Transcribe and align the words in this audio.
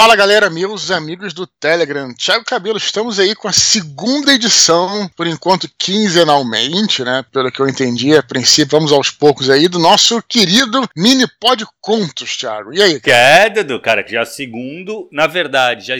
Fala 0.00 0.14
galera, 0.14 0.48
meus 0.48 0.92
amigos 0.92 1.34
do 1.34 1.44
Telegram. 1.44 2.14
Thiago 2.14 2.44
Cabelo, 2.44 2.78
estamos 2.78 3.18
aí 3.18 3.34
com 3.34 3.48
a 3.48 3.52
segunda 3.52 4.32
edição, 4.32 5.10
por 5.16 5.26
enquanto 5.26 5.68
quinzenalmente, 5.76 7.02
né? 7.02 7.24
Pelo 7.32 7.50
que 7.50 7.58
eu 7.58 7.68
entendi, 7.68 8.16
a 8.16 8.22
princípio, 8.22 8.78
vamos 8.78 8.92
aos 8.92 9.10
poucos 9.10 9.50
aí, 9.50 9.66
do 9.66 9.80
nosso 9.80 10.22
querido 10.22 10.88
Mini 10.96 11.26
Pod 11.40 11.66
Contos, 11.80 12.36
Thiago. 12.36 12.72
E 12.72 12.80
aí? 12.80 13.00
Que 13.00 13.10
é, 13.10 13.50
Dudu, 13.50 13.80
cara, 13.80 14.06
já 14.06 14.24
segundo, 14.24 15.08
na 15.10 15.26
verdade, 15.26 15.88
já 15.88 15.96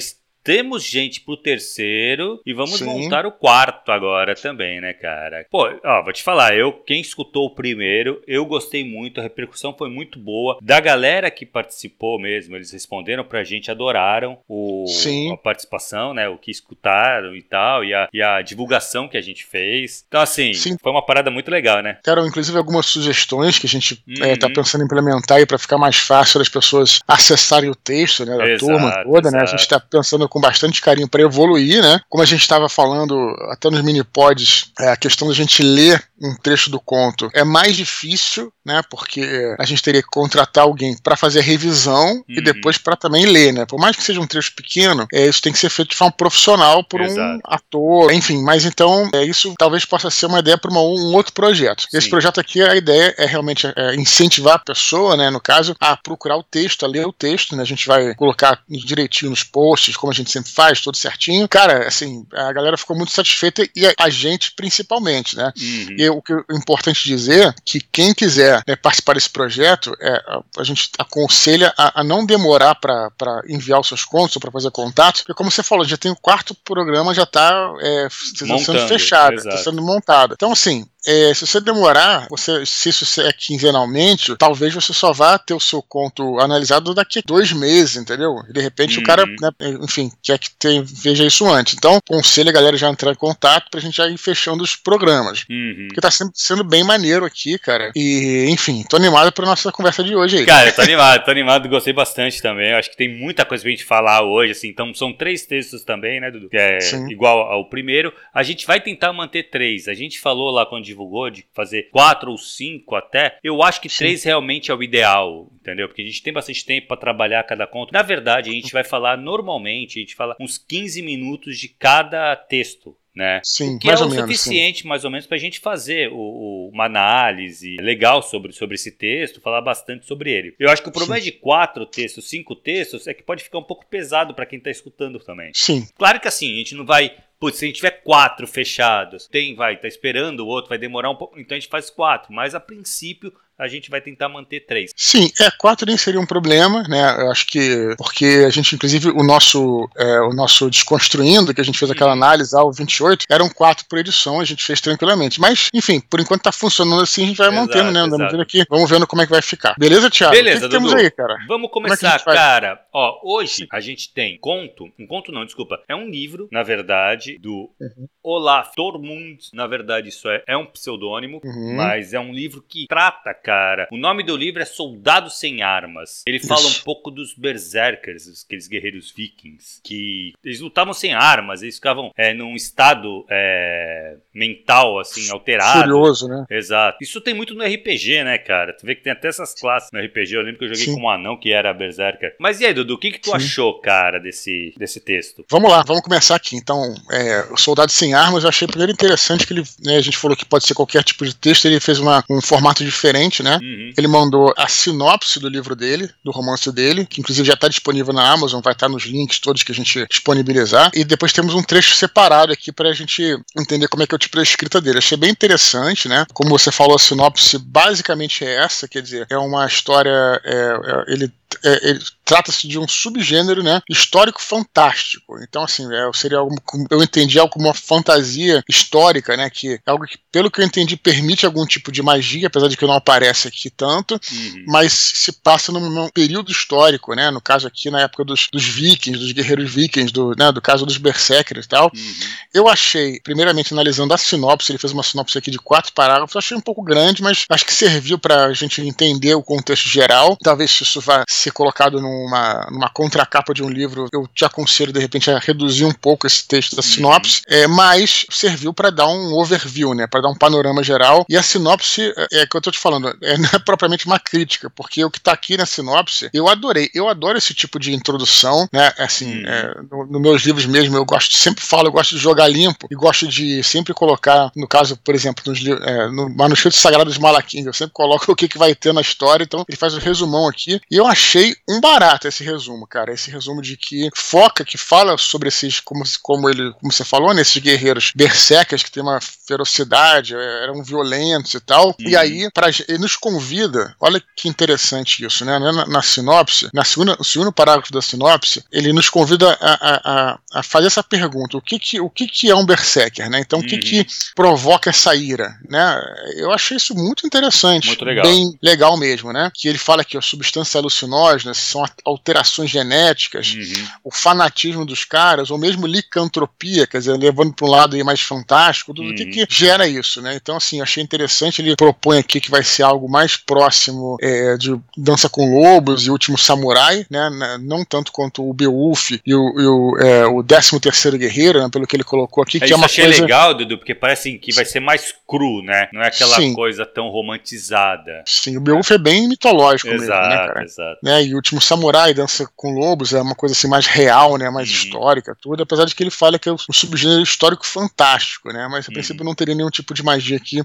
temos 0.48 0.82
gente 0.82 1.20
pro 1.20 1.36
terceiro 1.36 2.40
e 2.46 2.54
vamos 2.54 2.78
Sim. 2.78 2.86
montar 2.86 3.26
o 3.26 3.32
quarto 3.32 3.92
agora 3.92 4.34
também, 4.34 4.80
né, 4.80 4.94
cara? 4.94 5.46
Pô, 5.50 5.68
ó, 5.84 6.02
vou 6.02 6.10
te 6.10 6.22
falar, 6.22 6.56
eu, 6.56 6.72
quem 6.72 7.02
escutou 7.02 7.44
o 7.44 7.54
primeiro, 7.54 8.22
eu 8.26 8.46
gostei 8.46 8.82
muito, 8.82 9.20
a 9.20 9.22
repercussão 9.22 9.76
foi 9.76 9.90
muito 9.90 10.18
boa. 10.18 10.56
Da 10.62 10.80
galera 10.80 11.30
que 11.30 11.44
participou 11.44 12.18
mesmo, 12.18 12.56
eles 12.56 12.70
responderam 12.70 13.24
pra 13.24 13.44
gente, 13.44 13.70
adoraram 13.70 14.38
o, 14.48 14.86
a 15.34 15.36
participação, 15.36 16.14
né, 16.14 16.26
o 16.30 16.38
que 16.38 16.50
escutaram 16.50 17.36
e 17.36 17.42
tal, 17.42 17.84
e 17.84 17.92
a, 17.92 18.08
e 18.10 18.22
a 18.22 18.40
divulgação 18.40 19.06
que 19.06 19.18
a 19.18 19.22
gente 19.22 19.44
fez. 19.44 20.06
Então, 20.08 20.22
assim, 20.22 20.54
Sim. 20.54 20.78
foi 20.80 20.90
uma 20.90 21.04
parada 21.04 21.30
muito 21.30 21.50
legal, 21.50 21.82
né? 21.82 21.98
Quero, 22.02 22.26
inclusive, 22.26 22.56
algumas 22.56 22.86
sugestões 22.86 23.58
que 23.58 23.66
a 23.66 23.70
gente 23.70 24.02
uhum. 24.08 24.24
é, 24.24 24.34
tá 24.34 24.46
uhum. 24.46 24.54
pensando 24.54 24.80
em 24.80 24.86
implementar 24.86 25.36
aí 25.36 25.44
pra 25.44 25.58
ficar 25.58 25.76
mais 25.76 25.98
fácil 25.98 26.38
das 26.38 26.48
pessoas 26.48 27.00
acessarem 27.06 27.68
o 27.68 27.74
texto, 27.74 28.24
né, 28.24 28.34
da 28.34 28.48
exato, 28.48 28.64
turma 28.64 29.04
toda, 29.04 29.28
exato. 29.28 29.36
né? 29.36 29.42
A 29.42 29.46
gente 29.46 29.68
tá 29.68 29.78
pensando 29.78 30.26
com 30.26 30.37
com 30.38 30.40
bastante 30.40 30.80
carinho 30.80 31.08
para 31.08 31.22
evoluir, 31.22 31.82
né? 31.82 32.00
Como 32.08 32.22
a 32.22 32.26
gente 32.26 32.40
estava 32.40 32.68
falando 32.68 33.14
até 33.50 33.68
nos 33.68 33.82
mini 33.82 34.04
pods, 34.04 34.70
é, 34.78 34.90
a 34.90 34.96
questão 34.96 35.28
da 35.28 35.34
gente 35.34 35.62
ler 35.62 36.02
um 36.20 36.34
trecho 36.34 36.70
do 36.70 36.80
conto 36.80 37.30
é 37.32 37.44
mais 37.44 37.76
difícil, 37.76 38.52
né? 38.64 38.82
Porque 38.88 39.22
a 39.58 39.64
gente 39.64 39.82
teria 39.82 40.02
que 40.02 40.08
contratar 40.08 40.64
alguém 40.64 40.96
para 41.02 41.16
fazer 41.16 41.40
a 41.40 41.42
revisão 41.42 42.12
uhum. 42.12 42.24
e 42.28 42.40
depois 42.40 42.78
para 42.78 42.96
também 42.96 43.26
ler, 43.26 43.52
né? 43.52 43.66
Por 43.66 43.78
mais 43.78 43.96
que 43.96 44.02
seja 44.02 44.20
um 44.20 44.26
trecho 44.26 44.54
pequeno, 44.54 45.06
é, 45.12 45.26
isso 45.26 45.42
tem 45.42 45.52
que 45.52 45.58
ser 45.58 45.70
feito 45.70 45.90
de 45.90 45.96
forma 45.96 46.12
profissional 46.12 46.84
por 46.84 47.00
Exato. 47.00 47.20
um 47.20 47.40
ator, 47.44 48.12
enfim. 48.12 48.42
Mas 48.42 48.64
então, 48.64 49.08
é, 49.12 49.24
isso 49.24 49.54
talvez 49.58 49.84
possa 49.84 50.10
ser 50.10 50.26
uma 50.26 50.40
ideia 50.40 50.58
para 50.58 50.72
um 50.72 51.14
outro 51.14 51.32
projeto. 51.32 51.82
Sim. 51.82 51.98
Esse 51.98 52.08
projeto 52.08 52.40
aqui, 52.40 52.62
a 52.62 52.76
ideia 52.76 53.14
é 53.16 53.26
realmente 53.26 53.66
é, 53.74 53.94
incentivar 53.94 54.56
a 54.56 54.58
pessoa, 54.58 55.16
né? 55.16 55.30
No 55.30 55.40
caso, 55.40 55.74
a 55.80 55.96
procurar 55.96 56.36
o 56.36 56.42
texto, 56.42 56.84
a 56.84 56.88
ler 56.88 57.06
o 57.06 57.12
texto, 57.12 57.56
né? 57.56 57.62
A 57.62 57.66
gente 57.66 57.86
vai 57.86 58.14
colocar 58.14 58.60
direitinho 58.68 59.30
nos 59.30 59.42
posts, 59.42 59.96
como 59.96 60.12
a 60.12 60.14
gente 60.14 60.27
sempre 60.30 60.50
faz, 60.50 60.80
tudo 60.80 60.96
certinho. 60.96 61.48
Cara, 61.48 61.86
assim, 61.86 62.26
a 62.32 62.52
galera 62.52 62.76
ficou 62.76 62.96
muito 62.96 63.12
satisfeita 63.12 63.62
e 63.74 63.86
a, 63.98 64.08
gente 64.08 64.52
principalmente, 64.52 65.36
né? 65.36 65.52
Uhum. 65.56 65.96
E 65.98 66.10
o 66.10 66.22
que 66.22 66.32
é 66.32 66.56
importante 66.56 67.08
dizer 67.08 67.54
que 67.64 67.80
quem 67.80 68.14
quiser 68.14 68.62
né, 68.66 68.76
participar 68.76 69.14
desse 69.14 69.30
projeto, 69.30 69.94
é, 70.00 70.10
a, 70.26 70.42
a 70.58 70.64
gente 70.64 70.90
aconselha 70.98 71.72
a, 71.76 72.00
a 72.00 72.04
não 72.04 72.24
demorar 72.24 72.74
para 72.74 73.10
enviar 73.48 73.80
os 73.80 73.88
seus 73.88 74.04
contos 74.04 74.36
ou 74.36 74.40
para 74.40 74.50
fazer 74.50 74.70
contato, 74.70 75.18
porque 75.18 75.34
como 75.34 75.50
você 75.50 75.62
falou, 75.62 75.84
já 75.84 75.96
tem 75.96 76.10
o 76.10 76.16
quarto 76.16 76.54
programa, 76.54 77.14
já 77.14 77.24
está 77.24 77.72
é, 77.80 78.08
sendo 78.10 78.88
fechado, 78.88 79.36
está 79.36 79.56
sendo 79.56 79.82
montado. 79.82 80.34
Então, 80.34 80.52
assim, 80.52 80.86
é, 81.06 81.32
se 81.32 81.46
você 81.46 81.60
demorar, 81.60 82.26
você, 82.28 82.66
se 82.66 82.88
isso 82.88 83.20
é 83.20 83.32
quinzenalmente, 83.32 84.36
talvez 84.36 84.74
você 84.74 84.92
só 84.92 85.12
vá 85.12 85.38
ter 85.38 85.54
o 85.54 85.60
seu 85.60 85.80
conto 85.80 86.38
analisado 86.40 86.92
daqui 86.92 87.20
a 87.20 87.22
dois 87.24 87.52
meses, 87.52 87.96
entendeu? 87.96 88.34
De 88.50 88.60
repente 88.60 88.98
o 88.98 89.02
cara, 89.02 89.24
uhum. 89.24 89.36
né, 89.40 89.50
enfim, 89.82 90.10
quer 90.22 90.38
que 90.38 90.50
tem, 90.58 90.82
veja 90.82 91.24
isso 91.24 91.46
antes. 91.46 91.74
Então, 91.74 92.00
conselho 92.06 92.50
a 92.50 92.52
galera 92.52 92.76
já 92.76 92.88
entrar 92.88 93.12
em 93.12 93.16
contato 93.16 93.70
pra 93.70 93.80
gente 93.80 93.96
já 93.96 94.08
ir 94.08 94.18
fechando 94.18 94.62
os 94.62 94.74
programas. 94.74 95.44
Uhum. 95.48 95.86
Porque 95.88 96.00
tá 96.00 96.10
sendo, 96.10 96.32
sendo 96.34 96.64
bem 96.64 96.82
maneiro 96.82 97.24
aqui, 97.24 97.58
cara. 97.58 97.92
E, 97.94 98.46
enfim, 98.48 98.84
tô 98.88 98.96
animado 98.96 99.30
pra 99.32 99.46
nossa 99.46 99.70
conversa 99.70 100.02
de 100.02 100.16
hoje 100.16 100.38
aí. 100.38 100.46
Cara, 100.46 100.68
eu 100.68 100.74
tô 100.74 100.82
animado, 100.82 101.24
tô 101.24 101.30
animado, 101.30 101.68
gostei 101.68 101.92
bastante 101.92 102.42
também. 102.42 102.70
Eu 102.70 102.76
acho 102.76 102.90
que 102.90 102.96
tem 102.96 103.08
muita 103.08 103.44
coisa 103.44 103.62
pra 103.62 103.70
gente 103.70 103.84
falar 103.84 104.22
hoje, 104.22 104.52
assim. 104.52 104.68
Então, 104.68 104.92
são 104.94 105.12
três 105.12 105.46
textos 105.46 105.84
também, 105.84 106.20
né, 106.20 106.30
Dudu? 106.30 106.48
Que 106.48 106.56
é 106.56 106.80
Sim. 106.80 107.08
igual 107.08 107.40
ao 107.40 107.68
primeiro. 107.68 108.12
A 108.34 108.42
gente 108.42 108.66
vai 108.66 108.80
tentar 108.80 109.12
manter 109.12 109.44
três. 109.44 109.86
A 109.86 109.94
gente 109.94 110.18
falou 110.18 110.50
lá 110.50 110.66
quando 110.66 110.88
divulgou 110.98 111.30
de 111.30 111.46
fazer 111.54 111.90
quatro 111.90 112.32
ou 112.32 112.38
cinco 112.38 112.96
até, 112.96 113.38
eu 113.42 113.62
acho 113.62 113.80
que 113.80 113.88
Sim. 113.88 113.98
três 113.98 114.24
realmente 114.24 114.70
é 114.70 114.74
o 114.74 114.82
ideal, 114.82 115.50
entendeu? 115.60 115.86
Porque 115.86 116.02
a 116.02 116.04
gente 116.04 116.22
tem 116.22 116.32
bastante 116.32 116.64
tempo 116.64 116.88
para 116.88 116.96
trabalhar 116.96 117.44
cada 117.44 117.66
conto. 117.66 117.92
Na 117.92 118.02
verdade, 118.02 118.50
a 118.50 118.52
gente 118.52 118.72
vai 118.72 118.82
falar 118.82 119.16
normalmente, 119.16 119.98
a 119.98 120.02
gente 120.02 120.16
fala 120.16 120.36
uns 120.40 120.58
15 120.58 121.00
minutos 121.02 121.56
de 121.56 121.68
cada 121.68 122.34
texto 122.34 122.96
né? 123.18 123.40
Sim, 123.42 123.80
que 123.80 123.90
é 123.90 123.94
o 123.94 124.10
suficiente, 124.10 124.82
sim. 124.82 124.88
mais 124.88 125.04
ou 125.04 125.10
menos, 125.10 125.26
para 125.26 125.36
a 125.36 125.40
gente 125.40 125.58
fazer 125.58 126.08
o, 126.12 126.16
o, 126.16 126.70
uma 126.72 126.84
análise 126.84 127.74
legal 127.80 128.22
sobre, 128.22 128.52
sobre 128.52 128.76
esse 128.76 128.92
texto, 128.92 129.40
falar 129.40 129.60
bastante 129.60 130.06
sobre 130.06 130.30
ele. 130.30 130.54
Eu 130.56 130.70
acho 130.70 130.80
que 130.80 130.88
o 130.88 130.92
problema 130.92 131.18
sim. 131.18 131.24
de 131.24 131.32
quatro 131.32 131.84
textos, 131.84 132.28
cinco 132.28 132.54
textos, 132.54 133.08
é 133.08 133.14
que 133.14 133.24
pode 133.24 133.42
ficar 133.42 133.58
um 133.58 133.64
pouco 133.64 133.84
pesado 133.86 134.34
para 134.34 134.46
quem 134.46 134.58
está 134.58 134.70
escutando 134.70 135.18
também. 135.18 135.50
Sim. 135.52 135.88
Claro 135.96 136.20
que 136.20 136.28
assim, 136.28 136.54
a 136.54 136.56
gente 136.58 136.76
não 136.76 136.86
vai 136.86 137.12
Putz, 137.38 137.58
se 137.58 137.64
a 137.64 137.68
gente 137.68 137.76
tiver 137.76 138.02
quatro 138.02 138.46
fechados, 138.46 139.26
tem, 139.28 139.54
vai, 139.54 139.76
tá 139.76 139.86
esperando 139.86 140.40
o 140.40 140.46
outro, 140.46 140.68
vai 140.68 140.78
demorar 140.78 141.10
um 141.10 141.16
pouco, 141.16 141.38
então 141.38 141.56
a 141.56 141.60
gente 141.60 141.70
faz 141.70 141.88
quatro. 141.88 142.32
Mas 142.32 142.54
a 142.54 142.60
princípio 142.60 143.32
a 143.58 143.66
gente 143.66 143.90
vai 143.90 144.00
tentar 144.00 144.28
manter 144.28 144.60
três. 144.60 144.92
Sim, 144.96 145.30
é, 145.40 145.50
quatro 145.50 145.86
nem 145.86 145.96
seria 145.96 146.20
um 146.20 146.26
problema, 146.26 146.84
né? 146.84 147.16
Eu 147.18 147.30
acho 147.30 147.44
que. 147.46 147.94
Porque 147.98 148.44
a 148.46 148.50
gente, 148.50 148.76
inclusive, 148.76 149.10
o 149.10 149.24
nosso, 149.24 149.88
é, 149.96 150.20
o 150.20 150.32
nosso 150.32 150.70
Desconstruindo, 150.70 151.52
que 151.52 151.60
a 151.60 151.64
gente 151.64 151.78
fez 151.78 151.90
aquela 151.90 152.12
análise 152.12 152.56
ao 152.56 152.72
28, 152.72 153.24
eram 153.28 153.48
quatro 153.48 153.84
por 153.88 153.98
edição, 153.98 154.38
a 154.38 154.44
gente 154.44 154.64
fez 154.64 154.80
tranquilamente. 154.80 155.40
Mas, 155.40 155.68
enfim, 155.74 155.98
por 155.98 156.20
enquanto 156.20 156.42
tá 156.42 156.52
funcionando 156.52 157.02
assim, 157.02 157.24
a 157.24 157.26
gente 157.26 157.36
vai 157.36 157.48
exato, 157.48 157.66
mantendo, 157.66 157.90
né? 157.90 158.00
Andando 158.00 158.22
exato. 158.22 158.40
aqui, 158.40 158.64
vamos 158.70 158.88
vendo 158.88 159.06
como 159.06 159.22
é 159.22 159.26
que 159.26 159.32
vai 159.32 159.42
ficar. 159.42 159.74
Beleza, 159.76 160.08
Thiago? 160.08 160.32
Beleza, 160.32 160.58
o 160.58 160.60
que, 160.60 160.68
que 160.68 160.74
temos 160.74 160.94
aí, 160.94 161.10
cara? 161.10 161.36
Vamos 161.48 161.68
é 161.68 161.72
começar, 161.72 162.20
é 162.20 162.32
cara. 162.32 162.80
Ó, 162.92 163.20
hoje 163.24 163.54
Sim. 163.54 163.66
a 163.72 163.80
gente 163.80 164.12
tem 164.12 164.38
conto, 164.38 164.88
um 164.96 165.06
conto 165.06 165.32
não, 165.32 165.44
desculpa, 165.44 165.82
é 165.88 165.96
um 165.96 166.08
livro, 166.08 166.48
na 166.52 166.62
verdade, 166.62 167.27
do 167.36 167.70
uhum. 167.80 168.08
Olaf 168.22 168.74
Tormund. 168.74 169.48
Na 169.52 169.66
verdade, 169.66 170.08
isso 170.08 170.28
é, 170.28 170.42
é 170.46 170.56
um 170.56 170.66
pseudônimo, 170.66 171.40
uhum. 171.44 171.76
mas 171.76 172.14
é 172.14 172.20
um 172.20 172.32
livro 172.32 172.62
que 172.62 172.86
trata, 172.86 173.34
cara. 173.34 173.88
O 173.90 173.96
nome 173.96 174.22
do 174.22 174.36
livro 174.36 174.62
é 174.62 174.64
Soldados 174.64 175.38
Sem 175.38 175.62
Armas. 175.62 176.22
Ele 176.26 176.38
fala 176.38 176.66
um 176.66 176.82
pouco 176.84 177.10
dos 177.10 177.34
berserkers, 177.34 178.44
aqueles 178.44 178.68
guerreiros 178.68 179.12
vikings, 179.12 179.80
que 179.84 180.32
eles 180.44 180.60
lutavam 180.60 180.94
sem 180.94 181.14
armas, 181.14 181.62
eles 181.62 181.76
ficavam 181.76 182.12
é, 182.16 182.32
num 182.32 182.54
estado 182.54 183.26
é, 183.28 184.16
mental, 184.32 184.98
assim, 184.98 185.30
alterado. 185.30 185.80
Furioso, 185.80 186.28
né? 186.28 186.46
Exato. 186.50 186.98
Isso 187.00 187.20
tem 187.20 187.34
muito 187.34 187.54
no 187.54 187.64
RPG, 187.64 188.24
né, 188.24 188.38
cara? 188.38 188.72
Tu 188.72 188.86
vê 188.86 188.94
que 188.94 189.02
tem 189.02 189.12
até 189.12 189.28
essas 189.28 189.54
classes 189.54 189.90
no 189.92 190.00
RPG. 190.00 190.34
Eu 190.34 190.42
lembro 190.42 190.58
que 190.58 190.64
eu 190.64 190.68
joguei 190.68 190.84
Sim. 190.84 190.94
com 190.94 191.02
um 191.02 191.10
anão 191.10 191.36
que 191.36 191.52
era 191.52 191.72
berserker. 191.74 192.36
Mas 192.38 192.60
e 192.60 192.66
aí, 192.66 192.74
Dudu, 192.74 192.94
o 192.94 192.98
que, 192.98 193.12
que 193.12 193.20
tu 193.20 193.30
Sim. 193.30 193.36
achou, 193.36 193.80
cara, 193.80 194.18
desse, 194.18 194.74
desse 194.76 195.00
texto? 195.00 195.44
Vamos 195.50 195.70
lá, 195.70 195.82
vamos 195.82 196.02
começar 196.02 196.36
aqui. 196.36 196.56
Então, 196.56 196.94
é, 197.10 197.17
o 197.50 197.56
Soldado 197.56 197.90
Sem 197.90 198.14
Armas, 198.14 198.42
eu 198.42 198.48
achei 198.48 198.68
primeiro 198.68 198.92
interessante 198.92 199.46
que 199.46 199.52
ele, 199.52 199.64
né, 199.82 199.96
a 199.96 200.00
gente 200.00 200.16
falou 200.16 200.36
que 200.36 200.44
pode 200.44 200.66
ser 200.66 200.74
qualquer 200.74 201.02
tipo 201.02 201.24
de 201.24 201.34
texto, 201.34 201.66
ele 201.66 201.80
fez 201.80 201.98
uma, 201.98 202.24
um 202.30 202.40
formato 202.40 202.84
diferente, 202.84 203.42
né? 203.42 203.58
Uhum. 203.62 203.78
Uhum. 203.78 203.92
Ele 203.96 204.08
mandou 204.08 204.52
a 204.56 204.68
sinopse 204.68 205.38
do 205.38 205.48
livro 205.48 205.74
dele, 205.76 206.10
do 206.24 206.30
romance 206.30 206.70
dele, 206.72 207.06
que 207.06 207.20
inclusive 207.20 207.46
já 207.46 207.54
está 207.54 207.68
disponível 207.68 208.12
na 208.12 208.30
Amazon, 208.30 208.60
vai 208.62 208.72
estar 208.72 208.86
tá 208.86 208.92
nos 208.92 209.04
links 209.04 209.38
todos 209.38 209.62
que 209.62 209.72
a 209.72 209.74
gente 209.74 210.06
disponibilizar. 210.08 210.90
E 210.94 211.04
depois 211.04 211.32
temos 211.32 211.54
um 211.54 211.62
trecho 211.62 211.94
separado 211.94 212.52
aqui 212.52 212.72
para 212.72 212.88
a 212.88 212.94
gente 212.94 213.38
entender 213.56 213.88
como 213.88 214.02
é 214.02 214.06
que 214.06 214.14
é 214.14 214.16
o 214.16 214.18
tipo 214.18 214.36
de 214.36 214.42
escrita 214.42 214.80
dele. 214.80 214.98
Achei 214.98 215.16
bem 215.16 215.30
interessante, 215.30 216.08
né? 216.08 216.26
Como 216.32 216.50
você 216.50 216.72
falou, 216.72 216.96
a 216.96 216.98
sinopse 216.98 217.58
basicamente 217.58 218.44
é 218.44 218.64
essa, 218.64 218.88
quer 218.88 219.02
dizer, 219.02 219.26
é 219.30 219.38
uma 219.38 219.66
história. 219.66 220.40
É, 220.44 220.54
é, 220.54 221.12
ele 221.12 221.32
é, 221.64 221.98
trata-se 222.24 222.68
de 222.68 222.78
um 222.78 222.86
subgênero, 222.86 223.62
né, 223.62 223.80
histórico 223.88 224.40
fantástico. 224.40 225.38
Então, 225.42 225.64
assim, 225.64 225.84
é, 225.92 226.10
seria 226.12 226.38
algo, 226.38 226.54
eu 226.90 227.02
entendi 227.02 227.38
algo 227.38 227.52
como 227.52 227.66
uma 227.66 227.74
fantasia 227.74 228.62
histórica, 228.68 229.36
né, 229.36 229.48
que 229.48 229.74
é 229.74 229.90
algo 229.90 230.04
que, 230.04 230.18
pelo 230.30 230.50
que 230.50 230.60
eu 230.60 230.64
entendi, 230.64 230.96
permite 230.96 231.46
algum 231.46 231.64
tipo 231.64 231.90
de 231.90 232.02
magia, 232.02 232.48
apesar 232.48 232.68
de 232.68 232.76
que 232.76 232.86
não 232.86 232.92
aparece 232.92 233.48
aqui 233.48 233.70
tanto, 233.70 234.20
uhum. 234.30 234.64
mas 234.66 234.92
se 234.92 235.32
passa 235.32 235.72
num, 235.72 235.88
num, 235.88 236.08
período 236.10 236.52
histórico, 236.52 237.14
né, 237.14 237.30
no 237.30 237.40
caso 237.40 237.66
aqui 237.66 237.90
na 237.90 238.02
época 238.02 238.24
dos, 238.24 238.48
dos 238.52 238.64
vikings, 238.64 239.18
dos 239.18 239.32
guerreiros 239.32 239.72
vikings, 239.72 240.12
do, 240.12 240.34
né, 240.36 240.52
do 240.52 240.60
caso 240.60 240.84
dos 240.84 240.98
berserkers 240.98 241.64
e 241.64 241.68
tal. 241.68 241.90
Uhum. 241.94 242.14
Eu 242.52 242.68
achei, 242.68 243.20
primeiramente 243.20 243.72
analisando 243.72 244.12
a 244.12 244.18
sinopse, 244.18 244.70
ele 244.70 244.78
fez 244.78 244.92
uma 244.92 245.02
sinopse 245.02 245.38
aqui 245.38 245.50
de 245.50 245.58
quatro 245.58 245.92
parágrafos, 245.94 246.36
achei 246.36 246.56
um 246.56 246.60
pouco 246.60 246.82
grande, 246.82 247.22
mas 247.22 247.46
acho 247.48 247.64
que 247.64 247.72
serviu 247.72 248.18
para 248.18 248.46
a 248.46 248.52
gente 248.52 248.82
entender 248.82 249.34
o 249.34 249.42
contexto 249.42 249.88
geral. 249.88 250.36
Talvez 250.42 250.78
isso 250.80 251.00
vá 251.00 251.24
ser 251.38 251.52
colocado 251.52 252.00
numa, 252.00 252.66
numa 252.70 252.88
contracapa 252.88 253.54
de 253.54 253.62
um 253.62 253.68
livro, 253.68 254.06
eu 254.12 254.26
te 254.34 254.44
aconselho 254.44 254.92
de 254.92 255.00
repente 255.00 255.30
a 255.30 255.38
reduzir 255.38 255.84
um 255.84 255.92
pouco 255.92 256.26
esse 256.26 256.46
texto 256.46 256.76
da 256.76 256.82
sinopse, 256.82 257.42
uhum. 257.48 257.56
é, 257.56 257.66
mas 257.66 258.26
serviu 258.30 258.72
para 258.72 258.90
dar 258.90 259.08
um 259.08 259.34
overview, 259.34 259.94
né, 259.94 260.06
para 260.06 260.22
dar 260.22 260.28
um 260.28 260.36
panorama 260.36 260.82
geral. 260.82 261.24
E 261.28 261.36
a 261.36 261.42
sinopse 261.42 262.12
é, 262.16 262.40
é 262.42 262.46
que 262.46 262.56
eu 262.56 262.60
tô 262.60 262.70
te 262.70 262.78
falando, 262.78 263.16
é, 263.22 263.36
não 263.38 263.48
é 263.52 263.58
propriamente 263.58 264.06
uma 264.06 264.18
crítica, 264.18 264.70
porque 264.70 265.04
o 265.04 265.10
que 265.10 265.20
tá 265.20 265.32
aqui 265.32 265.56
na 265.56 265.66
sinopse, 265.66 266.28
eu 266.32 266.48
adorei. 266.48 266.90
Eu 266.94 267.08
adoro 267.08 267.38
esse 267.38 267.54
tipo 267.54 267.78
de 267.78 267.92
introdução, 267.92 268.68
né? 268.72 268.92
Assim, 268.98 269.42
uhum. 269.42 269.48
é, 269.48 269.74
nos 269.90 270.10
no 270.10 270.20
meus 270.20 270.42
livros 270.42 270.66
mesmo, 270.66 270.96
eu 270.96 271.04
gosto, 271.04 271.36
sempre 271.36 271.64
falo, 271.64 271.88
eu 271.88 271.92
gosto 271.92 272.14
de 272.14 272.20
jogar 272.20 272.48
limpo 272.48 272.88
e 272.90 272.94
gosto 272.94 273.26
de 273.28 273.62
sempre 273.62 273.94
colocar, 273.94 274.50
no 274.56 274.66
caso, 274.66 274.96
por 274.96 275.14
exemplo, 275.14 275.44
nos, 275.46 275.64
é, 275.64 276.08
no 276.08 276.28
manuscrito 276.28 276.76
sagrado 276.76 277.12
de 277.12 277.20
Malaquim, 277.20 277.64
eu 277.64 277.72
sempre 277.72 277.92
coloco 277.92 278.30
o 278.32 278.36
que, 278.36 278.48
que 278.48 278.58
vai 278.58 278.74
ter 278.74 278.92
na 278.92 279.00
história, 279.00 279.44
então 279.44 279.64
ele 279.68 279.78
faz 279.78 279.94
o 279.94 279.98
um 279.98 280.00
resumão 280.00 280.48
aqui. 280.48 280.80
E 280.90 280.96
eu 280.96 281.06
achei 281.06 281.27
achei 281.28 281.54
um 281.68 281.78
barato 281.80 282.26
esse 282.26 282.42
resumo, 282.42 282.86
cara. 282.86 283.12
Esse 283.12 283.30
resumo 283.30 283.60
de 283.60 283.76
que 283.76 284.08
foca, 284.14 284.64
que 284.64 284.78
fala 284.78 285.18
sobre 285.18 285.48
esses, 285.48 285.78
como, 285.78 286.02
como 286.22 286.48
ele, 286.48 286.72
como 286.72 286.90
você 286.90 287.04
falou, 287.04 287.34
nesses 287.34 287.56
né, 287.56 287.60
guerreiros 287.62 288.12
berserkers 288.14 288.82
que 288.82 288.90
tem 288.90 289.02
uma 289.02 289.20
ferocidade, 289.20 290.34
é, 290.34 290.62
eram 290.62 290.82
violentos 290.82 291.52
e 291.52 291.60
tal. 291.60 291.88
Uhum. 291.88 291.94
E 292.08 292.16
aí, 292.16 292.50
pra, 292.50 292.68
ele 292.88 292.98
nos 292.98 293.16
convida, 293.16 293.94
olha 294.00 294.22
que 294.34 294.48
interessante 294.48 295.24
isso, 295.24 295.44
né? 295.44 295.58
Na, 295.58 295.86
na 295.86 296.02
sinopse, 296.02 296.70
na 296.72 296.84
segunda, 296.84 297.16
no 297.16 297.24
segundo 297.24 297.52
parágrafo 297.52 297.92
da 297.92 298.00
sinopse, 298.00 298.64
ele 298.72 298.92
nos 298.92 299.10
convida 299.10 299.56
a, 299.60 300.32
a, 300.32 300.38
a 300.54 300.62
fazer 300.62 300.86
essa 300.86 301.02
pergunta: 301.02 301.58
o 301.58 301.62
que, 301.62 301.78
que, 301.78 302.00
o 302.00 302.08
que, 302.08 302.26
que 302.26 302.50
é 302.50 302.54
um 302.54 302.64
berserker, 302.64 303.28
né? 303.28 303.40
Então, 303.40 303.58
o 303.58 303.66
que, 303.66 303.76
que 303.76 303.98
uhum. 303.98 304.06
provoca 304.34 304.88
essa 304.88 305.14
ira, 305.14 305.54
né? 305.68 306.00
Eu 306.36 306.52
achei 306.52 306.78
isso 306.78 306.94
muito 306.94 307.26
interessante. 307.26 307.88
Muito 307.88 308.04
legal. 308.04 308.24
Bem 308.24 308.58
legal 308.62 308.96
mesmo, 308.96 309.32
né? 309.32 309.50
Que 309.54 309.68
ele 309.68 309.78
fala 309.78 310.04
que 310.04 310.16
a 310.16 310.22
substância 310.22 310.78
alucinógena 310.78 311.17
são 311.54 311.84
alterações 312.04 312.70
genéticas, 312.70 313.54
uhum. 313.54 313.86
o 314.04 314.10
fanatismo 314.10 314.84
dos 314.84 315.04
caras, 315.04 315.50
ou 315.50 315.58
mesmo 315.58 315.86
licantropia, 315.86 316.86
quer 316.86 316.98
dizer, 316.98 317.16
levando 317.16 317.52
para 317.52 317.66
um 317.66 317.70
lado 317.70 317.96
aí 317.96 318.04
mais 318.04 318.20
fantástico, 318.20 318.94
tudo 318.94 319.08
uhum. 319.08 319.14
que, 319.14 319.26
que 319.26 319.46
gera 319.48 319.86
isso, 319.86 320.20
né? 320.22 320.34
Então, 320.34 320.56
assim, 320.56 320.80
achei 320.80 321.02
interessante. 321.02 321.60
Ele 321.62 321.76
propõe 321.76 322.18
aqui 322.18 322.40
que 322.40 322.50
vai 322.50 322.62
ser 322.62 322.82
algo 322.82 323.08
mais 323.08 323.36
próximo 323.36 324.16
é, 324.20 324.56
de 324.56 324.78
Dança 324.96 325.28
com 325.28 325.60
Lobos 325.60 326.06
e 326.06 326.10
Último 326.10 326.38
Samurai, 326.38 327.06
né? 327.10 327.58
Não 327.60 327.84
tanto 327.84 328.12
quanto 328.12 328.48
o 328.48 328.52
Beowulf 328.52 329.10
e 329.24 329.34
o, 329.34 329.60
e 329.60 329.66
o, 329.66 329.98
é, 329.98 330.26
o 330.26 330.42
13 330.42 330.80
terceiro 330.80 331.18
Guerreiro, 331.18 331.60
né? 331.60 331.68
Pelo 331.70 331.86
que 331.86 331.96
ele 331.96 332.04
colocou 332.04 332.42
aqui, 332.42 332.58
é, 332.58 332.60
que 332.60 332.72
é 332.72 332.76
uma 332.76 332.86
achei 332.86 333.04
coisa... 333.04 333.22
legal, 333.22 333.54
Dudu, 333.54 333.78
porque 333.78 333.94
parece 333.94 334.38
que 334.38 334.52
vai 334.52 334.64
ser 334.64 334.80
mais 334.80 335.14
cru, 335.26 335.62
né? 335.62 335.88
Não 335.92 336.02
é 336.02 336.08
aquela 336.08 336.36
Sim. 336.36 336.54
coisa 336.54 336.84
tão 336.84 337.08
romantizada. 337.08 338.22
Sim, 338.26 338.56
o 338.56 338.60
Beowulf 338.60 338.90
é 338.90 338.98
bem 338.98 339.28
mitológico 339.28 339.92
exato, 339.92 340.28
mesmo, 340.28 340.28
né, 340.28 340.46
cara? 340.46 340.64
Exato. 340.64 340.98
Né? 341.08 341.24
E 341.24 341.32
o 341.32 341.36
Último 341.36 341.58
Samurai, 341.58 342.12
Dança 342.12 342.46
com 342.54 342.70
Lobos, 342.74 343.14
é 343.14 343.22
uma 343.22 343.34
coisa 343.34 343.54
assim 343.54 343.66
mais 343.66 343.86
real, 343.86 344.36
né? 344.36 344.50
Mais 344.50 344.68
uhum. 344.68 344.74
histórica, 344.74 345.34
tudo. 345.40 345.62
Apesar 345.62 345.86
de 345.86 345.94
que 345.94 346.02
ele 346.02 346.10
fala 346.10 346.38
que 346.38 346.50
é 346.50 346.52
um 346.52 346.58
subgênero 346.58 347.22
histórico 347.22 347.66
fantástico, 347.66 348.52
né? 348.52 348.68
Mas 348.68 348.84
a 348.84 348.88
uhum. 348.88 348.92
princípio 348.92 349.24
não 349.24 349.34
teria 349.34 349.54
nenhum 349.54 349.70
tipo 349.70 349.94
de 349.94 350.02
magia 350.02 350.36
aqui 350.36 350.62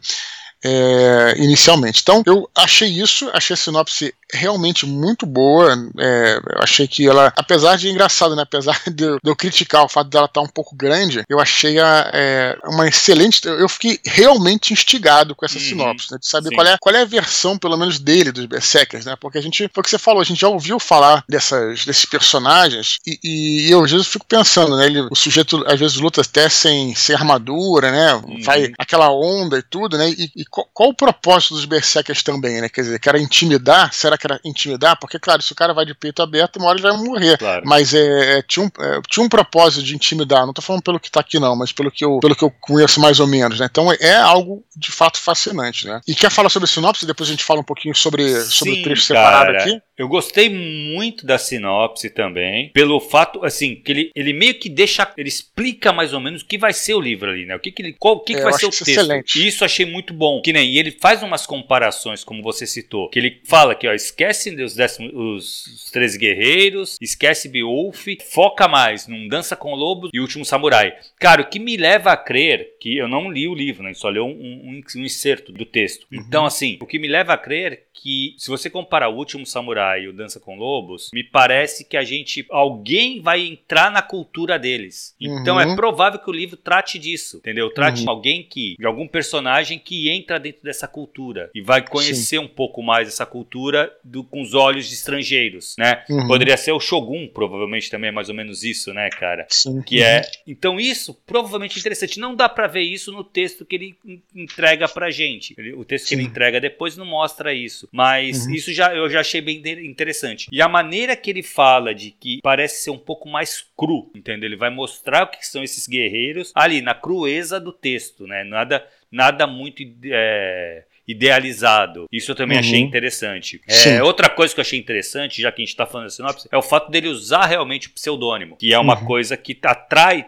é, 0.64 1.36
inicialmente. 1.38 2.02
Então, 2.02 2.24
eu 2.26 2.50
achei 2.56 2.90
isso, 2.90 3.30
achei 3.34 3.54
a 3.54 3.58
sinopse 3.58 4.14
realmente 4.32 4.86
muito 4.86 5.26
boa. 5.26 5.74
É, 6.00 6.40
eu 6.56 6.62
achei 6.62 6.88
que 6.88 7.08
ela, 7.08 7.32
apesar 7.36 7.78
de 7.78 7.90
engraçado, 7.90 8.36
né? 8.36 8.44
Apesar 8.44 8.80
de, 8.88 8.94
de 8.94 9.20
eu 9.24 9.36
criticar 9.36 9.84
o 9.84 9.90
fato 9.90 10.10
dela 10.10 10.26
estar 10.26 10.42
tá 10.42 10.46
um 10.46 10.50
pouco 10.50 10.76
grande, 10.76 11.24
eu 11.30 11.40
achei 11.40 11.80
a, 11.80 12.10
é, 12.14 12.58
uma 12.66 12.88
excelente. 12.88 13.46
Eu 13.46 13.70
fiquei 13.70 14.00
realmente 14.06 14.74
instigado 14.74 15.36
com 15.36 15.46
essa 15.46 15.58
uhum. 15.58 15.64
sinopse, 15.64 16.12
né, 16.12 16.18
de 16.18 16.28
saber 16.28 16.54
qual 16.56 16.68
é, 16.68 16.78
qual 16.80 16.96
é 16.96 17.02
a 17.02 17.06
versão, 17.06 17.58
pelo 17.58 17.78
menos, 17.78 18.00
dele, 18.00 18.32
dos 18.32 18.46
Berserkers, 18.46 19.06
né? 19.06 19.16
Porque 19.20 19.38
a 19.38 19.42
gente, 19.42 19.70
foi 19.74 19.82
o 19.82 19.84
que 19.84 19.90
você 19.90 20.00
falou, 20.00 20.22
a 20.22 20.26
gente 20.26 20.42
já 20.42 20.48
ouviu 20.48 20.80
falar 20.80 21.24
dessas, 21.28 21.86
desses 21.86 22.06
personagens 22.06 22.98
e, 23.06 23.20
e 23.24 23.72
eu 23.72 23.84
às 23.84 23.92
vezes 23.92 24.08
fico 24.08 24.26
pensando, 24.26 24.78
né? 24.78 24.86
Ele, 24.86 25.02
o 25.12 25.16
sujeito 25.16 25.64
às 25.68 25.80
vezes 25.80 25.98
luta 25.98 26.22
até 26.22 26.50
sem, 26.50 26.96
sem 26.96 27.16
armadura, 27.16 27.92
né? 27.92 28.16
Uhum. 28.16 28.42
Vai 28.44 28.72
aquela 28.78 29.12
onda 29.12 29.58
e 29.58 29.64
tudo, 29.64 29.98
né? 29.98 30.10
E, 30.10 30.32
e 30.36 30.46
qual, 30.54 30.70
qual, 30.72 30.90
o 30.90 30.94
propósito 30.94 31.56
dos 31.56 31.66
Berserkers 31.66 32.22
também, 32.22 32.62
né? 32.62 32.70
Quer 32.70 32.82
dizer, 32.82 33.00
que 33.00 33.10
era 33.10 33.20
intimidar? 33.20 33.92
Será 33.92 34.16
que 34.20 34.28
era 34.28 34.40
intimidar, 34.46 34.96
porque, 35.00 35.18
claro, 35.18 35.42
se 35.42 35.52
o 35.52 35.56
cara 35.56 35.74
vai 35.74 35.84
de 35.84 35.96
peito 35.96 36.22
aberto, 36.22 36.58
uma 36.58 36.68
hora 36.68 36.78
ele 36.78 36.88
vai 36.88 36.98
morrer. 36.98 37.40
Claro. 37.40 37.64
Mas 37.66 37.92
é, 37.92 38.38
é, 38.38 38.42
tinha, 38.44 38.64
um, 38.64 38.70
é, 38.80 39.02
tinha 39.10 39.26
um 39.26 39.30
propósito 39.30 39.84
de 39.84 39.96
intimidar, 39.96 40.46
não 40.46 40.54
tô 40.54 40.62
falando 40.62 40.84
pelo 40.84 41.00
que 41.00 41.10
tá 41.10 41.22
aqui, 41.22 41.40
não, 41.40 41.56
mas 41.56 41.72
pelo 41.72 41.90
que 41.90 42.06
eu, 42.06 42.20
pelo 42.20 42.36
que 42.36 42.44
eu 42.44 42.52
conheço 42.62 43.02
mais 43.02 43.20
ou 43.20 43.26
menos, 43.26 43.60
né? 43.60 43.68
Então 43.70 43.92
é 43.92 44.16
algo 44.16 44.64
de 44.76 44.92
fato 44.92 45.20
fascinante, 45.20 45.88
né? 45.88 46.00
E 46.08 46.14
quer 46.14 46.30
falar 46.30 46.50
sobre 46.50 46.70
sinopse? 46.70 47.08
Depois 47.08 47.28
a 47.28 47.32
gente 47.32 47.44
fala 47.44 47.62
um 47.62 47.64
pouquinho 47.64 47.96
sobre, 47.96 48.42
sobre 48.42 48.74
o 48.74 48.84
trecho 48.84 49.02
separado 49.02 49.58
aqui. 49.58 49.82
Eu 49.96 50.08
gostei 50.08 50.50
muito 50.50 51.26
da 51.26 51.38
sinopse 51.38 52.10
também, 52.10 52.70
pelo 52.74 53.00
fato, 53.00 53.46
assim, 53.46 53.76
que 53.76 53.92
ele, 53.92 54.12
ele 54.16 54.34
meio 54.34 54.56
que 54.56 54.68
deixa, 54.68 55.12
ele 55.16 55.30
explica 55.30 55.94
mais 55.94 56.14
ou 56.14 56.20
menos 56.20 56.42
o 56.42 56.46
que 56.46 56.58
vai 56.58 56.74
ser 56.74 56.96
o 56.96 57.02
livro 57.02 57.30
ali, 57.30 57.46
né? 57.46 57.56
O 57.56 57.60
que, 57.60 57.72
que 57.72 57.82
ele, 57.82 57.94
qual, 57.94 58.16
o 58.16 58.20
que, 58.20 58.34
é, 58.34 58.38
que 58.38 58.44
vai 58.44 58.54
ser 58.54 58.66
o 58.66 58.70
texto. 58.70 58.88
Excelente. 58.88 59.48
Isso 59.48 59.64
achei 59.64 59.86
muito 59.86 60.14
bom. 60.14 60.42
Que 60.44 60.54
nem, 60.54 60.70
e 60.70 60.78
ele 60.78 60.92
faz 60.92 61.24
umas 61.24 61.46
comparações, 61.46 62.24
como 62.24 62.44
você 62.44 62.68
citou, 62.68 63.10
que 63.10 63.18
ele 63.18 63.42
fala 63.46 63.74
que, 63.74 63.88
ó, 63.88 63.94
esquece 63.94 64.54
os, 64.62 64.76
décimos, 64.76 65.12
os, 65.14 65.68
os 65.68 65.92
três 65.92 66.16
guerreiros, 66.18 66.98
esquece 67.02 67.48
Beowulf, 67.50 68.06
foca 68.32 68.68
mais 68.68 69.08
num 69.08 69.28
Dança 69.28 69.56
com 69.56 69.74
Lobos 69.74 70.10
e 70.14 70.20
Último 70.20 70.46
Samurai. 70.46 70.94
Cara, 71.20 71.42
o 71.42 71.50
que 71.50 71.60
me 71.60 71.78
leva 71.78 72.12
a 72.12 72.18
crer, 72.18 72.76
que 72.80 72.98
eu 72.98 73.08
não 73.08 73.32
li 73.32 73.48
o 73.48 73.56
livro, 73.56 73.84
né? 73.84 73.94
Só 73.94 74.10
li 74.10 74.20
um, 74.20 74.26
um, 74.26 74.82
um 74.96 75.00
inserto 75.00 75.52
do 75.52 75.66
texto. 75.66 76.06
Uhum. 76.12 76.20
Então, 76.20 76.46
assim, 76.46 76.78
o 76.82 76.86
que 76.86 77.00
me 77.00 77.08
leva 77.08 77.34
a 77.34 77.38
crer 77.38 77.86
que, 77.94 78.36
se 78.38 78.50
você 78.50 78.70
comparar 78.70 79.10
o 79.10 79.16
Último 79.16 79.46
Samurai 79.46 80.04
e 80.04 80.08
o 80.08 80.14
Dança 80.14 80.40
com 80.40 80.58
Lobos, 80.58 81.10
me 81.14 81.24
parece 81.24 81.86
que 81.86 81.96
a 81.96 82.04
gente, 82.04 82.46
alguém 82.50 83.22
vai 83.22 83.46
entrar 83.46 83.92
na 83.92 84.02
cultura 84.02 84.58
deles. 84.58 85.16
Então, 85.20 85.60
é 85.60 85.66
uhum. 85.66 85.74
é 85.74 85.76
provável 85.76 86.20
que 86.20 86.30
o 86.30 86.34
livro 86.34 86.58
trate 86.58 86.98
disso, 86.98 87.38
entendeu? 87.38 87.72
Trate 87.72 88.04
uhum. 88.04 88.10
alguém 88.10 88.44
que, 88.44 88.76
de 88.78 88.86
algum 88.86 89.08
personagem 89.08 89.78
que 89.78 90.10
entra 90.10 90.40
dentro 90.40 90.64
dessa 90.64 90.88
cultura 90.88 91.52
e 91.54 91.62
vai 91.62 91.86
conhecer 91.86 92.38
Sim. 92.38 92.40
um 92.40 92.48
pouco 92.48 92.82
mais 92.82 93.08
essa 93.08 93.26
cultura 93.26 93.94
do, 94.04 94.24
com 94.24 94.42
os 94.42 94.54
olhos 94.54 94.88
de 94.88 94.96
estrangeiros, 94.96 95.76
né? 95.78 96.04
Uhum. 96.10 96.28
Poderia 96.28 96.58
ser 96.58 96.72
o 96.72 96.80
Shogun, 96.80 97.28
provavelmente 97.28 97.90
também 97.90 98.10
é 98.10 98.12
mais 98.12 98.30
ou 98.30 98.36
menos 98.36 98.64
isso, 98.64 98.94
né, 98.94 99.10
cara? 99.10 99.46
Sim. 99.50 99.82
Que 99.82 100.02
é, 100.02 100.18
uhum. 100.18 100.24
então 100.48 100.80
isso 100.80 101.14
provavelmente 101.26 101.80
interessante. 101.80 102.20
Não 102.20 102.36
dá 102.36 102.50
para 102.50 102.68
ver 102.68 102.82
isso 102.82 103.12
no 103.12 103.24
texto 103.24 103.66
que 103.66 103.76
ele 103.76 103.98
entrega 104.36 104.88
pra 104.88 105.12
gente. 105.12 105.56
O 105.76 105.86
texto 105.86 106.06
Sim. 106.06 106.16
que 106.16 106.22
ele 106.22 106.28
entrega 106.30 106.60
depois 106.60 106.98
não 106.98 107.06
mostra 107.06 107.54
isso, 107.54 107.83
mas 107.92 108.46
uhum. 108.46 108.54
isso 108.54 108.74
já 108.74 108.94
eu 108.94 109.10
já 109.10 109.22
achei 109.22 109.42
bem 109.42 109.62
interessante. 109.86 110.48
E 110.52 110.62
a 110.62 110.68
maneira 110.68 111.16
que 111.16 111.30
ele 111.30 111.44
fala 111.44 111.94
de 111.94 112.12
que 112.12 112.40
parece 112.42 112.84
ser 112.84 112.92
um 112.92 112.98
pouco 112.98 113.28
mais 113.30 113.66
cru, 113.78 114.12
entendeu? 114.16 114.50
Ele 114.50 114.58
vai 114.58 114.70
mostrar 114.70 115.24
o 115.24 115.28
que 115.28 115.46
são 115.46 115.64
esses 115.64 115.88
guerreiros 115.88 116.52
ali 116.56 116.82
na 116.82 116.94
crueza 116.94 117.60
do 117.60 117.72
texto, 117.72 118.28
né? 118.28 118.44
Nada 118.44 118.86
nada 119.12 119.46
muito 119.46 119.84
é, 120.06 120.86
idealizado. 121.08 122.08
Isso 122.12 122.32
eu 122.32 122.36
também 122.36 122.58
uhum. 122.58 122.64
achei 122.64 122.80
interessante. 122.80 123.62
É, 123.68 124.02
outra 124.04 124.30
coisa 124.30 124.54
que 124.54 124.60
eu 124.60 124.64
achei 124.64 124.80
interessante, 124.80 125.42
já 125.42 125.52
que 125.52 125.62
a 125.62 125.66
gente 125.66 125.74
está 125.74 125.86
falando 125.86 126.08
da 126.08 126.12
sinopse, 126.12 126.48
é 126.52 126.58
o 126.58 126.62
fato 126.62 126.90
dele 126.90 127.10
usar 127.10 127.46
realmente 127.46 127.88
o 127.88 127.92
pseudônimo, 127.92 128.58
que 128.58 128.74
é 128.74 128.80
uma 128.80 128.98
uhum. 128.98 129.06
coisa 129.06 129.36
que 129.36 129.58
atrai, 129.64 130.26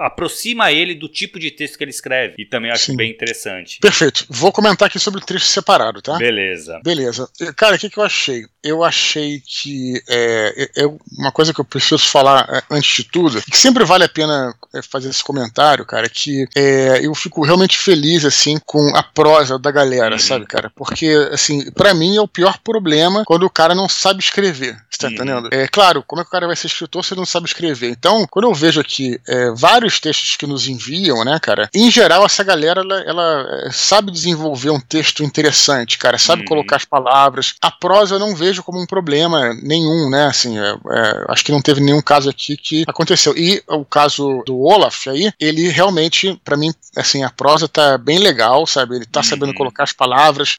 aproxima 0.00 0.72
ele 0.72 0.94
do 0.94 1.08
tipo 1.08 1.38
de 1.38 1.50
texto 1.50 1.78
que 1.78 1.84
ele 1.84 1.90
escreve. 1.90 2.34
E 2.38 2.44
também 2.44 2.70
acho 2.70 2.86
Sim. 2.86 2.96
bem 2.96 3.10
interessante. 3.10 3.78
Perfeito. 3.80 4.26
Vou 4.28 4.50
comentar 4.50 4.88
aqui 4.88 4.98
sobre 4.98 5.20
o 5.20 5.24
trecho 5.24 5.46
separado, 5.46 6.02
tá? 6.02 6.16
Beleza. 6.18 6.80
Beleza. 6.82 7.28
Cara, 7.56 7.76
o 7.76 7.78
que, 7.78 7.90
que 7.90 7.98
eu 7.98 8.04
achei? 8.04 8.44
Eu 8.62 8.82
achei 8.82 9.40
que 9.40 9.94
é, 10.08 10.68
é, 10.76 10.84
é 10.84 10.86
uma 11.18 11.30
coisa 11.30 11.54
que 11.54 11.60
eu 11.60 11.64
preciso 11.64 11.98
falar 11.98 12.48
é, 12.50 12.74
antes 12.74 12.96
de 12.96 13.04
tudo, 13.04 13.40
que 13.42 13.56
sempre 13.56 13.84
vale 13.84 14.04
a 14.04 14.08
pena 14.08 14.54
é, 14.74 14.82
fazer 14.82 15.08
esse 15.10 15.22
comentário, 15.22 15.84
cara, 15.86 16.08
que 16.08 16.46
é, 16.56 17.04
eu 17.04 17.14
fico 17.14 17.44
realmente 17.44 17.78
feliz 17.78 18.24
assim 18.24 18.58
com 18.64 18.94
a 18.96 19.02
prosa 19.02 19.58
da 19.58 19.70
galera 19.70 20.15
sabe, 20.18 20.46
cara? 20.46 20.70
Porque, 20.74 21.28
assim, 21.32 21.70
para 21.70 21.94
mim 21.94 22.16
é 22.16 22.20
o 22.20 22.28
pior 22.28 22.58
problema 22.58 23.24
quando 23.24 23.44
o 23.44 23.50
cara 23.50 23.74
não 23.74 23.88
sabe 23.88 24.20
escrever. 24.20 24.76
Você 24.90 24.98
tá 24.98 25.06
uhum. 25.08 25.14
entendendo? 25.14 25.48
É 25.52 25.68
claro, 25.68 26.02
como 26.06 26.20
é 26.20 26.24
que 26.24 26.28
o 26.28 26.32
cara 26.32 26.46
vai 26.46 26.56
ser 26.56 26.66
escritor 26.68 27.04
se 27.04 27.14
ele 27.14 27.20
não 27.20 27.26
sabe 27.26 27.46
escrever? 27.46 27.90
Então, 27.90 28.26
quando 28.30 28.46
eu 28.46 28.54
vejo 28.54 28.80
aqui 28.80 29.20
é, 29.28 29.50
vários 29.52 30.00
textos 30.00 30.36
que 30.36 30.46
nos 30.46 30.68
enviam, 30.68 31.24
né, 31.24 31.38
cara? 31.40 31.68
Em 31.74 31.90
geral, 31.90 32.24
essa 32.24 32.42
galera, 32.42 32.80
ela, 32.80 33.00
ela 33.00 33.46
é, 33.66 33.70
sabe 33.70 34.10
desenvolver 34.10 34.70
um 34.70 34.80
texto 34.80 35.22
interessante, 35.22 35.98
cara, 35.98 36.18
sabe 36.18 36.42
uhum. 36.42 36.48
colocar 36.48 36.76
as 36.76 36.84
palavras. 36.84 37.54
A 37.60 37.70
prosa 37.70 38.14
eu 38.14 38.18
não 38.18 38.34
vejo 38.34 38.62
como 38.62 38.80
um 38.80 38.86
problema 38.86 39.54
nenhum, 39.62 40.08
né? 40.10 40.26
Assim, 40.26 40.58
é, 40.58 40.70
é, 40.70 41.24
acho 41.28 41.44
que 41.44 41.52
não 41.52 41.60
teve 41.60 41.80
nenhum 41.80 42.00
caso 42.00 42.30
aqui 42.30 42.56
que 42.56 42.84
aconteceu. 42.86 43.36
E 43.36 43.62
o 43.68 43.84
caso 43.84 44.42
do 44.46 44.60
Olaf 44.60 45.08
aí, 45.08 45.32
ele 45.38 45.68
realmente, 45.68 46.40
para 46.44 46.56
mim, 46.56 46.72
assim, 46.96 47.22
a 47.22 47.30
prosa 47.30 47.68
tá 47.68 47.98
bem 47.98 48.18
legal, 48.18 48.66
sabe? 48.66 48.96
Ele 48.96 49.06
tá 49.06 49.20
uhum. 49.20 49.24
sabendo 49.24 49.54
colocar 49.54 49.84
as 49.84 49.92
palavras, 49.92 50.05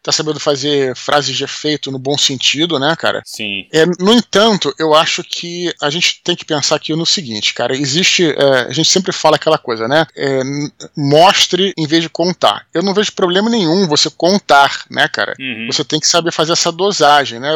tá 0.01 0.11
sabendo 0.11 0.39
fazer 0.39 0.95
frases 0.95 1.35
de 1.35 1.43
efeito 1.43 1.91
no 1.91 1.99
bom 1.99 2.17
sentido, 2.17 2.79
né, 2.79 2.95
cara? 2.97 3.21
Sim. 3.25 3.67
É, 3.71 3.85
no 3.99 4.13
entanto, 4.13 4.73
eu 4.79 4.93
acho 4.93 5.23
que 5.23 5.73
a 5.81 5.89
gente 5.89 6.21
tem 6.23 6.35
que 6.35 6.45
pensar 6.45 6.75
aqui 6.75 6.93
no 6.95 7.05
seguinte, 7.05 7.53
cara, 7.53 7.75
existe, 7.75 8.31
é, 8.31 8.67
a 8.67 8.73
gente 8.73 8.89
sempre 8.89 9.11
fala 9.11 9.35
aquela 9.35 9.57
coisa, 9.57 9.87
né? 9.87 10.05
É, 10.15 10.41
mostre 10.95 11.73
em 11.77 11.87
vez 11.87 12.03
de 12.03 12.09
contar. 12.09 12.65
Eu 12.73 12.83
não 12.83 12.93
vejo 12.93 13.13
problema 13.13 13.49
nenhum 13.49 13.87
você 13.87 14.09
contar, 14.09 14.85
né, 14.89 15.07
cara? 15.07 15.33
Uhum. 15.39 15.67
Você 15.71 15.83
tem 15.83 15.99
que 15.99 16.07
saber 16.07 16.31
fazer 16.31 16.53
essa 16.53 16.71
dosagem, 16.71 17.39
né? 17.39 17.53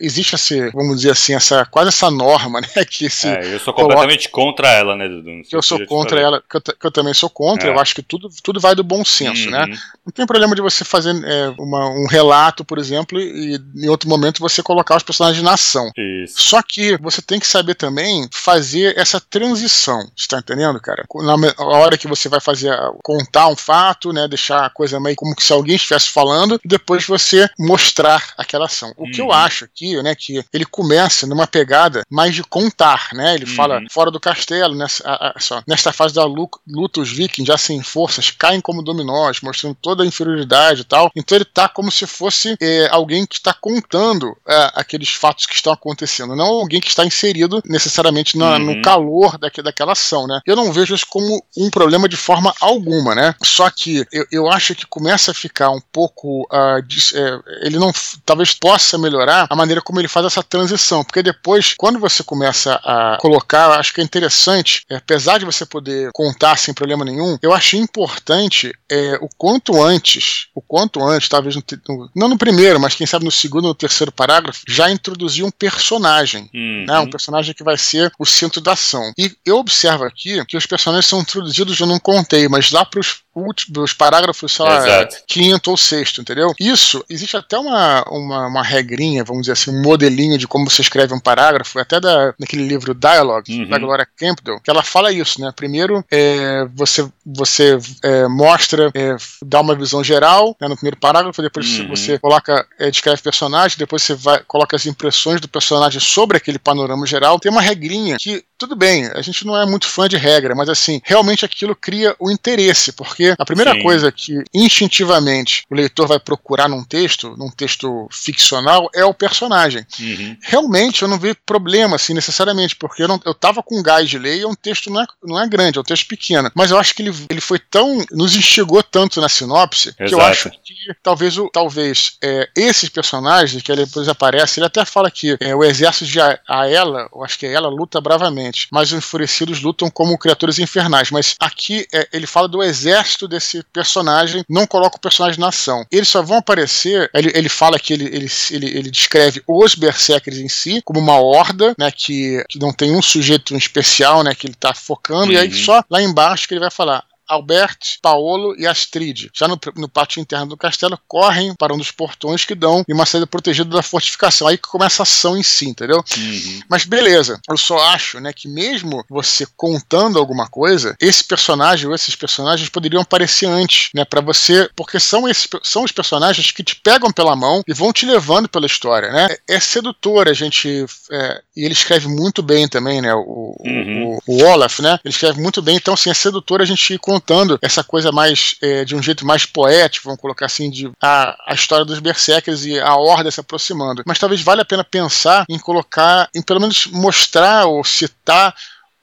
Existe 0.00 0.34
esse, 0.34 0.70
vamos 0.70 0.96
dizer 0.96 1.12
assim, 1.12 1.34
essa 1.34 1.64
quase 1.66 1.88
essa 1.88 2.10
norma, 2.10 2.60
né? 2.76 2.84
Que 2.84 3.08
se 3.08 3.28
é, 3.28 3.54
eu 3.54 3.60
sou 3.60 3.74
completamente 3.74 4.28
coloca... 4.28 4.50
contra 4.52 4.72
ela, 4.72 4.96
né, 4.96 5.08
Dudu? 5.08 5.42
Eu 5.50 5.62
sou 5.62 5.84
contra 5.86 6.20
ela, 6.20 6.42
que 6.48 6.56
eu, 6.56 6.60
que 6.60 6.86
eu, 6.86 6.90
também 6.90 7.14
sou 7.14 7.30
contra. 7.30 7.68
É. 7.68 7.72
Eu 7.72 7.78
acho 7.78 7.94
que 7.94 8.02
tudo, 8.02 8.28
tudo 8.42 8.60
vai 8.60 8.74
do 8.74 8.84
bom 8.84 9.04
senso, 9.04 9.50
né? 9.50 9.62
uhum. 9.62 9.68
né? 9.68 9.78
Não 10.04 10.12
tem 10.12 10.26
problema 10.26 10.54
de 10.54 10.62
você 10.62 10.84
fazer 10.84 11.14
é, 11.24 11.54
uma, 11.58 11.88
um 11.88 12.06
relato, 12.06 12.64
por 12.64 12.78
exemplo, 12.78 13.20
e 13.20 13.60
em 13.76 13.88
outro 13.88 14.08
momento 14.08 14.40
você 14.40 14.62
colocar 14.62 14.96
os 14.96 15.02
personagens 15.02 15.42
na 15.42 15.54
ação. 15.54 15.90
Isso. 15.96 16.34
Só 16.38 16.62
que 16.62 16.96
você 16.98 17.22
tem 17.22 17.40
que 17.40 17.46
saber 17.46 17.74
também 17.74 18.28
fazer 18.32 18.96
essa 18.98 19.20
transição, 19.20 20.08
está 20.16 20.38
entendendo, 20.38 20.80
cara? 20.80 21.04
Na 21.22 21.36
hora 21.58 21.98
que 21.98 22.08
você 22.08 22.28
vai 22.28 22.40
fazer 22.40 22.74
contar 23.02 23.48
um 23.48 23.56
fato, 23.56 24.12
né, 24.12 24.28
deixar 24.28 24.66
a 24.66 24.70
coisa 24.70 25.00
meio 25.00 25.16
como 25.16 25.34
se 25.38 25.52
alguém 25.52 25.76
estivesse 25.76 26.10
falando, 26.10 26.60
e 26.64 26.68
depois 26.68 27.06
você 27.06 27.48
mostrar 27.58 28.34
aquela 28.36 28.66
ação. 28.66 28.92
O 28.96 29.10
que 29.10 29.20
eu 29.20 29.26
uhum. 29.26 29.32
acho 29.32 29.64
aqui, 29.64 30.00
né, 30.02 30.14
que 30.14 30.44
ele 30.52 30.64
começa 30.64 31.26
numa 31.26 31.46
pegada 31.46 32.04
mais 32.10 32.34
de 32.34 32.42
contar, 32.42 33.08
né? 33.12 33.34
Ele 33.34 33.46
fala 33.46 33.78
uhum. 33.78 33.86
fora 33.90 34.10
do 34.10 34.20
castelo, 34.20 34.74
nessa, 34.74 35.02
a, 35.06 35.32
a, 35.36 35.40
só, 35.40 35.62
nesta 35.66 35.92
fase 35.92 36.14
da 36.14 36.24
luta, 36.24 37.00
os 37.00 37.10
vikings 37.10 37.46
já 37.46 37.58
sem 37.58 37.82
forças 37.82 38.30
caem 38.30 38.60
como 38.60 38.82
dominós, 38.82 39.40
mostrando 39.40 39.76
toda 39.80 40.02
a 40.02 40.06
inferioridade 40.06 40.82
e 40.82 40.84
tal. 40.84 41.10
Então 41.14 41.36
ele 41.36 41.44
tá 41.44 41.68
como 41.68 41.90
se 41.90 42.06
fosse 42.06 42.56
é, 42.60 42.88
alguém 42.90 43.26
que 43.26 43.36
está 43.36 43.54
contando 43.54 44.36
é, 44.46 44.70
aqueles 44.74 45.10
fatos 45.10 45.46
que 45.46 45.54
estão 45.54 45.72
acontecendo, 45.72 46.34
não 46.36 46.46
alguém 46.46 46.80
que 46.80 46.88
está 46.88 47.04
inserido 47.04 47.62
necessariamente 47.64 48.36
na, 48.36 48.52
uhum. 48.52 48.58
no 48.58 48.82
calor 48.82 49.38
daque, 49.38 49.62
daquela 49.62 49.92
ação, 49.92 50.26
né? 50.26 50.40
Eu 50.46 50.56
não 50.56 50.72
vejo 50.72 50.94
isso 50.94 51.06
como 51.08 51.42
um 51.56 51.70
problema 51.70 52.08
de 52.08 52.16
forma 52.16 52.54
alguma, 52.60 53.14
né? 53.14 53.34
Só 53.42 53.70
que 53.70 54.04
eu, 54.12 54.26
eu 54.30 54.50
acho 54.50 54.74
que 54.74 54.86
começa 54.86 55.30
a 55.30 55.34
ficar 55.34 55.70
um 55.70 55.80
pouco. 55.92 56.42
Uh, 56.52 56.82
de, 56.82 56.98
é, 57.16 57.66
ele 57.66 57.78
não. 57.78 57.92
Talvez 58.24 58.52
possa 58.54 58.98
melhorar 58.98 59.46
a 59.48 59.56
maneira 59.56 59.80
como 59.80 60.00
ele 60.00 60.08
faz 60.08 60.26
essa 60.26 60.42
transição, 60.42 61.04
porque 61.04 61.22
depois, 61.22 61.74
quando 61.76 61.98
você 61.98 62.22
começa 62.22 62.80
a 62.84 63.18
colocar, 63.20 63.78
acho 63.78 63.92
que 63.92 64.00
é 64.00 64.04
interessante, 64.04 64.84
é, 64.90 64.96
apesar 64.96 65.38
de 65.38 65.44
você 65.44 65.66
poder 65.66 66.10
contar 66.12 66.56
sem 66.58 66.74
problema 66.74 67.04
nenhum, 67.04 67.38
eu 67.42 67.52
achei 67.52 67.78
importante 67.78 68.72
é, 68.90 69.18
o 69.20 69.28
quanto 69.36 69.82
antes, 69.82 70.48
o 70.54 70.60
quanto 70.60 71.03
antes, 71.08 71.28
talvez 71.28 71.56
no, 71.56 71.62
no, 71.88 72.10
não 72.14 72.28
no 72.28 72.38
primeiro, 72.38 72.80
mas 72.80 72.94
quem 72.94 73.06
sabe 73.06 73.24
no 73.24 73.30
segundo 73.30 73.66
ou 73.66 73.74
terceiro 73.74 74.12
parágrafo, 74.12 74.62
já 74.68 74.90
introduzir 74.90 75.44
um 75.44 75.50
personagem, 75.50 76.48
uhum. 76.54 76.84
né, 76.86 76.98
um 77.00 77.10
personagem 77.10 77.54
que 77.54 77.64
vai 77.64 77.76
ser 77.76 78.12
o 78.18 78.26
centro 78.26 78.60
da 78.60 78.72
ação. 78.72 79.12
E 79.18 79.32
eu 79.44 79.58
observo 79.58 80.04
aqui 80.04 80.44
que 80.46 80.56
os 80.56 80.66
personagens 80.66 81.06
são 81.06 81.20
introduzidos, 81.20 81.78
eu 81.78 81.86
não 81.86 81.98
contei, 81.98 82.48
mas 82.48 82.70
lá 82.70 82.84
para 82.84 83.00
os 83.00 83.23
últimos 83.34 83.92
parágrafos, 83.92 84.52
sei 84.52 84.64
lá, 84.64 85.08
quinto 85.26 85.70
ou 85.70 85.76
sexto, 85.76 86.20
entendeu? 86.20 86.52
Isso, 86.58 87.04
existe 87.08 87.36
até 87.36 87.58
uma, 87.58 88.02
uma, 88.08 88.46
uma, 88.46 88.62
regrinha, 88.62 89.24
vamos 89.24 89.42
dizer 89.42 89.52
assim, 89.52 89.70
um 89.70 89.82
modelinho 89.82 90.38
de 90.38 90.46
como 90.46 90.68
você 90.68 90.82
escreve 90.82 91.14
um 91.14 91.20
parágrafo, 91.20 91.78
até 91.78 92.00
da, 92.00 92.34
naquele 92.38 92.66
livro 92.66 92.94
Dialogue, 92.94 93.62
uhum. 93.62 93.68
da 93.68 93.78
Gloria 93.78 94.06
Campbell, 94.16 94.60
que 94.60 94.70
ela 94.70 94.82
fala 94.82 95.12
isso, 95.12 95.40
né? 95.40 95.52
Primeiro, 95.54 96.04
é, 96.10 96.66
você, 96.74 97.08
você 97.24 97.78
é, 98.02 98.28
mostra, 98.28 98.90
é, 98.94 99.16
dá 99.42 99.60
uma 99.60 99.74
visão 99.74 100.02
geral 100.02 100.56
né, 100.60 100.68
no 100.68 100.76
primeiro 100.76 100.96
parágrafo, 100.96 101.42
depois 101.42 101.78
uhum. 101.78 101.88
você 101.88 102.18
coloca, 102.18 102.66
é, 102.78 102.90
descreve 102.90 103.22
personagem, 103.22 103.78
depois 103.78 104.02
você 104.02 104.14
vai, 104.14 104.42
coloca 104.46 104.76
as 104.76 104.86
impressões 104.86 105.40
do 105.40 105.48
personagem 105.48 106.00
sobre 106.00 106.36
aquele 106.36 106.58
panorama 106.58 107.06
geral. 107.06 107.38
Tem 107.38 107.50
uma 107.50 107.62
regrinha 107.62 108.16
que 108.18 108.44
tudo 108.56 108.76
bem, 108.76 109.06
a 109.14 109.20
gente 109.20 109.44
não 109.46 109.60
é 109.60 109.66
muito 109.66 109.86
fã 109.86 110.08
de 110.08 110.16
regra, 110.16 110.54
mas 110.54 110.68
assim, 110.68 111.00
realmente 111.04 111.44
aquilo 111.44 111.74
cria 111.74 112.14
o 112.18 112.30
interesse, 112.30 112.92
porque 112.92 113.23
a 113.38 113.44
primeira 113.44 113.72
Sim. 113.72 113.82
coisa 113.82 114.12
que 114.12 114.42
instintivamente 114.52 115.64
o 115.70 115.74
leitor 115.74 116.06
vai 116.06 116.18
procurar 116.18 116.68
num 116.68 116.84
texto, 116.84 117.34
num 117.36 117.50
texto 117.50 118.08
ficcional, 118.10 118.88
é 118.94 119.04
o 119.04 119.14
personagem. 119.14 119.86
Uhum. 119.98 120.36
Realmente 120.42 121.02
eu 121.02 121.08
não 121.08 121.18
vi 121.18 121.34
problema, 121.46 121.96
assim, 121.96 122.14
necessariamente, 122.14 122.76
porque 122.76 123.02
eu, 123.02 123.08
não, 123.08 123.20
eu 123.24 123.34
tava 123.34 123.62
com 123.62 123.82
gás 123.82 124.08
de 124.08 124.18
ler 124.18 124.36
e 124.36 124.42
é 124.42 124.46
um 124.46 124.54
texto 124.54 124.90
não 124.90 125.02
é, 125.02 125.06
não 125.22 125.40
é 125.40 125.48
grande, 125.48 125.78
é 125.78 125.80
um 125.80 125.84
texto 125.84 126.06
pequeno, 126.06 126.50
mas 126.54 126.70
eu 126.70 126.78
acho 126.78 126.94
que 126.94 127.02
ele, 127.02 127.14
ele 127.30 127.40
foi 127.40 127.58
tão, 127.58 128.04
nos 128.10 128.36
instigou 128.36 128.82
tanto 128.82 129.20
na 129.20 129.28
sinopse, 129.28 129.88
Exato. 129.88 130.08
que 130.08 130.14
eu 130.14 130.20
acho 130.20 130.50
que 130.50 130.74
talvez, 131.02 131.38
o, 131.38 131.48
talvez 131.50 132.16
é, 132.22 132.48
esses 132.56 132.88
personagens 132.88 133.62
que 133.62 133.70
ele 133.70 133.84
depois 133.84 134.08
aparece, 134.08 134.58
ele 134.58 134.66
até 134.66 134.84
fala 134.84 135.10
que 135.10 135.36
é, 135.40 135.54
o 135.54 135.64
exército 135.64 136.06
de 136.06 136.18
Aela, 136.48 137.08
eu 137.14 137.24
acho 137.24 137.38
que 137.38 137.46
é 137.46 137.52
ela, 137.52 137.68
luta 137.68 138.00
bravamente 138.00 138.64
mas 138.70 138.90
os 138.90 138.98
enfurecidos 138.98 139.60
lutam 139.62 139.88
como 139.88 140.18
criaturas 140.18 140.58
infernais. 140.58 141.10
Mas 141.10 141.36
aqui 141.38 141.86
é, 141.92 142.08
ele 142.12 142.26
fala 142.26 142.48
do 142.48 142.62
exército 142.62 143.13
desse 143.28 143.62
personagem, 143.72 144.44
não 144.48 144.66
coloca 144.66 144.96
o 144.96 145.00
personagem 145.00 145.40
na 145.40 145.48
ação. 145.48 145.86
Eles 145.90 146.08
só 146.08 146.22
vão 146.22 146.38
aparecer, 146.38 147.10
ele, 147.14 147.32
ele 147.34 147.48
fala 147.48 147.78
que 147.78 147.92
ele, 147.92 148.04
ele, 148.04 148.30
ele, 148.50 148.78
ele 148.78 148.90
descreve 148.90 149.42
os 149.46 149.74
berserkers 149.74 150.38
em 150.38 150.48
si 150.48 150.82
como 150.84 151.00
uma 151.00 151.18
horda, 151.20 151.74
né, 151.78 151.90
que, 151.90 152.44
que 152.48 152.58
não 152.58 152.72
tem 152.72 152.94
um 152.94 153.02
sujeito 153.02 153.56
especial, 153.56 154.22
né, 154.22 154.34
que 154.34 154.46
ele 154.46 154.54
está 154.54 154.74
focando, 154.74 155.26
uhum. 155.26 155.32
e 155.32 155.38
aí 155.38 155.48
uhum. 155.48 155.54
só 155.54 155.82
lá 155.88 156.02
embaixo 156.02 156.48
que 156.48 156.54
ele 156.54 156.60
vai 156.60 156.70
falar 156.70 157.04
Albert, 157.28 157.78
Paolo 158.02 158.54
e 158.58 158.66
Astrid, 158.66 159.30
já 159.32 159.48
no, 159.48 159.58
no, 159.76 159.88
pátio 159.88 160.20
interno 160.20 160.46
do 160.46 160.56
castelo, 160.56 160.98
correm 161.06 161.54
para 161.54 161.72
um 161.72 161.78
dos 161.78 161.90
portões 161.90 162.44
que 162.44 162.54
dão 162.54 162.84
em 162.88 162.92
uma 162.92 163.06
saída 163.06 163.26
protegida 163.26 163.70
da 163.70 163.82
fortificação. 163.82 164.46
Aí 164.48 164.56
que 164.56 164.68
começa 164.68 165.02
a 165.02 165.04
ação 165.04 165.36
em 165.36 165.42
si, 165.42 165.68
entendeu? 165.68 166.02
Uhum. 166.16 166.60
Mas 166.68 166.84
beleza, 166.84 167.40
eu 167.48 167.56
só 167.56 167.78
acho 167.88 168.20
né, 168.20 168.32
que 168.32 168.48
mesmo 168.48 169.04
você 169.08 169.46
contando 169.56 170.18
alguma 170.18 170.48
coisa, 170.48 170.96
esse 171.00 171.24
personagem 171.24 171.88
ou 171.88 171.94
esses 171.94 172.14
personagens 172.14 172.68
poderiam 172.68 173.02
aparecer 173.02 173.46
antes, 173.46 173.90
né? 173.94 174.04
Para 174.04 174.20
você. 174.20 174.68
Porque 174.74 174.98
são, 174.98 175.28
esses, 175.28 175.48
são 175.62 175.84
os 175.84 175.92
personagens 175.92 176.50
que 176.50 176.62
te 176.62 176.76
pegam 176.76 177.12
pela 177.12 177.36
mão 177.36 177.62
e 177.66 177.72
vão 177.72 177.92
te 177.92 178.06
levando 178.06 178.48
pela 178.48 178.66
história, 178.66 179.10
né? 179.10 179.28
É, 179.48 179.56
é 179.56 179.60
sedutor 179.60 180.28
a 180.28 180.32
gente. 180.32 180.84
É, 181.10 181.42
e 181.56 181.64
ele 181.64 181.72
escreve 181.72 182.08
muito 182.08 182.42
bem 182.42 182.68
também, 182.68 183.00
né? 183.00 183.14
O, 183.14 183.56
uhum. 183.64 184.18
o, 184.26 184.34
o, 184.34 184.44
Olaf, 184.44 184.80
né? 184.80 184.98
Ele 185.04 185.12
escreve 185.14 185.40
muito 185.40 185.62
bem, 185.62 185.76
então 185.76 185.94
assim, 185.94 186.10
é 186.10 186.14
sedutor 186.14 186.60
a 186.60 186.64
gente 186.64 186.94
ir 186.94 186.98
contando 187.24 187.58
essa 187.62 187.82
coisa 187.82 188.12
mais 188.12 188.56
é, 188.60 188.84
de 188.84 188.94
um 188.94 189.02
jeito 189.02 189.24
mais 189.24 189.46
poético, 189.46 190.04
vamos 190.06 190.20
colocar 190.20 190.46
assim, 190.46 190.70
de 190.70 190.90
a, 191.02 191.34
a 191.46 191.54
história 191.54 191.84
dos 191.84 191.98
berserkers 191.98 192.66
e 192.66 192.78
a 192.78 192.94
horda 192.94 193.30
se 193.30 193.40
aproximando. 193.40 194.02
Mas 194.06 194.18
talvez 194.18 194.42
valha 194.42 194.62
a 194.62 194.66
pena 194.66 194.84
pensar 194.84 195.44
em 195.48 195.58
colocar, 195.58 196.28
em 196.34 196.42
pelo 196.42 196.60
menos 196.60 196.86
mostrar 196.86 197.64
ou 197.66 197.82
citar 197.82 198.54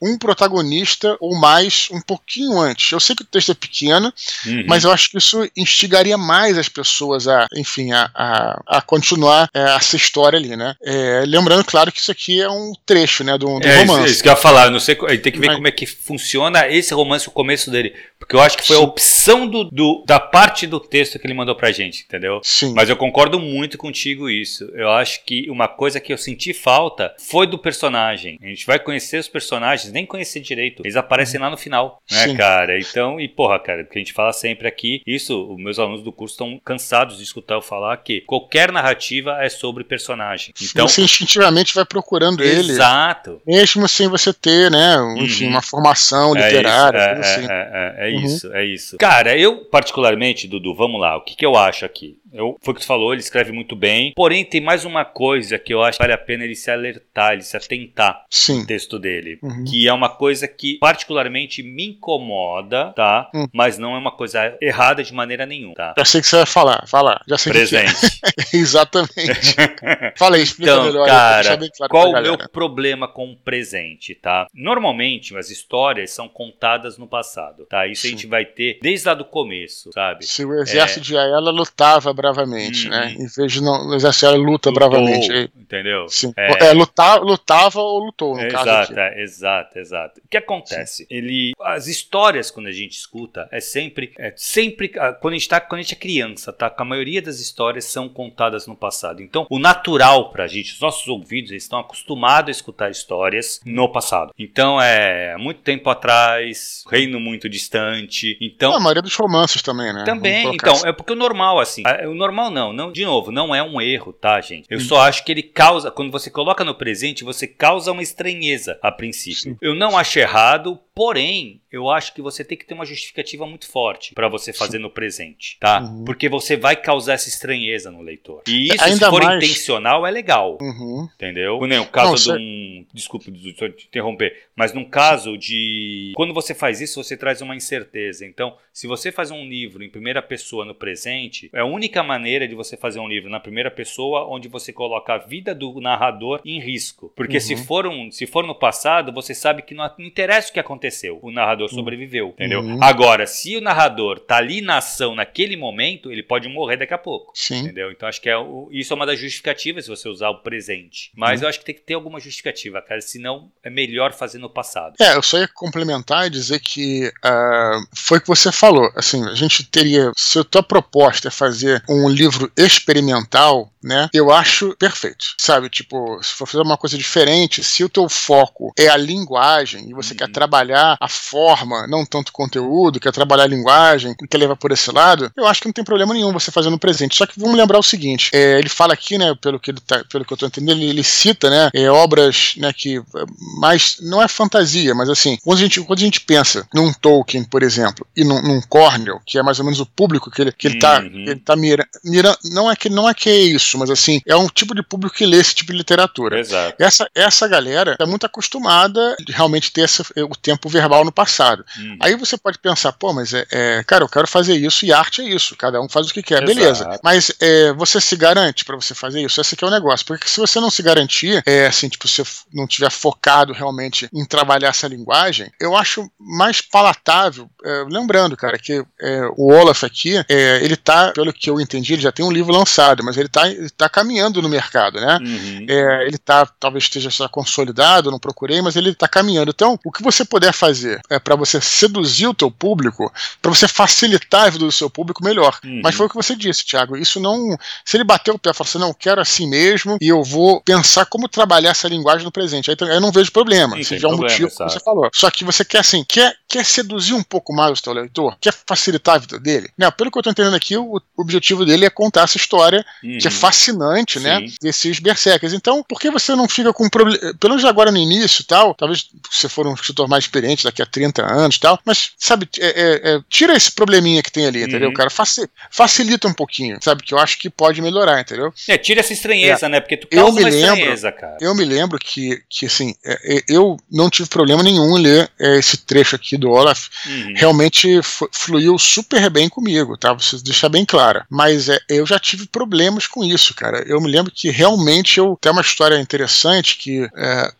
um 0.01 0.17
protagonista 0.17 1.15
ou 1.19 1.35
mais 1.35 1.87
um 1.91 2.01
pouquinho 2.01 2.59
antes. 2.59 2.91
Eu 2.91 2.99
sei 2.99 3.15
que 3.15 3.21
o 3.21 3.25
texto 3.25 3.51
é 3.51 3.55
pequeno, 3.55 4.11
uhum. 4.45 4.65
mas 4.67 4.83
eu 4.83 4.91
acho 4.91 5.11
que 5.11 5.17
isso 5.17 5.47
instigaria 5.55 6.17
mais 6.17 6.57
as 6.57 6.67
pessoas 6.67 7.27
a, 7.27 7.45
enfim, 7.55 7.91
a, 7.91 8.09
a, 8.15 8.61
a 8.77 8.81
continuar 8.81 9.49
é, 9.53 9.75
essa 9.75 9.95
história 9.95 10.37
ali, 10.37 10.55
né? 10.55 10.75
É, 10.83 11.23
lembrando, 11.27 11.63
claro, 11.63 11.91
que 11.91 11.99
isso 11.99 12.11
aqui 12.11 12.41
é 12.41 12.49
um 12.49 12.73
trecho, 12.85 13.23
né, 13.23 13.37
do, 13.37 13.59
do 13.59 13.67
é, 13.67 13.81
romance. 13.81 14.05
Isso, 14.05 14.13
isso 14.13 14.23
que 14.23 14.29
eu 14.29 14.33
ia 14.33 14.37
falar, 14.37 14.69
não 14.69 14.79
sei, 14.79 14.95
tem 14.95 15.31
que 15.31 15.39
ver 15.39 15.47
mas... 15.47 15.55
como 15.55 15.67
é 15.67 15.71
que 15.71 15.85
funciona 15.85 16.67
esse 16.67 16.93
romance, 16.93 17.27
o 17.27 17.31
começo 17.31 17.69
dele, 17.69 17.93
porque 18.17 18.35
eu 18.35 18.41
acho 18.41 18.57
que 18.57 18.65
foi 18.65 18.77
Sim. 18.77 18.81
a 18.81 18.85
opção 18.85 19.47
do, 19.47 19.65
do, 19.65 20.03
da 20.07 20.19
parte 20.19 20.65
do 20.65 20.79
texto 20.79 21.19
que 21.19 21.27
ele 21.27 21.33
mandou 21.33 21.55
pra 21.55 21.71
gente, 21.71 22.03
entendeu? 22.03 22.39
Sim. 22.43 22.73
Mas 22.73 22.89
eu 22.89 22.95
concordo 22.95 23.39
muito 23.39 23.77
contigo 23.77 24.29
isso. 24.29 24.65
Eu 24.73 24.89
acho 24.89 25.23
que 25.25 25.49
uma 25.49 25.67
coisa 25.67 25.99
que 25.99 26.13
eu 26.13 26.17
senti 26.17 26.53
falta 26.53 27.13
foi 27.19 27.45
do 27.45 27.57
personagem. 27.57 28.39
A 28.41 28.47
gente 28.47 28.65
vai 28.65 28.79
conhecer 28.79 29.19
os 29.19 29.27
personagens 29.27 29.90
nem 29.91 30.05
conhecer 30.05 30.39
direito. 30.39 30.81
Eles 30.83 30.95
aparecem 30.95 31.39
lá 31.39 31.49
no 31.49 31.57
final, 31.57 32.01
né, 32.09 32.27
Sim. 32.27 32.35
cara? 32.35 32.79
Então, 32.79 33.19
e 33.19 33.27
porra, 33.27 33.59
cara, 33.59 33.83
que 33.83 33.97
a 33.97 34.01
gente 34.01 34.13
fala 34.13 34.33
sempre 34.33 34.67
aqui, 34.67 35.01
isso, 35.05 35.53
os 35.53 35.61
meus 35.61 35.79
alunos 35.79 36.03
do 36.03 36.11
curso 36.11 36.33
estão 36.33 36.59
cansados 36.63 37.17
de 37.17 37.23
escutar 37.23 37.55
eu 37.55 37.61
falar 37.61 37.97
que 37.97 38.21
qualquer 38.21 38.71
narrativa 38.71 39.37
é 39.41 39.49
sobre 39.49 39.83
personagem. 39.83 40.53
Então, 40.61 40.87
você 40.87 41.01
instintivamente 41.01 41.73
vai 41.73 41.85
procurando 41.85 42.43
exato. 42.43 42.59
ele. 42.59 42.71
Exato. 42.71 43.41
Mesmo 43.45 43.87
sem 43.87 44.07
você 44.07 44.33
ter, 44.33 44.71
né, 44.71 44.95
enfim, 45.17 45.45
uhum. 45.45 45.51
uma 45.51 45.61
formação 45.61 46.35
é 46.35 46.47
literária. 46.47 46.99
É, 46.99 47.19
isso, 47.19 47.29
é, 47.29 47.35
assim. 47.35 47.47
é, 47.49 47.71
é, 47.73 48.09
é 48.09 48.13
uhum. 48.13 48.23
isso, 48.23 48.53
é 48.53 48.65
isso. 48.65 48.97
Cara, 48.97 49.37
eu 49.37 49.65
particularmente, 49.65 50.47
Dudu, 50.47 50.75
vamos 50.75 50.99
lá, 50.99 51.17
o 51.17 51.21
que, 51.21 51.35
que 51.35 51.45
eu 51.45 51.55
acho 51.55 51.85
aqui? 51.85 52.17
Eu, 52.33 52.57
foi 52.61 52.73
o 52.73 52.75
que 52.75 52.81
tu 52.81 52.87
falou, 52.87 53.13
ele 53.13 53.21
escreve 53.21 53.51
muito 53.51 53.75
bem. 53.75 54.13
Porém, 54.15 54.45
tem 54.45 54.61
mais 54.61 54.85
uma 54.85 55.03
coisa 55.03 55.59
que 55.59 55.73
eu 55.73 55.83
acho 55.83 55.97
que 55.97 56.03
vale 56.03 56.13
a 56.13 56.17
pena 56.17 56.43
ele 56.43 56.55
se 56.55 56.71
alertar, 56.71 57.33
ele 57.33 57.43
se 57.43 57.57
atentar 57.57 58.25
Sim. 58.29 58.59
no 58.59 58.67
texto 58.67 58.97
dele. 58.97 59.39
Uhum. 59.41 59.65
Que 59.65 59.87
é 59.87 59.93
uma 59.93 60.09
coisa 60.09 60.47
que 60.47 60.77
particularmente 60.79 61.61
me 61.61 61.89
incomoda, 61.89 62.93
tá? 62.93 63.29
Uhum. 63.33 63.47
Mas 63.53 63.77
não 63.77 63.95
é 63.95 63.97
uma 63.97 64.11
coisa 64.11 64.57
errada 64.61 65.03
de 65.03 65.13
maneira 65.13 65.45
nenhuma, 65.45 65.75
tá? 65.75 65.93
Já 65.97 66.05
sei 66.05 66.21
que 66.21 66.27
você 66.27 66.37
vai 66.37 66.45
falar, 66.45 66.87
falar. 66.87 67.21
Já 67.27 67.37
sei 67.37 67.51
Presente. 67.51 68.19
Que 68.49 68.57
é. 68.57 68.59
Exatamente. 68.59 69.55
Falei, 70.17 70.41
explica 70.41 70.71
então, 70.71 70.85
melhor. 70.85 71.07
Cara, 71.07 71.57
claro 71.57 71.89
qual 71.89 72.09
o 72.09 72.21
meu 72.21 72.37
problema 72.49 73.07
com 73.07 73.31
o 73.31 73.35
presente, 73.35 74.15
tá? 74.15 74.47
Normalmente, 74.53 75.35
as 75.37 75.49
histórias 75.49 76.11
são 76.11 76.27
contadas 76.29 76.97
no 76.97 77.07
passado, 77.07 77.65
tá? 77.65 77.87
Isso 77.87 78.03
Sim. 78.03 78.07
a 78.07 78.11
gente 78.11 78.27
vai 78.27 78.45
ter 78.45 78.79
desde 78.81 79.07
lá 79.07 79.13
do 79.13 79.25
começo, 79.25 79.91
sabe? 79.93 80.25
Se 80.25 80.45
o 80.45 80.53
exército 80.53 80.99
é... 80.99 81.03
de 81.03 81.17
Ayala 81.17 81.51
lutava 81.51 82.13
bravamente, 82.21 82.89
né? 82.89 82.97
uhum. 82.97 83.05
né? 83.05 83.15
Em 83.19 83.27
vez 83.27 83.51
de 83.51 83.61
não 83.61 83.93
exercer 83.93 84.29
luta 84.31 84.69
Lutou, 84.69 84.73
bravamente. 84.73 85.51
Entendeu? 85.55 86.07
Sim. 86.07 86.33
É, 86.37 86.67
é 86.67 86.73
lutar, 86.73 87.21
lutava 87.21 87.79
ou 87.79 88.05
lutou, 88.05 88.35
no 88.35 88.41
exato, 88.41 88.65
caso 88.65 88.91
aqui. 88.91 88.99
É, 88.99 89.23
exato. 89.23 89.71
Exato, 89.71 89.79
exato. 89.79 90.21
O 90.23 90.27
que 90.27 90.37
acontece? 90.37 91.03
Sim. 91.03 91.07
Ele, 91.09 91.53
as 91.61 91.87
histórias 91.87 92.51
quando 92.51 92.67
a 92.67 92.71
gente 92.71 92.93
escuta 92.93 93.47
é 93.51 93.59
sempre, 93.59 94.13
é 94.17 94.33
sempre 94.35 94.91
ah, 94.97 95.13
quando 95.13 95.33
a 95.33 95.37
gente 95.37 95.49
tá, 95.49 95.59
quando 95.59 95.79
a 95.79 95.81
gente 95.81 95.93
é 95.93 95.97
criança, 95.97 96.51
tá? 96.51 96.73
A 96.75 96.85
maioria 96.85 97.21
das 97.21 97.39
histórias 97.39 97.85
são 97.85 98.09
contadas 98.09 98.67
no 98.67 98.75
passado. 98.75 99.21
Então, 99.21 99.45
o 99.49 99.59
natural 99.59 100.31
pra 100.31 100.47
gente, 100.47 100.73
os 100.73 100.79
nossos 100.79 101.07
ouvidos 101.07 101.51
eles 101.51 101.63
estão 101.63 101.79
acostumados 101.79 102.49
a 102.49 102.51
escutar 102.51 102.89
histórias 102.89 103.61
no 103.65 103.89
passado. 103.89 104.33
Então, 104.37 104.81
é 104.81 105.35
muito 105.37 105.61
tempo 105.61 105.89
atrás, 105.89 106.83
reino 106.89 107.19
muito 107.19 107.47
distante. 107.47 108.37
Então, 108.41 108.73
a 108.73 108.79
maioria 108.79 109.01
dos 109.01 109.15
romances 109.15 109.61
também, 109.61 109.93
né? 109.93 110.03
Também. 110.03 110.55
Então, 110.55 110.73
assim. 110.73 110.87
é 110.87 110.93
porque 110.93 111.13
o 111.13 111.15
normal 111.15 111.59
assim, 111.59 111.83
o 112.11 112.15
normal 112.15 112.51
não, 112.51 112.73
não, 112.73 112.91
de 112.91 113.05
novo, 113.05 113.31
não 113.31 113.53
é 113.53 113.63
um 113.63 113.81
erro, 113.81 114.11
tá, 114.11 114.39
gente? 114.41 114.67
Eu 114.69 114.79
só 114.79 115.01
acho 115.01 115.23
que 115.23 115.31
ele 115.31 115.43
causa, 115.43 115.89
quando 115.91 116.11
você 116.11 116.29
coloca 116.29 116.63
no 116.63 116.75
presente, 116.75 117.23
você 117.23 117.47
causa 117.47 117.91
uma 117.91 118.01
estranheza 118.01 118.77
a 118.81 118.91
princípio. 118.91 119.41
Sim. 119.41 119.57
Eu 119.61 119.73
não 119.73 119.97
acho 119.97 120.19
errado, 120.19 120.79
porém, 120.93 121.60
eu 121.71 121.89
acho 121.89 122.13
que 122.13 122.21
você 122.21 122.43
tem 122.43 122.57
que 122.57 122.65
ter 122.65 122.73
uma 122.73 122.85
justificativa 122.85 123.45
muito 123.45 123.67
forte 123.67 124.13
para 124.13 124.27
você 124.27 124.51
fazer 124.51 124.77
no 124.77 124.89
presente, 124.89 125.57
tá? 125.59 125.81
Uhum. 125.81 126.03
Porque 126.03 126.27
você 126.27 126.57
vai 126.57 126.75
causar 126.75 127.13
essa 127.13 127.29
estranheza 127.29 127.89
no 127.89 128.01
leitor. 128.01 128.43
E 128.47 128.67
isso, 128.73 128.83
Ainda 128.83 129.05
se 129.05 129.09
for 129.09 129.23
mais... 129.23 129.43
intencional, 129.43 130.05
é 130.05 130.11
legal. 130.11 130.57
Uhum. 130.61 131.07
Entendeu? 131.15 131.65
Nem 131.65 131.79
o 131.79 131.85
caso 131.85 132.33
Não, 132.33 132.37
de 132.37 132.43
um. 132.43 132.85
Desculpa 132.93 133.31
te 133.31 133.87
interromper, 133.87 134.49
mas 134.55 134.73
num 134.73 134.83
caso 134.83 135.37
de. 135.37 136.11
Quando 136.15 136.33
você 136.33 136.53
faz 136.53 136.81
isso, 136.81 137.01
você 137.01 137.15
traz 137.15 137.41
uma 137.41 137.55
incerteza. 137.55 138.25
Então, 138.25 138.57
se 138.73 138.85
você 138.85 139.11
faz 139.11 139.31
um 139.31 139.45
livro 139.45 139.83
em 139.83 139.89
primeira 139.89 140.21
pessoa 140.21 140.65
no 140.65 140.75
presente, 140.75 141.49
é 141.53 141.61
a 141.61 141.65
única 141.65 142.03
maneira 142.03 142.47
de 142.47 142.55
você 142.55 142.75
fazer 142.75 142.99
um 142.99 143.07
livro 143.07 143.29
na 143.29 143.39
primeira 143.39 143.71
pessoa 143.71 144.27
onde 144.27 144.49
você 144.49 144.73
coloca 144.73 145.13
a 145.13 145.17
vida 145.17 145.55
do 145.55 145.79
narrador 145.79 146.41
em 146.43 146.59
risco. 146.59 147.13
Porque 147.15 147.37
uhum. 147.37 147.41
se, 147.41 147.55
for 147.55 147.87
um, 147.87 148.11
se 148.11 148.27
for 148.27 148.45
no 148.45 148.55
passado, 148.55 149.13
você 149.13 149.33
sabe 149.33 149.61
que 149.61 149.73
não, 149.73 149.89
não 149.97 150.05
interessa 150.05 150.49
o 150.49 150.53
que 150.53 150.59
aconteceu. 150.59 151.19
O 151.21 151.31
narrador 151.31 151.60
narrador 151.61 151.69
sobreviveu, 151.69 152.29
entendeu? 152.29 152.61
Uhum. 152.61 152.83
Agora, 152.83 153.27
se 153.27 153.57
o 153.57 153.61
narrador 153.61 154.19
tá 154.19 154.37
ali 154.37 154.61
na 154.61 154.77
ação 154.77 155.15
naquele 155.15 155.55
momento, 155.55 156.11
ele 156.11 156.23
pode 156.23 156.47
morrer 156.47 156.77
daqui 156.77 156.93
a 156.93 156.97
pouco. 156.97 157.31
Sim. 157.35 157.59
Entendeu? 157.59 157.91
Então 157.91 158.07
acho 158.07 158.21
que 158.21 158.29
é 158.29 158.37
o, 158.37 158.69
isso 158.71 158.93
é 158.93 158.95
uma 158.95 159.05
das 159.05 159.19
justificativas 159.19 159.85
se 159.85 159.89
você 159.89 160.07
usar 160.09 160.29
o 160.29 160.41
presente. 160.41 161.11
Mas 161.15 161.39
uhum. 161.39 161.45
eu 161.45 161.49
acho 161.49 161.59
que 161.59 161.65
tem 161.65 161.75
que 161.75 161.81
ter 161.81 161.93
alguma 161.93 162.19
justificativa, 162.19 162.81
cara. 162.81 163.01
Senão 163.01 163.51
é 163.63 163.69
melhor 163.69 164.13
fazer 164.13 164.37
no 164.37 164.49
passado. 164.49 164.95
É, 164.99 165.15
eu 165.15 165.21
só 165.21 165.37
ia 165.37 165.47
complementar 165.47 166.27
e 166.27 166.29
dizer 166.29 166.59
que 166.59 167.07
uh, 167.07 167.87
foi 167.95 168.17
o 168.17 168.21
que 168.21 168.27
você 168.27 168.51
falou. 168.51 168.91
Assim, 168.95 169.23
a 169.27 169.35
gente 169.35 169.63
teria. 169.63 170.11
Se 170.15 170.39
a 170.39 170.43
tua 170.43 170.63
proposta 170.63 171.27
é 171.27 171.31
fazer 171.31 171.83
um 171.89 172.09
livro 172.09 172.51
experimental, 172.57 173.71
né? 173.83 174.09
Eu 174.13 174.31
acho 174.31 174.75
perfeito. 174.77 175.25
Sabe, 175.37 175.69
tipo, 175.69 176.21
se 176.21 176.33
for 176.33 176.45
fazer 176.45 176.63
uma 176.63 176.77
coisa 176.77 176.97
diferente, 176.97 177.63
se 177.63 177.83
o 177.83 177.89
teu 177.89 178.07
foco 178.07 178.71
é 178.77 178.87
a 178.87 178.97
linguagem 178.97 179.89
e 179.89 179.93
você 179.93 180.13
uhum. 180.13 180.17
quer 180.17 180.31
trabalhar 180.31 180.97
a 180.99 181.07
forma, 181.07 181.50
não 181.87 182.05
tanto 182.05 182.31
conteúdo, 182.31 182.99
quer 182.99 183.11
trabalhar 183.11 183.43
a 183.43 183.47
linguagem, 183.47 184.15
quer 184.29 184.37
levar 184.37 184.55
por 184.55 184.71
esse 184.71 184.91
lado, 184.91 185.31
eu 185.35 185.47
acho 185.47 185.61
que 185.61 185.67
não 185.67 185.73
tem 185.73 185.83
problema 185.83 186.13
nenhum 186.13 186.31
você 186.31 186.51
fazer 186.51 186.69
no 186.69 186.79
presente. 186.79 187.15
Só 187.15 187.25
que 187.25 187.39
vamos 187.39 187.55
lembrar 187.55 187.79
o 187.79 187.83
seguinte: 187.83 188.29
é, 188.33 188.59
ele 188.59 188.69
fala 188.69 188.93
aqui, 188.93 189.17
né, 189.17 189.35
pelo 189.41 189.59
que, 189.59 189.71
ele 189.71 189.79
tá, 189.79 190.03
pelo 190.09 190.25
que 190.25 190.33
eu 190.33 190.37
tô 190.37 190.45
entendendo, 190.45 190.77
ele, 190.77 190.89
ele 190.89 191.03
cita, 191.03 191.49
né, 191.49 191.69
é, 191.73 191.89
obras, 191.89 192.53
né, 192.57 192.71
que 192.73 192.97
é, 192.97 193.25
mais 193.59 193.97
não 194.01 194.21
é 194.21 194.27
fantasia, 194.27 194.93
mas 194.95 195.09
assim, 195.09 195.37
quando 195.43 195.57
a 195.57 195.61
gente, 195.61 195.81
quando 195.81 195.99
a 195.99 196.03
gente 196.03 196.21
pensa 196.21 196.67
num 196.73 196.91
Tolkien, 196.93 197.43
por 197.43 197.63
exemplo, 197.63 198.05
e 198.15 198.23
num, 198.23 198.41
num 198.41 198.61
Cornell, 198.61 199.21
que 199.25 199.37
é 199.37 199.43
mais 199.43 199.59
ou 199.59 199.65
menos 199.65 199.79
o 199.79 199.85
público 199.85 200.31
que 200.31 200.41
ele, 200.41 200.51
que 200.51 200.67
ele 200.67 200.79
tá, 200.79 200.99
uhum. 200.99 201.07
ele 201.07 201.39
tá 201.39 201.55
mirando, 201.55 201.87
mira, 202.03 202.37
não 202.45 202.69
é 202.69 202.75
que 202.75 202.89
não 202.89 203.09
é 203.09 203.13
que 203.13 203.29
é 203.29 203.39
isso, 203.39 203.77
mas 203.77 203.89
assim, 203.89 204.21
é 204.27 204.35
um 204.35 204.47
tipo 204.47 204.75
de 204.75 204.83
público 204.83 205.15
que 205.15 205.25
lê 205.25 205.37
esse 205.37 205.55
tipo 205.55 205.71
de 205.71 205.77
literatura. 205.77 206.39
Exato. 206.39 206.75
Essa, 206.79 207.09
essa 207.13 207.47
galera 207.47 207.95
é 207.99 208.05
muito 208.05 208.25
acostumada 208.25 209.15
de 209.25 209.31
realmente 209.31 209.71
ter 209.71 209.81
esse, 209.81 210.01
o 210.17 210.35
tempo 210.35 210.69
verbal 210.69 211.03
no 211.05 211.11
passado. 211.11 211.40
Uhum. 211.77 211.97
Aí 212.01 212.15
você 212.15 212.37
pode 212.37 212.59
pensar, 212.59 212.91
pô, 212.93 213.13
mas 213.13 213.33
é, 213.33 213.45
é, 213.51 213.83
cara, 213.83 214.03
eu 214.03 214.09
quero 214.09 214.27
fazer 214.27 214.55
isso 214.55 214.85
e 214.85 214.93
arte 214.93 215.21
é 215.21 215.25
isso, 215.25 215.55
cada 215.55 215.81
um 215.81 215.89
faz 215.89 216.09
o 216.09 216.13
que 216.13 216.23
quer, 216.23 216.43
Exato. 216.43 216.55
beleza. 216.55 216.99
Mas 217.03 217.31
é, 217.39 217.73
você 217.73 217.99
se 217.99 218.15
garante 218.15 218.65
para 218.65 218.75
você 218.75 218.93
fazer 218.93 219.21
isso? 219.21 219.39
Esse 219.39 219.55
aqui 219.55 219.63
é 219.63 219.67
o 219.67 219.71
negócio, 219.71 220.05
porque 220.05 220.27
se 220.27 220.39
você 220.39 220.59
não 220.59 220.69
se 220.69 220.81
garantir, 220.81 221.41
é 221.45 221.67
assim, 221.67 221.89
tipo, 221.89 222.07
se 222.07 222.23
você 222.23 222.41
não 222.53 222.67
tiver 222.67 222.91
focado 222.91 223.53
realmente 223.53 224.09
em 224.13 224.25
trabalhar 224.25 224.69
essa 224.69 224.87
linguagem, 224.87 225.51
eu 225.59 225.75
acho 225.75 226.09
mais 226.19 226.61
palatável, 226.61 227.49
é, 227.63 227.85
lembrando, 227.89 228.37
cara, 228.37 228.57
que 228.57 228.83
é, 228.99 229.21
o 229.37 229.51
Olaf 229.51 229.83
aqui, 229.83 230.17
é, 230.29 230.59
ele 230.63 230.75
tá, 230.75 231.11
pelo 231.11 231.33
que 231.33 231.49
eu 231.49 231.59
entendi, 231.59 231.93
ele 231.93 232.01
já 232.01 232.11
tem 232.11 232.25
um 232.25 232.31
livro 232.31 232.53
lançado, 232.53 233.03
mas 233.03 233.17
ele 233.17 233.29
tá, 233.29 233.47
ele 233.49 233.69
tá 233.69 233.89
caminhando 233.89 234.41
no 234.41 234.49
mercado, 234.49 234.99
né? 234.99 235.19
Uhum. 235.21 235.65
É, 235.69 236.07
ele 236.07 236.17
tá, 236.17 236.45
talvez 236.59 236.85
esteja 236.85 237.09
já 237.09 237.27
consolidado, 237.27 238.11
não 238.11 238.19
procurei, 238.19 238.61
mas 238.61 238.75
ele 238.75 238.93
tá 238.93 239.07
caminhando. 239.07 239.51
Então, 239.51 239.79
o 239.83 239.91
que 239.91 240.03
você 240.03 240.23
puder 240.25 240.53
fazer 240.53 241.01
é 241.09 241.19
para 241.19 241.30
você 241.35 241.61
seduzir 241.61 242.27
o 242.27 242.33
teu 242.33 242.51
público, 242.51 243.11
para 243.41 243.51
você 243.51 243.67
facilitar 243.67 244.45
a 244.45 244.49
vida 244.49 244.65
do 244.65 244.71
seu 244.71 244.89
público 244.89 245.23
melhor. 245.23 245.59
Uhum. 245.63 245.81
Mas 245.83 245.95
foi 245.95 246.05
o 246.05 246.09
que 246.09 246.15
você 246.15 246.35
disse, 246.35 246.65
Thiago. 246.65 246.97
Isso 246.97 247.19
não. 247.19 247.57
Se 247.85 247.97
ele 247.97 248.03
bater 248.03 248.31
o 248.31 248.39
pé 248.39 248.51
e 248.51 248.53
falar 248.53 248.69
assim, 248.69 248.79
não, 248.79 248.93
quero 248.93 249.21
assim 249.21 249.49
mesmo, 249.49 249.97
e 250.01 250.07
eu 250.07 250.23
vou 250.23 250.61
pensar 250.61 251.05
como 251.05 251.27
trabalhar 251.27 251.71
essa 251.71 251.87
linguagem 251.87 252.25
no 252.25 252.31
presente. 252.31 252.69
Aí 252.69 252.77
eu 252.79 253.01
não 253.01 253.11
vejo 253.11 253.31
problema. 253.31 253.75
Sim, 253.77 253.83
seja 253.83 254.07
um 254.07 254.17
motivo 254.17 254.49
que 254.49 254.63
você 254.63 254.79
falou. 254.79 255.09
Só 255.13 255.29
que 255.29 255.43
você 255.43 255.63
quer 255.63 255.79
assim, 255.79 256.03
quer, 256.07 256.35
quer 256.51 256.65
seduzir 256.65 257.13
um 257.13 257.23
pouco 257.23 257.53
mais 257.53 257.79
o 257.79 257.81
teu 257.81 257.93
leitor, 257.93 258.37
quer 258.41 258.53
facilitar 258.67 259.15
a 259.15 259.19
vida 259.19 259.39
dele. 259.39 259.69
Né? 259.77 259.89
Pelo 259.89 260.11
que 260.11 260.17
eu 260.17 260.21
tô 260.21 260.29
entendendo 260.29 260.53
aqui, 260.53 260.75
o 260.75 261.01
objetivo 261.15 261.65
dele 261.65 261.85
é 261.85 261.89
contar 261.89 262.23
essa 262.23 262.35
história 262.35 262.85
uhum. 263.01 263.17
que 263.17 263.27
é 263.27 263.31
fascinante, 263.31 264.19
né? 264.19 264.39
Sim. 264.39 264.45
né? 264.45 264.51
Desses 264.61 264.99
berserkers. 264.99 265.53
Então, 265.53 265.81
por 265.81 265.97
que 265.97 266.11
você 266.11 266.35
não 266.35 266.49
fica 266.49 266.73
com 266.73 266.89
problema? 266.89 267.17
Pelo 267.39 267.53
menos 267.53 267.63
agora 267.63 267.89
no 267.89 267.97
início 267.97 268.43
tal, 268.43 268.75
talvez 268.75 269.07
você 269.29 269.47
for 269.47 269.65
um 269.65 269.73
escritor 269.73 270.09
mais 270.09 270.25
experiente 270.25 270.65
daqui 270.65 270.81
a 270.81 270.85
30 270.85 271.25
anos 271.25 271.57
tal, 271.57 271.79
mas, 271.85 272.11
sabe, 272.17 272.49
é, 272.59 272.67
é, 272.67 273.13
é, 273.13 273.21
tira 273.29 273.55
esse 273.55 273.71
probleminha 273.71 274.21
que 274.21 274.31
tem 274.31 274.45
ali, 274.45 274.63
entendeu, 274.63 274.89
uhum. 274.89 274.93
cara? 274.93 275.09
Faci, 275.09 275.47
facilita 275.69 276.27
um 276.27 276.33
pouquinho, 276.33 276.77
sabe? 276.81 277.01
Que 277.03 277.13
eu 277.13 277.17
acho 277.17 277.37
que 277.37 277.49
pode 277.49 277.81
melhorar, 277.81 278.19
entendeu? 278.19 278.53
É, 278.67 278.77
tira 278.77 278.99
essa 278.99 279.13
estranheza, 279.13 279.67
é. 279.67 279.69
né? 279.69 279.79
Porque 279.79 279.95
tu 279.95 280.07
causa 280.07 280.27
eu 280.27 280.33
me 280.33 280.43
lembro, 280.43 280.57
estranheza, 280.57 281.11
cara. 281.13 281.37
Eu 281.39 281.55
me 281.55 281.63
lembro 281.63 281.97
que, 281.97 282.41
que 282.49 282.65
assim, 282.65 282.93
é, 283.05 283.41
eu 283.47 283.77
não 283.89 284.09
tive 284.09 284.27
problema 284.27 284.61
nenhum 284.61 284.97
em 284.97 285.01
ler 285.01 285.31
esse 285.39 285.77
trecho 285.77 286.17
aqui 286.17 286.40
do 286.41 286.51
Olaf. 286.51 286.89
Uhum. 287.05 287.33
Realmente 287.35 287.99
fluiu 288.31 288.77
super 288.77 289.29
bem 289.29 289.47
comigo, 289.47 289.97
tá? 289.97 290.13
Preciso 290.13 290.43
deixar 290.43 290.69
bem 290.69 290.85
claro. 290.85 291.23
Mas 291.29 291.67
eu 291.87 292.05
já 292.05 292.19
tive 292.19 292.47
problemas 292.47 293.07
com 293.07 293.23
isso, 293.23 293.53
cara. 293.53 293.83
Eu 293.87 294.01
me 294.01 294.09
lembro 294.09 294.31
que 294.31 294.49
realmente 294.49 295.17
eu. 295.17 295.37
Tem 295.39 295.51
uma 295.51 295.61
história 295.61 295.99
interessante 295.99 296.77
que, 296.77 297.07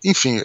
enfim, 0.04 0.42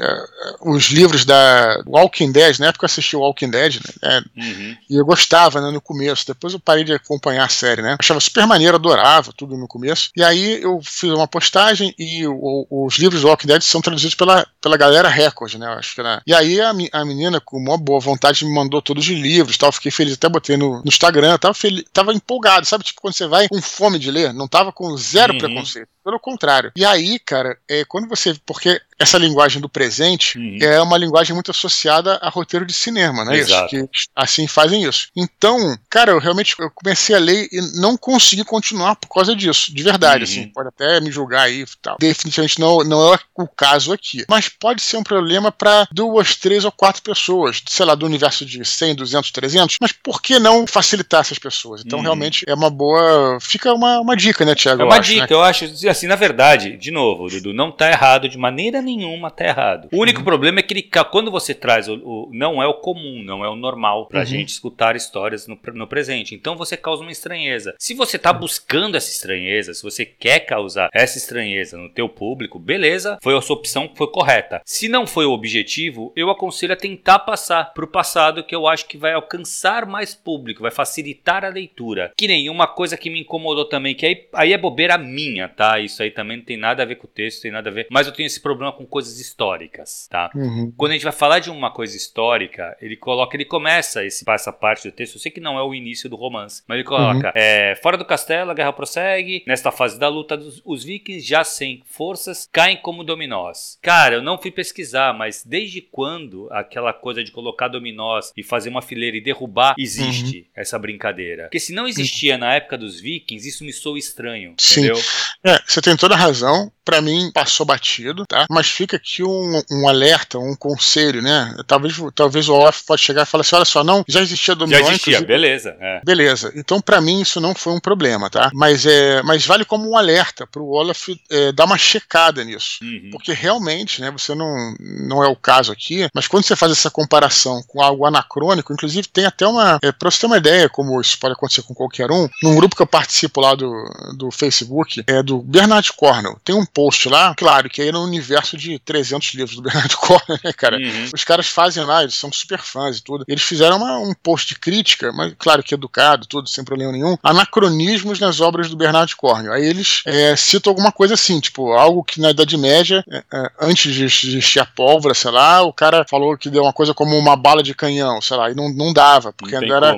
os 0.61 0.87
livros 0.87 1.25
da 1.25 1.83
Walking 1.87 2.33
Dead, 2.33 2.59
na 2.59 2.67
época 2.67 2.85
eu 2.85 2.87
assisti 2.87 3.17
o 3.17 3.21
Walking 3.21 3.51
Dead, 3.51 3.81
né? 4.03 4.23
Uhum. 4.37 4.77
E 4.91 4.97
eu 4.97 5.05
gostava, 5.05 5.61
né, 5.61 5.71
no 5.71 5.81
começo. 5.81 6.27
Depois 6.27 6.53
eu 6.53 6.61
parei 6.61 6.85
de 6.85 6.93
acompanhar 6.93 7.45
a 7.45 7.49
série, 7.49 7.83
né? 7.83 7.97
Achava 7.99 8.21
super 8.21 8.47
maneiro, 8.47 8.77
adorava 8.77 9.33
tudo 9.37 9.57
no 9.57 9.67
começo. 9.67 10.11
E 10.17 10.23
aí 10.23 10.63
eu 10.63 10.81
fiz 10.83 11.11
uma 11.11 11.29
postagem 11.29 11.95
e 11.99 12.27
o, 12.27 12.67
os 12.71 12.97
livros 12.99 13.23
do 13.23 13.29
Walking 13.29 13.47
Dead 13.47 13.63
são 13.63 13.81
traduzidos 13.81 14.15
pela, 14.15 14.47
pela 14.61 14.77
galera 14.77 15.09
Record, 15.09 15.55
né? 15.55 15.67
Acho 15.69 15.95
que 15.95 16.01
era. 16.01 16.23
E 16.27 16.35
aí 16.35 16.61
a, 16.61 16.71
a 16.93 17.05
menina, 17.05 17.41
com 17.41 17.57
uma 17.57 17.79
boa 17.79 18.01
vontade, 18.01 18.26
me 18.43 18.53
mandou 18.53 18.81
todos 18.83 19.05
os 19.05 19.11
livros 19.11 19.57
tal. 19.57 19.73
Fiquei 19.73 19.91
feliz, 19.91 20.15
até 20.15 20.29
botei 20.29 20.57
no, 20.57 20.79
no 20.79 20.89
Instagram. 20.89 21.39
Tava, 21.39 21.55
feliz, 21.55 21.85
tava 21.93 22.13
empolgado, 22.13 22.67
sabe? 22.67 22.85
Tipo, 22.85 23.01
quando 23.01 23.15
você 23.15 23.27
vai 23.27 23.49
com 23.49 23.61
fome 23.61 23.99
de 23.99 24.11
ler, 24.11 24.33
não 24.33 24.49
tava 24.49 24.73
com 24.73 24.97
zero 24.97 25.33
uhum. 25.33 25.39
preconceito. 25.39 25.89
Pelo 26.05 26.21
contrário. 26.21 26.73
E 26.77 26.85
aí, 26.85 27.19
cara, 27.19 27.59
é, 27.69 27.85
quando 27.85 28.09
você. 28.09 28.37
Porque 28.47 28.81
essa 28.99 29.19
linguagem 29.19 29.61
do 29.61 29.69
presente 29.69 30.39
uhum. 30.39 30.59
é 30.61 30.81
uma 30.81 30.97
linguagem 30.97 31.35
muito 31.35 31.51
associada 31.51 32.19
a 32.23 32.29
roteiro 32.29 32.65
de 32.65 32.73
cinema, 32.73 33.25
né? 33.25 33.39
Isso, 33.39 33.67
que 33.69 33.89
assim 34.15 34.47
fazem 34.47 34.85
isso. 34.85 35.09
Então, 35.15 35.79
cara, 35.91 36.13
eu 36.13 36.19
realmente 36.19 36.55
eu 36.59 36.71
comecei 36.71 37.15
a 37.15 37.19
ler 37.19 37.49
e 37.53 37.61
não 37.79 37.97
consegui 37.97 38.45
continuar 38.45 38.97
por 38.97 39.09
causa 39.09 39.35
disso, 39.35 39.75
de 39.75 39.83
verdade, 39.83 40.25
uhum. 40.25 40.31
assim. 40.31 40.49
Pode 40.49 40.69
até 40.69 41.01
me 41.01 41.11
julgar 41.11 41.43
aí 41.43 41.63
e 41.63 41.67
tal. 41.83 41.97
Definitivamente 41.99 42.59
não, 42.59 42.79
não 42.85 43.15
é 43.15 43.19
o 43.35 43.47
caso 43.47 43.93
aqui. 43.93 44.25
Mas 44.29 44.49
pode 44.49 44.81
ser 44.81 44.97
um 44.97 45.03
problema 45.03 45.53
para 45.53 45.87
duas, 45.93 46.37
três 46.37 46.65
ou 46.65 46.73
quatro 46.73 47.03
pessoas, 47.03 47.63
sei 47.69 47.85
lá, 47.85 47.95
do 47.95 48.07
universo 48.07 48.47
de 48.47 48.65
100, 48.65 48.95
200, 48.95 49.31
300. 49.31 49.77
Mas 49.81 49.93
por 49.93 50.23
que 50.23 50.39
não 50.39 50.67
facilitar 50.67 51.21
essas 51.21 51.39
pessoas? 51.39 51.83
Então, 51.85 51.99
uhum. 51.99 52.05
realmente 52.05 52.45
é 52.49 52.55
uma 52.55 52.71
boa. 52.71 53.39
Fica 53.41 53.73
uma, 53.73 54.01
uma 54.01 54.17
dica, 54.17 54.45
né, 54.45 54.55
Tiago? 54.55 54.83
É 54.83 54.85
uma 54.85 54.99
acho, 54.99 55.11
dica, 55.11 55.27
né? 55.27 55.33
eu 55.33 55.43
acho. 55.43 55.65
Assim, 55.89 56.07
na 56.07 56.17
verdade, 56.17 56.77
de 56.77 56.91
novo, 56.91 57.29
Dudu, 57.29 57.53
não 57.53 57.71
tá 57.71 57.91
errado 57.91 58.29
de 58.29 58.39
maneira 58.39 58.86
nenhuma 58.87 59.31
tá 59.31 59.45
errado. 59.45 59.89
O 59.93 60.01
único 60.01 60.21
uhum. 60.21 60.25
problema 60.25 60.61
é 60.61 60.63
que 60.63 60.73
ele, 60.73 60.91
quando 61.11 61.31
você 61.31 61.53
traz 61.53 61.89
o, 61.89 61.97
o, 61.97 62.31
não 62.33 62.63
é 62.63 62.67
o 62.67 62.75
comum, 62.75 63.23
não 63.23 63.45
é 63.45 63.49
o 63.49 63.57
normal 63.57 64.07
pra 64.07 64.21
uhum. 64.21 64.27
gente 64.27 64.51
escutar 64.51 64.97
histórias 64.97 65.47
no, 65.47 65.59
no 65.75 65.87
presente. 65.87 66.35
Então 66.35 66.57
você 66.57 66.77
causa 66.77 67.03
uma 67.03 67.13
estranheza. 67.13 67.75
Se 67.79 67.95
você 67.95 68.19
tá 68.19 68.33
buscando 68.33 68.97
essa 68.97 69.11
estranheza, 69.11 69.75
se 69.75 69.83
você 69.83 70.05
quer 70.05 70.41
causar 70.41 70.89
essa 70.93 71.19
estranheza 71.19 71.77
no 71.77 71.89
teu 71.89 72.09
público, 72.09 72.59
beleza, 72.59 73.19
foi 73.23 73.37
a 73.37 73.41
sua 73.41 73.57
opção 73.57 73.91
foi 73.95 74.07
correta. 74.09 74.61
Se 74.65 74.89
não 74.89 75.07
foi 75.07 75.27
o 75.27 75.33
objetivo, 75.33 76.13
eu 76.15 76.31
aconselho 76.31 76.73
a 76.73 76.77
tentar 76.77 77.21
passar 77.21 77.73
pro 77.73 77.87
passado 77.87 78.45
que 78.45 78.55
eu 78.55 78.67
acho 78.67 78.87
que 78.87 78.99
vai 78.99 79.13
alcançar 79.13 79.87
mais 79.87 80.15
público, 80.15 80.63
vai 80.63 80.71
facilitar 80.71 81.45
a 81.45 81.49
leitura. 81.49 82.13
Que 82.17 82.29
nenhuma 82.29 82.67
coisa 82.67 82.97
que 82.97 83.11
me 83.11 83.21
incomodou 83.21 83.65
também, 83.65 83.95
que 83.95 84.07
aí, 84.07 84.29
aí 84.33 84.53
é 84.53 84.59
bobeira 84.59 84.97
minha, 84.99 85.49
tá? 85.49 85.81
Isso 85.81 86.03
aí 86.03 86.11
também 86.11 86.39
não 86.39 86.45
tem 86.45 86.57
nada 86.57 86.83
a 86.83 86.87
ver 86.87 86.97
com 86.97 87.07
o 87.07 87.11
texto, 87.11 87.43
tem 87.43 87.51
nada 87.51 87.71
a 87.71 87.73
ver. 87.73 87.87
Mas 87.91 88.07
eu 88.07 88.13
tenho 88.13 88.27
esse 88.27 88.41
problema 88.41 88.73
com 88.77 88.87
coisas 88.87 89.19
históricas, 89.19 90.07
tá? 90.11 90.31
Uhum. 90.35 90.73
Quando 90.77 90.93
a 90.93 90.95
gente 90.95 91.05
vai 91.05 91.13
falar 91.13 91.39
de 91.39 91.51
uma 91.51 91.71
coisa 91.71 91.97
histórica, 91.97 92.77
ele 92.81 92.97
coloca, 92.97 93.37
ele 93.37 93.45
começa 93.45 94.05
esse, 94.05 94.25
essa 94.29 94.53
parte 94.53 94.89
do 94.89 94.93
texto, 94.93 95.15
eu 95.15 95.21
sei 95.21 95.31
que 95.31 95.41
não 95.41 95.59
é 95.59 95.63
o 95.63 95.75
início 95.75 96.09
do 96.09 96.17
romance, 96.17 96.63
mas 96.69 96.77
ele 96.77 96.87
coloca, 96.87 97.29
uhum. 97.29 97.33
é, 97.35 97.75
fora 97.83 97.97
do 97.97 98.05
castelo, 98.05 98.51
a 98.51 98.55
guerra 98.55 98.73
prossegue, 98.73 99.43
nesta 99.47 99.71
fase 99.71 99.99
da 99.99 100.09
luta, 100.09 100.39
os 100.65 100.85
vikings 100.85 101.27
já 101.27 101.43
sem 101.45 101.83
forças 101.87 102.49
caem 102.53 102.77
como 102.77 103.05
dominós. 103.05 103.79
Cara, 103.83 104.17
eu 104.17 104.23
não 104.23 104.39
fui 104.39 104.51
pesquisar, 104.51 105.13
mas 105.13 105.45
desde 105.45 105.81
quando 105.81 106.49
aquela 106.51 106.93
coisa 106.93 107.23
de 107.23 107.33
colocar 107.33 107.69
dominós 107.69 108.33
e 108.37 108.43
fazer 108.43 108.69
uma 108.69 108.83
fileira 108.83 109.17
e 109.17 109.21
derrubar 109.21 109.75
existe 109.79 110.39
uhum. 110.39 110.45
essa 110.55 110.79
brincadeira? 110.79 111.45
Porque 111.45 111.61
se 111.61 111.73
não 111.73 111.87
existia 111.87 112.37
na 112.37 112.55
época 112.55 112.79
dos 112.79 113.01
vikings, 113.01 113.49
isso 113.49 113.65
me 113.65 113.73
soa 113.73 113.99
estranho, 113.99 114.55
Sim. 114.59 114.81
entendeu? 114.81 115.01
É, 115.45 115.61
você 115.67 115.81
tem 115.81 115.97
toda 115.97 116.15
a 116.15 116.19
razão 116.19 116.73
para 116.87 117.01
mim 117.01 117.33
passou 117.35 117.67
batido, 117.67 118.25
tá? 118.27 118.47
Mas 118.49 118.69
fica 118.69 118.97
aqui 118.97 119.25
um, 119.25 119.61
um, 119.73 119.89
alerta, 119.89 120.39
um 120.39 120.55
conselho, 120.55 121.21
né? 121.21 121.57
Talvez, 121.67 121.97
talvez 122.15 122.49
o 122.49 122.55
Olaf 122.55 122.83
pode 122.87 123.03
chegar 123.03 123.23
e 123.25 123.27
falar 123.27 123.41
assim, 123.41 123.57
olha 123.57 123.65
só, 123.65 123.83
não, 123.83 124.05
já 124.07 124.21
existia 124.21 124.55
dominó. 124.55 124.79
Já 124.79 124.89
existia, 124.89 125.21
beleza. 125.21 125.77
É. 125.81 126.01
Beleza. 126.05 126.53
Então 126.55 126.81
para 126.81 127.01
mim 127.01 127.21
isso 127.21 127.41
não 127.41 127.57
foi 127.57 127.73
um 127.73 127.81
problema, 127.81 128.31
tá? 128.31 128.51
Mas 128.55 128.87
é, 128.87 129.21
mas 129.25 129.45
vale 129.45 129.65
como 129.65 129.91
um 129.91 129.97
alerta 129.97 130.47
para 130.47 130.63
o 130.63 130.71
Olaf 130.71 131.09
é, 131.29 131.51
dar 131.51 131.65
uma 131.65 131.77
checada 131.77 132.45
nisso, 132.45 132.79
uhum. 132.83 133.11
porque 133.11 133.33
realmente, 133.33 134.01
né? 134.01 134.11
Você 134.13 134.35
não 134.35 134.75
não 134.79 135.25
é 135.25 135.29
o 135.29 135.37
caso 135.37 135.73
aqui, 135.73 136.09
mas 136.15 136.29
quando 136.29 136.45
você 136.45 136.55
faz 136.55 136.71
essa 136.71 136.91
comparação 136.91 137.63
com 137.67 137.83
algo 137.83 138.07
anacrônico, 138.07 138.73
inclusive 138.73 139.09
tem 139.09 139.25
até 139.25 139.47
uma, 139.47 139.79
é, 139.83 139.91
para 139.91 140.11
você 140.11 140.21
ter 140.21 140.27
uma 140.27 140.39
ideia 140.39 140.69
como 140.69 141.01
isso 141.01 141.19
pode 141.19 141.33
acontecer 141.33 141.63
com 141.63 141.75
qualquer 141.75 142.11
um, 142.13 142.29
num 142.43 142.55
grupo 142.55 142.77
que 142.77 142.83
eu 142.83 142.87
participo 142.87 143.41
lá 143.41 143.55
do, 143.55 143.73
do 144.17 144.31
Facebook, 144.31 145.03
é 145.07 145.23
do 145.23 145.39
Bernard 145.43 145.93
Cornell, 145.93 146.39
tem 146.45 146.55
um 146.55 146.65
post 146.77 147.09
lá, 147.09 147.35
claro 147.35 147.71
que 147.71 147.81
aí 147.81 147.91
no 147.91 148.05
universo 148.05 148.55
de 148.55 148.79
300 148.81 149.33
livros 149.33 149.57
do 149.57 149.63
Bernardo 149.63 149.97
Cornell, 149.97 150.39
né, 150.45 150.53
cara? 150.53 150.77
Uhum. 150.77 151.09
Os 151.15 151.25
caras 151.25 151.49
fazem 151.49 151.83
lá, 151.83 152.03
eles 152.03 152.15
são 152.15 152.31
super 152.31 152.59
fãs 152.59 152.99
e 152.99 153.03
tudo. 153.03 153.25
Eles 153.27 153.43
fizeram 153.43 153.79
uma, 153.79 153.99
um 153.99 154.13
post 154.13 154.49
de 154.49 154.61
crítica, 154.61 155.11
mas 155.11 155.33
claro 155.39 155.63
que 155.63 155.73
educado, 155.73 156.27
tudo, 156.27 156.47
sem 156.51 156.63
problema 156.63 156.93
nenhum, 156.93 157.17
anacronismos 157.23 158.21
nas 158.21 158.43
obras 158.43 158.69
do 158.69 158.77
Bernardo 158.77 159.17
Cornell. 159.17 159.55
Aí 159.55 159.65
eles 159.65 160.03
é, 160.05 160.37
citam 160.37 160.71
alguma 160.71 160.93
coisa 160.93 161.15
assim, 161.15 161.41
tipo, 161.41 161.73
algo 161.73 162.05
que 162.05 162.21
na 162.21 162.31
Idade 162.31 162.59
Média, 162.59 163.03
é, 163.11 163.25
é, 163.33 163.51
antes 163.59 163.95
de 163.95 164.05
existir 164.05 164.61
a 164.61 164.67
pólvora, 164.67 165.15
sei 165.15 165.31
lá, 165.31 165.63
o 165.63 165.73
cara 165.73 166.05
falou 166.07 166.37
que 166.37 166.51
deu 166.51 166.63
uma 166.63 166.75
coisa 166.75 166.93
como 166.93 167.17
uma 167.17 167.37
bala 167.37 167.63
de 167.63 167.75
canhão, 167.75 168.21
sei 168.21 168.37
lá, 168.37 168.51
e 168.51 168.55
não, 168.55 168.69
não 168.69 168.93
dava, 168.93 169.33
porque 169.33 169.57
ainda 169.57 169.77
era 169.77 169.97